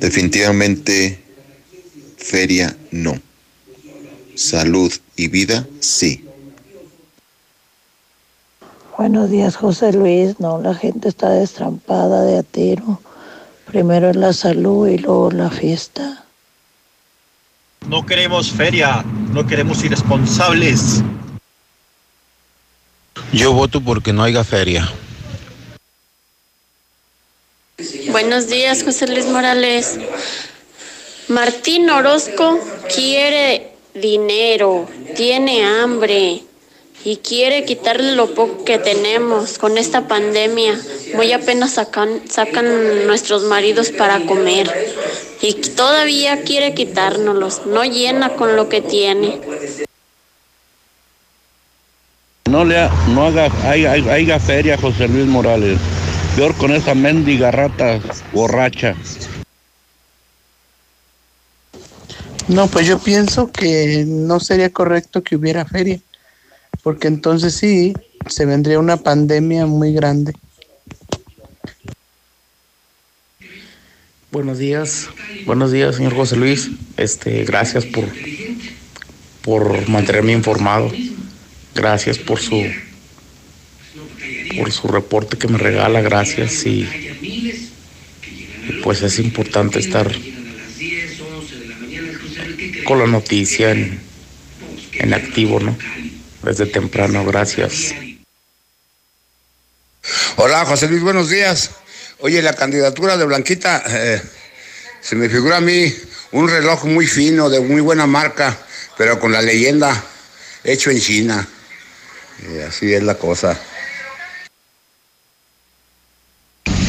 Definitivamente, 0.00 1.25
feria 2.26 2.76
no. 2.90 3.14
Salud 4.34 4.92
y 5.14 5.28
vida 5.28 5.66
sí. 5.80 6.24
Buenos 8.98 9.30
días, 9.30 9.56
José 9.56 9.92
Luis. 9.92 10.40
No, 10.40 10.60
la 10.60 10.74
gente 10.74 11.08
está 11.08 11.30
destrampada 11.30 12.24
de 12.24 12.38
atero. 12.38 13.00
Primero 13.66 14.10
es 14.10 14.16
la 14.16 14.32
salud 14.32 14.88
y 14.88 14.98
luego 14.98 15.30
la 15.30 15.50
fiesta. 15.50 16.24
No 17.86 18.04
queremos 18.04 18.50
feria, 18.50 19.04
no 19.32 19.46
queremos 19.46 19.84
irresponsables. 19.84 21.02
Yo 23.32 23.52
voto 23.52 23.80
porque 23.80 24.12
no 24.12 24.22
haya 24.22 24.42
feria. 24.42 24.90
Buenos 28.10 28.48
días, 28.48 28.82
José 28.82 29.06
Luis 29.06 29.26
Morales. 29.26 29.98
Martín 31.28 31.90
Orozco 31.90 32.60
quiere 32.94 33.72
dinero, 33.94 34.86
tiene 35.16 35.64
hambre 35.64 36.42
y 37.04 37.16
quiere 37.16 37.64
quitarle 37.64 38.12
lo 38.12 38.32
poco 38.32 38.64
que 38.64 38.78
tenemos 38.78 39.58
con 39.58 39.76
esta 39.76 40.06
pandemia. 40.06 40.78
Muy 41.16 41.32
apenas 41.32 41.72
sacan, 41.72 42.20
nuestros 43.06 43.42
maridos 43.42 43.90
para 43.90 44.20
comer 44.20 44.70
y 45.42 45.54
todavía 45.54 46.42
quiere 46.42 46.74
quitárnoslos. 46.74 47.66
No 47.66 47.82
llena 47.84 48.34
con 48.34 48.54
lo 48.54 48.68
que 48.68 48.80
tiene. 48.80 49.40
No 52.48 52.64
le 52.64 52.88
no 53.08 53.26
haga, 53.26 53.50
haya, 53.68 53.92
haya 53.92 54.38
feria, 54.38 54.78
José 54.78 55.08
Luis 55.08 55.26
Morales. 55.26 55.80
Peor 56.36 56.54
con 56.56 56.72
esa 56.72 56.94
mendiga 56.94 57.50
rata 57.50 57.98
borracha. 58.32 58.94
No, 62.48 62.68
pues 62.68 62.86
yo 62.86 63.00
pienso 63.00 63.50
que 63.50 64.04
no 64.06 64.38
sería 64.38 64.70
correcto 64.70 65.24
que 65.24 65.34
hubiera 65.34 65.64
feria, 65.64 66.00
porque 66.82 67.08
entonces 67.08 67.54
sí, 67.54 67.92
se 68.28 68.46
vendría 68.46 68.78
una 68.78 68.98
pandemia 68.98 69.66
muy 69.66 69.92
grande. 69.92 70.32
Buenos 74.30 74.58
días, 74.58 75.08
buenos 75.44 75.72
días, 75.72 75.96
señor 75.96 76.14
José 76.14 76.36
Luis. 76.36 76.70
Este, 76.96 77.44
gracias 77.44 77.84
por, 77.84 78.04
por 79.42 79.88
mantenerme 79.88 80.32
informado. 80.32 80.92
Gracias 81.74 82.18
por 82.18 82.38
su 82.38 82.62
por 84.56 84.72
su 84.72 84.88
reporte 84.88 85.36
que 85.36 85.48
me 85.48 85.58
regala, 85.58 86.00
gracias 86.00 86.64
y, 86.64 86.88
y 87.20 87.70
pues 88.82 89.02
es 89.02 89.18
importante 89.18 89.78
estar 89.78 90.10
con 92.86 92.98
la 93.00 93.06
noticia 93.06 93.72
en, 93.72 94.00
en 94.94 95.12
activo, 95.12 95.60
¿no? 95.60 95.76
Desde 96.42 96.66
temprano, 96.66 97.24
gracias. 97.24 97.94
Hola, 100.36 100.64
José 100.64 100.88
Luis, 100.88 101.02
buenos 101.02 101.28
días. 101.28 101.72
Oye, 102.20 102.40
la 102.40 102.54
candidatura 102.54 103.16
de 103.16 103.24
Blanquita, 103.24 103.82
eh, 103.88 104.22
se 105.00 105.16
me 105.16 105.28
figura 105.28 105.58
a 105.58 105.60
mí 105.60 105.92
un 106.32 106.48
reloj 106.48 106.84
muy 106.84 107.06
fino, 107.06 107.50
de 107.50 107.60
muy 107.60 107.80
buena 107.80 108.06
marca, 108.06 108.56
pero 108.96 109.18
con 109.18 109.32
la 109.32 109.42
leyenda 109.42 110.04
hecho 110.64 110.90
en 110.90 111.00
China. 111.00 111.46
Y 112.48 112.60
así 112.60 112.92
es 112.92 113.02
la 113.02 113.16
cosa. 113.16 113.58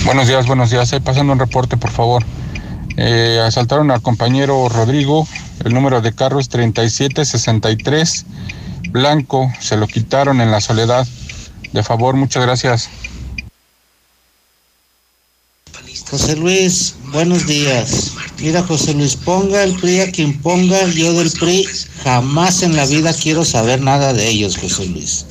Buenos 0.06 0.28
días, 0.28 0.46
buenos 0.46 0.70
días. 0.70 0.94
Ahí 0.94 1.00
pasando 1.00 1.34
un 1.34 1.40
reporte, 1.40 1.76
por 1.76 1.92
favor. 1.92 2.24
Eh, 2.98 3.42
asaltaron 3.44 3.92
al 3.92 4.02
compañero 4.02 4.70
Rodrigo. 4.70 5.28
El 5.64 5.74
número 5.74 6.02
de 6.02 6.14
carro 6.14 6.40
es 6.40 6.50
3763. 6.50 8.26
Blanco. 8.92 9.52
Se 9.60 9.78
lo 9.78 9.88
quitaron 9.88 10.42
en 10.42 10.52
la 10.52 10.62
soledad. 10.62 11.08
De 11.74 11.84
favor, 11.84 12.16
muchas 12.16 12.44
gracias. 12.44 12.90
José 16.10 16.38
Luis, 16.38 16.96
buenos 17.12 17.46
días. 17.46 18.14
Mira, 18.40 18.64
José 18.64 18.94
Luis, 18.94 19.18
ponga 19.18 19.64
el 19.64 19.76
PRI 19.76 20.00
a 20.00 20.12
quien 20.12 20.42
ponga, 20.42 20.86
yo 20.88 21.12
del 21.12 21.30
PRI 21.32 21.68
jamás 22.04 22.64
en 22.64 22.78
la 22.78 22.86
vida 22.86 23.14
quiero 23.14 23.44
saber 23.44 23.82
nada 23.82 24.14
de 24.14 24.26
ellos, 24.30 24.58
José 24.58 24.86
Luis. 24.86 25.26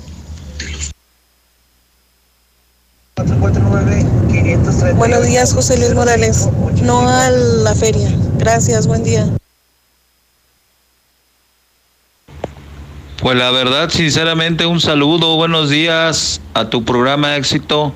Buenos 4.97 5.27
días, 5.27 5.55
José 5.55 5.79
Luis 5.79 5.95
Morales. 5.95 6.49
No 6.83 7.09
a 7.09 7.31
la 7.31 7.75
feria. 7.75 8.11
Gracias, 8.39 8.87
buen 8.87 9.03
día. 9.03 9.27
Pues 13.19 13.39
la 13.39 13.51
verdad, 13.51 13.89
sinceramente, 13.89 14.67
un 14.67 14.79
saludo, 14.79 15.37
buenos 15.37 15.71
días 15.71 16.43
a 16.53 16.69
tu 16.69 16.85
programa 16.85 17.37
éxito. 17.37 17.95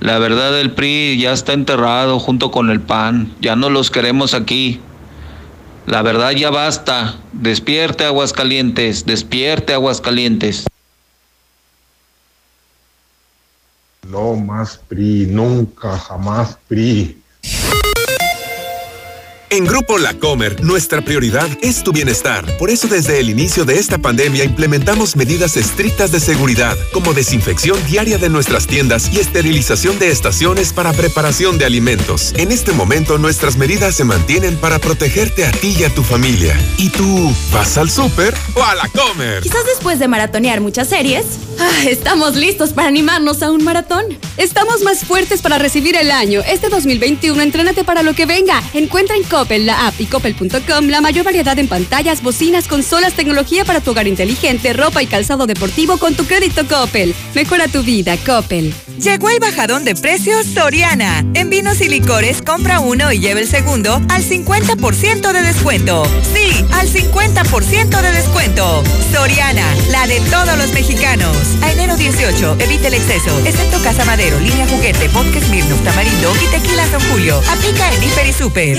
La 0.00 0.18
verdad, 0.18 0.58
el 0.60 0.72
PRI 0.72 1.18
ya 1.18 1.32
está 1.32 1.54
enterrado 1.54 2.18
junto 2.18 2.50
con 2.50 2.68
el 2.68 2.80
PAN. 2.80 3.34
Ya 3.40 3.56
no 3.56 3.70
los 3.70 3.90
queremos 3.90 4.34
aquí. 4.34 4.78
La 5.86 6.02
verdad, 6.02 6.32
ya 6.32 6.50
basta. 6.50 7.16
Despierte, 7.32 8.04
Aguascalientes. 8.04 9.06
Despierte, 9.06 9.72
Aguascalientes. 9.72 10.66
No 14.06 14.34
más 14.34 14.78
PRI, 14.88 15.26
nunca, 15.26 15.98
jamás 15.98 16.58
PRI. 16.68 17.16
En 19.52 19.64
Grupo 19.64 19.98
La 19.98 20.14
Comer, 20.14 20.62
nuestra 20.62 21.00
prioridad 21.00 21.48
es 21.60 21.82
tu 21.82 21.90
bienestar. 21.90 22.44
Por 22.56 22.70
eso 22.70 22.86
desde 22.86 23.18
el 23.18 23.28
inicio 23.28 23.64
de 23.64 23.80
esta 23.80 23.98
pandemia 23.98 24.44
implementamos 24.44 25.16
medidas 25.16 25.56
estrictas 25.56 26.12
de 26.12 26.20
seguridad, 26.20 26.76
como 26.92 27.14
desinfección 27.14 27.76
diaria 27.88 28.16
de 28.16 28.28
nuestras 28.28 28.68
tiendas 28.68 29.12
y 29.12 29.18
esterilización 29.18 29.98
de 29.98 30.12
estaciones 30.12 30.72
para 30.72 30.92
preparación 30.92 31.58
de 31.58 31.64
alimentos. 31.64 32.32
En 32.36 32.52
este 32.52 32.70
momento 32.70 33.18
nuestras 33.18 33.56
medidas 33.56 33.96
se 33.96 34.04
mantienen 34.04 34.56
para 34.56 34.78
protegerte 34.78 35.44
a 35.44 35.50
ti 35.50 35.74
y 35.76 35.82
a 35.82 35.92
tu 35.92 36.04
familia. 36.04 36.56
¿Y 36.78 36.90
tú 36.90 37.34
vas 37.52 37.76
al 37.76 37.90
súper 37.90 38.32
o 38.54 38.62
a 38.62 38.76
La 38.76 38.88
Comer? 38.88 39.42
Quizás 39.42 39.66
después 39.66 39.98
de 39.98 40.06
maratonear 40.06 40.60
muchas 40.60 40.88
series, 40.88 41.26
ah, 41.58 41.88
estamos 41.88 42.36
listos 42.36 42.72
para 42.72 42.86
animarnos 42.86 43.42
a 43.42 43.50
un 43.50 43.64
maratón. 43.64 44.04
Estamos 44.36 44.82
más 44.82 45.00
fuertes 45.00 45.42
para 45.42 45.58
recibir 45.58 45.96
el 45.96 46.12
año. 46.12 46.40
Este 46.46 46.68
2021 46.68 47.42
entrénate 47.42 47.82
para 47.82 48.04
lo 48.04 48.14
que 48.14 48.26
venga. 48.26 48.62
Encuentra 48.74 49.16
en 49.16 49.24
Coppel, 49.40 49.64
la 49.64 49.86
app 49.86 49.98
y 49.98 50.04
coppel.com 50.04 50.88
la 50.88 51.00
mayor 51.00 51.24
variedad 51.24 51.58
en 51.58 51.66
pantallas, 51.66 52.22
bocinas, 52.22 52.68
consolas, 52.68 53.14
tecnología 53.14 53.64
para 53.64 53.80
tu 53.80 53.92
hogar 53.92 54.06
inteligente, 54.06 54.74
ropa 54.74 55.02
y 55.02 55.06
calzado 55.06 55.46
deportivo 55.46 55.96
con 55.96 56.14
tu 56.14 56.26
crédito 56.26 56.68
Coppel. 56.68 57.14
Mejora 57.34 57.66
tu 57.66 57.82
vida, 57.82 58.18
Coppel. 58.18 58.74
Llegó 59.00 59.30
el 59.30 59.40
bajadón 59.40 59.82
de 59.84 59.94
precios 59.94 60.44
Soriana. 60.44 61.24
En 61.32 61.48
vinos 61.48 61.80
y 61.80 61.88
licores, 61.88 62.42
compra 62.42 62.80
uno 62.80 63.10
y 63.10 63.18
lleve 63.18 63.40
el 63.40 63.48
segundo 63.48 63.94
al 64.10 64.22
50% 64.22 65.32
de 65.32 65.42
descuento. 65.42 66.04
Sí, 66.34 66.62
al 66.72 66.86
50% 66.86 68.02
de 68.02 68.12
descuento. 68.12 68.84
Soriana, 69.10 69.64
la 69.90 70.06
de 70.06 70.20
todos 70.28 70.58
los 70.58 70.70
mexicanos. 70.74 71.34
A 71.62 71.72
enero 71.72 71.96
18, 71.96 72.58
evite 72.60 72.88
el 72.88 72.94
exceso, 72.94 73.38
excepto 73.46 73.82
Casa 73.82 74.04
Madero, 74.04 74.38
Línea 74.38 74.68
Juguete, 74.68 75.08
Vodka 75.08 75.40
Smirnoff, 75.40 75.82
Tamarindo 75.82 76.30
y 76.44 76.46
Tequila 76.48 76.86
San 76.88 77.00
Julio. 77.10 77.40
Aplica 77.48 77.90
en 77.94 78.04
Hiper 78.04 78.26
y 78.26 78.32
Super. 78.34 78.76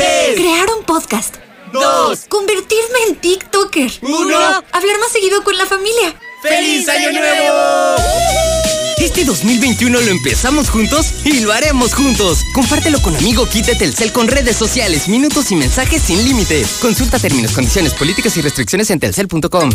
Crear 0.51 0.67
un 0.77 0.83
podcast. 0.83 1.37
Dos. 1.71 2.25
Convertirme 2.27 2.99
en 3.07 3.15
TikToker. 3.15 3.89
Uno. 4.01 4.37
Hablar 4.73 4.99
más 4.99 5.09
seguido 5.13 5.45
con 5.45 5.57
la 5.57 5.65
familia. 5.65 6.13
¡Feliz 6.41 6.89
Año 6.89 7.13
Nuevo! 7.13 8.30
Este 9.11 9.25
2021 9.25 9.99
lo 9.99 10.09
empezamos 10.09 10.69
juntos 10.69 11.13
y 11.25 11.41
lo 11.41 11.51
haremos 11.51 11.93
juntos. 11.93 12.45
Compártelo 12.53 13.01
con 13.01 13.13
amigo 13.13 13.45
Kite 13.45 13.75
Telcel 13.75 14.13
con 14.13 14.29
redes 14.29 14.55
sociales, 14.55 15.09
minutos 15.09 15.51
y 15.51 15.57
mensajes 15.57 16.03
sin 16.03 16.23
límite. 16.23 16.65
Consulta 16.81 17.19
términos, 17.19 17.51
condiciones, 17.51 17.93
políticas 17.93 18.37
y 18.37 18.41
restricciones 18.41 18.89
en 18.89 19.01
telcel.com. 19.01 19.69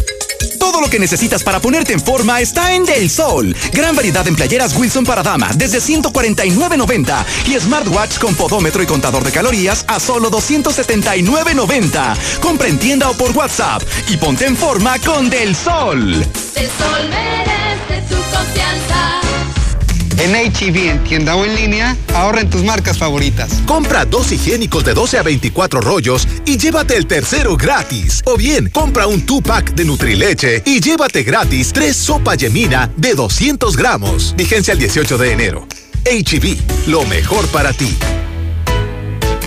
Todo 0.59 0.81
lo 0.81 0.89
que 0.89 0.99
necesitas 0.99 1.43
para 1.43 1.61
ponerte 1.61 1.93
en 1.93 2.01
forma 2.01 2.41
está 2.41 2.73
en 2.73 2.87
Del 2.87 3.11
Sol. 3.11 3.55
Gran 3.73 3.95
variedad 3.95 4.27
en 4.27 4.37
playeras 4.37 4.75
Wilson 4.75 5.05
para 5.05 5.23
dama 5.23 5.51
desde 5.55 5.81
149.90 5.81 7.25
y 7.49 7.61
smartwatch 7.61 8.17
con 8.17 8.35
podómetro 8.37 8.83
y 8.83 8.87
contador 8.87 9.23
de 9.23 9.33
calorías 9.33 9.85
a 9.87 10.01
solo 10.01 10.31
279.90. 10.31 12.17
Compra 12.41 12.69
en 12.69 12.79
tienda 12.79 13.11
o 13.11 13.15
por 13.15 13.33
WhatsApp 13.33 13.83
y 14.09 14.17
ponte 14.17 14.47
en 14.47 14.57
forma 14.57 14.99
con 15.01 15.29
Del 15.29 15.55
Sol. 15.55 16.21
Del 16.55 16.71
Sol 16.79 17.11
merece 17.11 18.03
su 18.09 18.17
confianza. 18.35 19.16
En 20.19 20.35
HEB, 20.35 20.91
en 20.91 21.05
tienda 21.05 21.37
o 21.37 21.45
en 21.45 21.55
línea, 21.55 21.97
ahorra 22.15 22.41
en 22.41 22.51
tus 22.51 22.65
marcas 22.65 22.99
favoritas. 22.99 23.51
Compra 23.67 24.05
dos 24.05 24.33
higiénicos 24.33 24.85
de 24.85 24.95
12 24.95 25.19
a 25.19 25.23
24 25.23 25.81
rollos 25.81 26.27
y 26.45 26.57
llévate 26.57 26.97
el 26.97 27.07
tercero 27.07 27.57
gratis. 27.57 28.23
O 28.25 28.37
bien, 28.37 28.71
compra 28.71 29.07
un 29.07 29.25
2-pack 29.25 29.75
de 29.75 29.85
Nutrileche 29.85 30.63
y 30.65 30.81
llévate 30.81 31.23
gratis 31.23 31.73
tres 31.73 31.97
sopa 31.97 32.35
yemina 32.35 32.91
de 32.97 33.15
200 33.15 33.77
gramos. 33.77 34.35
Vigencia 34.37 34.73
el 34.73 34.79
18 34.79 35.19
de 35.19 35.33
enero. 35.33 35.67
HEB, 36.05 36.57
lo 36.87 37.05
mejor 37.05 37.47
para 37.49 37.73
ti. 37.73 37.97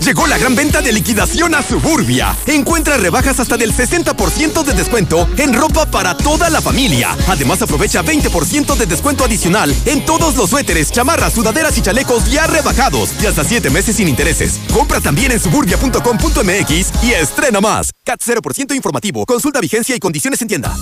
Llegó 0.05 0.27
la 0.27 0.37
gran 0.37 0.55
venta 0.55 0.81
de 0.81 0.91
liquidación 0.91 1.53
a 1.55 1.61
Suburbia. 1.61 2.35
Encuentra 2.47 2.97
rebajas 2.97 3.39
hasta 3.39 3.57
del 3.57 3.73
60% 3.73 4.63
de 4.63 4.73
descuento 4.73 5.27
en 5.37 5.53
ropa 5.53 5.85
para 5.85 6.15
toda 6.15 6.49
la 6.49 6.61
familia. 6.61 7.15
Además, 7.27 7.61
aprovecha 7.61 8.03
20% 8.03 8.75
de 8.75 8.85
descuento 8.85 9.25
adicional 9.25 9.75
en 9.85 10.05
todos 10.05 10.35
los 10.35 10.49
suéteres, 10.49 10.91
chamarras, 10.91 11.33
sudaderas 11.33 11.77
y 11.77 11.81
chalecos 11.81 12.31
ya 12.31 12.47
rebajados 12.47 13.09
y 13.21 13.25
hasta 13.25 13.43
7 13.43 13.69
meses 13.69 13.97
sin 13.97 14.07
intereses. 14.07 14.59
Compra 14.73 15.01
también 15.01 15.31
en 15.31 15.39
suburbia.com.mx 15.39 17.03
y 17.03 17.11
estrena 17.11 17.61
más. 17.61 17.91
CAT 18.05 18.21
0% 18.21 18.75
informativo. 18.75 19.25
Consulta 19.25 19.59
vigencia 19.59 19.95
y 19.95 19.99
condiciones 19.99 20.41
en 20.41 20.47
tienda. 20.47 20.75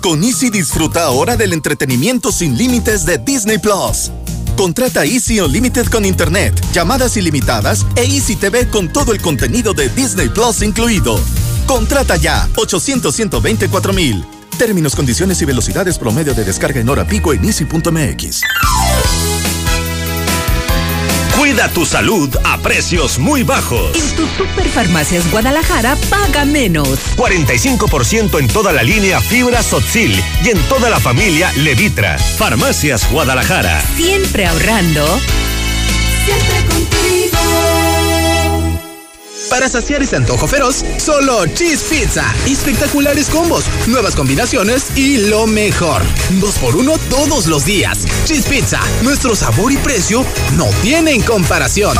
Con 0.00 0.22
Easy 0.22 0.50
disfruta 0.50 1.04
ahora 1.04 1.36
del 1.36 1.52
entretenimiento 1.52 2.32
sin 2.32 2.56
límites 2.56 3.04
de 3.04 3.18
Disney 3.18 3.58
Plus. 3.58 4.10
Contrata 4.58 5.04
Easy 5.04 5.38
Unlimited 5.38 5.86
con 5.86 6.04
Internet, 6.04 6.52
llamadas 6.72 7.16
ilimitadas 7.16 7.86
e 7.94 8.02
Easy 8.02 8.34
TV 8.34 8.68
con 8.68 8.92
todo 8.92 9.12
el 9.12 9.22
contenido 9.22 9.72
de 9.72 9.88
Disney 9.88 10.28
Plus 10.28 10.62
incluido. 10.62 11.16
Contrata 11.64 12.16
ya 12.16 12.48
800 12.56 13.14
124 13.14 13.92
mil. 13.92 14.24
Términos, 14.58 14.96
condiciones 14.96 15.40
y 15.42 15.44
velocidades 15.44 15.96
promedio 15.96 16.34
de 16.34 16.42
descarga 16.44 16.80
en 16.80 16.88
hora 16.88 17.06
pico 17.06 17.32
en 17.32 17.44
easy.mx. 17.44 18.42
Cuida 21.48 21.66
tu 21.70 21.86
salud 21.86 22.28
a 22.44 22.58
precios 22.58 23.18
muy 23.18 23.42
bajos. 23.42 23.96
En 23.96 24.16
tu 24.16 24.26
Superfarmacias 24.36 25.30
Guadalajara 25.30 25.96
paga 26.10 26.44
menos. 26.44 26.98
45% 27.16 28.38
en 28.38 28.48
toda 28.48 28.70
la 28.70 28.82
línea 28.82 29.18
Fibra 29.18 29.62
Sotzil 29.62 30.22
y 30.44 30.50
en 30.50 30.58
toda 30.68 30.90
la 30.90 31.00
familia 31.00 31.50
Levitra. 31.56 32.18
Farmacias 32.18 33.10
Guadalajara. 33.10 33.80
Siempre 33.96 34.44
ahorrando. 34.44 35.06
Siempre 36.26 36.66
contigo. 36.66 37.17
Para 39.50 39.68
saciar 39.68 40.02
ese 40.02 40.16
antojo 40.16 40.46
feroz, 40.46 40.84
solo 40.98 41.46
Cheese 41.46 41.82
Pizza. 41.84 42.24
Espectaculares 42.46 43.28
combos, 43.30 43.64
nuevas 43.86 44.14
combinaciones 44.14 44.96
y 44.96 45.28
lo 45.28 45.46
mejor. 45.46 46.02
Dos 46.40 46.58
por 46.58 46.76
uno 46.76 46.98
todos 47.10 47.46
los 47.46 47.64
días. 47.64 48.04
Cheese 48.24 48.46
Pizza, 48.46 48.80
nuestro 49.02 49.34
sabor 49.34 49.72
y 49.72 49.78
precio 49.78 50.24
no 50.56 50.66
tienen 50.82 51.22
comparación. 51.22 51.96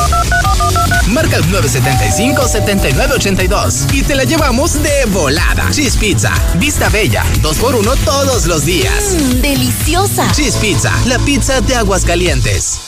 Marca 1.08 1.36
el 1.36 1.44
975-7982 1.46 3.94
y 3.94 4.02
te 4.02 4.14
la 4.14 4.24
llevamos 4.24 4.82
de 4.82 5.06
volada. 5.06 5.70
Cheese 5.70 5.96
Pizza, 5.96 6.34
vista 6.56 6.90
bella, 6.90 7.24
dos 7.40 7.56
por 7.56 7.74
uno 7.74 7.96
todos 8.04 8.44
los 8.46 8.66
días. 8.66 9.14
Mmm, 9.14 9.40
deliciosa. 9.40 10.30
Cheese 10.32 10.58
Pizza, 10.58 10.92
la 11.06 11.18
pizza 11.20 11.62
de 11.62 11.76
Aguascalientes. 11.76 12.87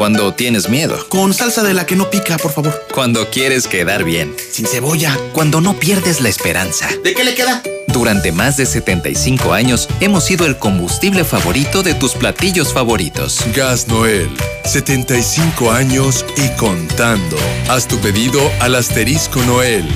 Cuando 0.00 0.32
tienes 0.32 0.70
miedo. 0.70 0.96
Con 1.10 1.34
salsa 1.34 1.62
de 1.62 1.74
la 1.74 1.84
que 1.84 1.94
no 1.94 2.08
pica, 2.08 2.38
por 2.38 2.52
favor. 2.52 2.86
Cuando 2.94 3.28
quieres 3.28 3.66
quedar 3.66 4.02
bien. 4.02 4.34
Sin 4.50 4.64
cebolla. 4.64 5.14
Cuando 5.34 5.60
no 5.60 5.78
pierdes 5.78 6.22
la 6.22 6.30
esperanza. 6.30 6.88
¿De 7.04 7.12
qué 7.12 7.22
le 7.22 7.34
queda? 7.34 7.62
Durante 7.86 8.32
más 8.32 8.56
de 8.56 8.64
75 8.64 9.52
años 9.52 9.90
hemos 10.00 10.24
sido 10.24 10.46
el 10.46 10.56
combustible 10.56 11.22
favorito 11.22 11.82
de 11.82 11.92
tus 11.92 12.14
platillos 12.14 12.72
favoritos. 12.72 13.40
Gas 13.54 13.88
Noel. 13.88 14.30
75 14.64 15.70
años 15.70 16.24
y 16.38 16.48
contando. 16.56 17.36
Haz 17.68 17.86
tu 17.86 17.98
pedido 17.98 18.40
al 18.60 18.76
asterisco 18.76 19.42
Noel. 19.42 19.86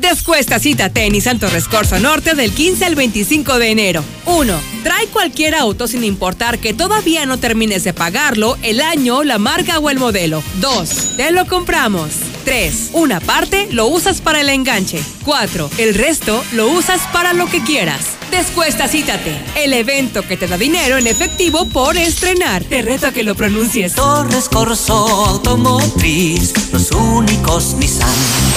Descuesta 0.00 0.60
cita 0.60 0.90
tenis 0.90 1.24
Santo 1.24 1.48
Rescorso 1.48 1.98
Norte 1.98 2.34
del 2.34 2.52
15 2.52 2.84
al 2.84 2.94
25 2.94 3.58
de 3.58 3.70
enero. 3.70 4.04
1. 4.26 4.60
Trae 4.84 5.06
cualquier 5.08 5.56
auto 5.56 5.88
sin 5.88 6.04
importar 6.04 6.60
que 6.60 6.72
todavía 6.72 7.26
no 7.26 7.38
termines 7.38 7.82
de 7.82 7.92
pagarlo, 7.92 8.56
el 8.62 8.80
año, 8.80 9.24
la 9.24 9.38
marca 9.38 9.80
o 9.80 9.90
el 9.90 9.98
modelo. 9.98 10.42
2. 10.60 11.16
Te 11.16 11.32
lo 11.32 11.46
compramos. 11.46 12.10
3. 12.44 12.90
Una 12.92 13.18
parte 13.18 13.66
lo 13.72 13.88
usas 13.88 14.20
para 14.20 14.40
el 14.40 14.50
enganche. 14.50 15.02
4. 15.24 15.68
El 15.78 15.94
resto 15.94 16.44
lo 16.52 16.68
usas 16.68 17.00
para 17.12 17.32
lo 17.32 17.46
que 17.46 17.62
quieras. 17.64 18.18
Descuesta 18.30 18.86
Cítate, 18.86 19.36
el 19.56 19.72
evento 19.72 20.22
que 20.22 20.36
te 20.36 20.46
da 20.46 20.56
dinero 20.56 20.96
en 20.98 21.08
efectivo 21.08 21.66
por 21.66 21.96
estrenar. 21.96 22.62
Te 22.62 22.82
reto 22.82 23.08
a 23.08 23.12
que 23.12 23.24
lo 23.24 23.34
pronuncies. 23.34 23.94
Torres 23.94 24.48
Corso 24.48 24.94
Automotriz, 24.94 26.72
los 26.72 26.92
únicos 26.92 27.74
Nissan 27.74 28.47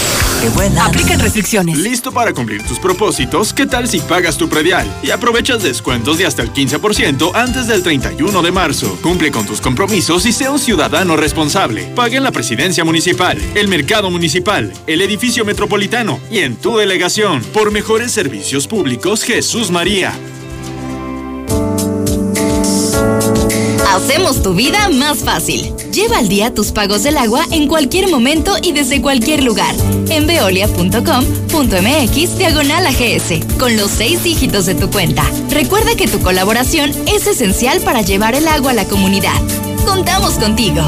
que 0.42 0.50
vuelan. 0.50 0.80
Aplican 0.80 1.20
restricciones. 1.20 1.78
¿Listo 1.78 2.12
para 2.12 2.34
cumplir 2.34 2.64
tus 2.64 2.80
propósitos? 2.80 3.54
¿Qué 3.54 3.66
tal 3.66 3.88
si 3.88 4.00
pagas 4.00 4.38
tu 4.38 4.50
predial 4.50 4.88
y 5.04 5.12
aprovechas 5.12 5.64
descuentos 5.64 6.18
de 6.18 6.26
hasta 6.26 6.42
el 6.42 6.52
15% 6.52 7.32
antes 7.36 7.68
del 7.68 7.84
31 7.84 8.42
de 8.42 8.52
marzo? 8.52 8.98
Cumple 9.02 9.32
con 9.32 9.46
tus 9.46 9.62
compromisos 9.62 10.26
y 10.26 10.34
sea 10.34 10.52
un 10.52 10.60
ciudadano 10.60 11.16
responsable. 11.16 11.92
Paga 11.96 12.18
en 12.18 12.24
la 12.24 12.32
presidencia 12.32 12.84
municipal, 12.84 13.38
el 13.56 13.68
mercado 13.68 14.10
municipal, 14.10 14.74
el 14.88 15.02
edificio 15.02 15.46
metropolitano 15.46 16.20
y 16.30 16.40
en 16.40 16.56
tu 16.56 16.78
delegación. 16.78 17.42
Por 17.54 17.72
mejores 17.72 18.12
servicios 18.12 18.68
públicos, 18.68 19.24
Jesús 19.24 19.72
María. 19.72 20.14
Hacemos 23.92 24.42
tu 24.42 24.54
vida 24.54 24.88
más 24.88 25.20
fácil. 25.20 25.74
Lleva 25.92 26.20
al 26.20 26.30
día 26.30 26.54
tus 26.54 26.72
pagos 26.72 27.04
del 27.04 27.18
agua 27.18 27.46
en 27.52 27.68
cualquier 27.68 28.10
momento 28.10 28.56
y 28.64 28.72
desde 28.72 29.02
cualquier 29.02 29.44
lugar. 29.44 29.76
En 30.08 30.28
veolia.com.mx 30.28 32.38
diagonal 32.38 32.88
AGS, 32.88 33.46
con 33.60 33.76
los 33.76 33.92
seis 33.92 34.24
dígitos 34.24 34.66
de 34.66 34.76
tu 34.76 34.90
cuenta. 34.90 35.26
Recuerda 35.50 35.98
que 35.98 36.08
tu 36.08 36.22
colaboración 36.22 36.92
es 37.06 37.28
esencial 37.28 37.82
para 37.82 38.02
llevar 38.02 38.34
el 38.34 38.48
agua 38.48 38.72
a 38.72 38.76
la 38.76 38.86
comunidad. 38.86 39.36
Contamos 39.86 40.36
contigo. 40.36 40.82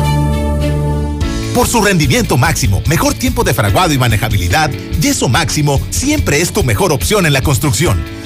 Por 1.54 1.68
su 1.68 1.82
rendimiento 1.82 2.38
máximo, 2.38 2.82
mejor 2.88 3.16
tiempo 3.16 3.43
de 3.43 3.54
fraguado 3.54 3.93
y 3.93 3.97
manejabilidad, 3.97 4.72
Yeso 5.01 5.28
Máximo 5.28 5.82
siempre 5.89 6.39
es 6.39 6.54
tu 6.54 6.64
mejor 6.64 6.93
opción 6.93 7.26
en 7.26 7.34
la 7.34 7.41
construcción. 7.41 8.01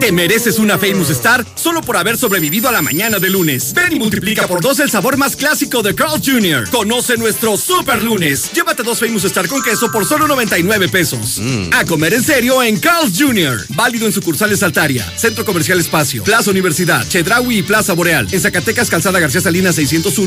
Te 0.00 0.12
mereces 0.12 0.60
una 0.60 0.78
Famous 0.78 1.10
Star 1.10 1.44
solo 1.56 1.80
por 1.80 1.96
haber 1.96 2.16
sobrevivido 2.16 2.68
a 2.68 2.72
la 2.72 2.82
mañana 2.82 3.18
de 3.18 3.30
lunes. 3.30 3.74
Ven 3.74 3.94
y 3.94 3.98
multiplica 3.98 4.46
por 4.46 4.60
dos 4.60 4.78
el 4.78 4.88
sabor 4.88 5.16
más 5.16 5.34
clásico 5.34 5.82
de 5.82 5.92
Carl 5.94 6.22
Jr. 6.24 6.70
Conoce 6.70 7.16
nuestro 7.16 7.56
Super 7.56 8.02
Lunes. 8.02 8.52
Llévate 8.52 8.84
dos 8.84 9.00
Famous 9.00 9.24
Star 9.24 9.48
con 9.48 9.60
queso 9.60 9.90
por 9.90 10.06
solo 10.06 10.28
99 10.28 10.88
pesos. 10.88 11.40
A 11.72 11.84
comer 11.84 12.14
en 12.14 12.22
serio 12.22 12.62
en 12.62 12.78
Carl 12.78 13.10
Jr. 13.12 13.64
Válido 13.70 14.06
en 14.06 14.12
sucursales 14.12 14.62
Altaria, 14.62 15.04
Centro 15.16 15.44
Comercial 15.44 15.80
Espacio, 15.80 16.22
Plaza 16.22 16.50
Universidad, 16.52 17.06
Chedraui 17.08 17.58
y 17.58 17.62
Plaza 17.62 17.92
Boreal. 17.94 18.28
En 18.30 18.40
Zacatecas, 18.40 18.90
Calzada 18.90 19.18
García 19.18 19.40
Salinas 19.40 19.74
601 19.74 20.16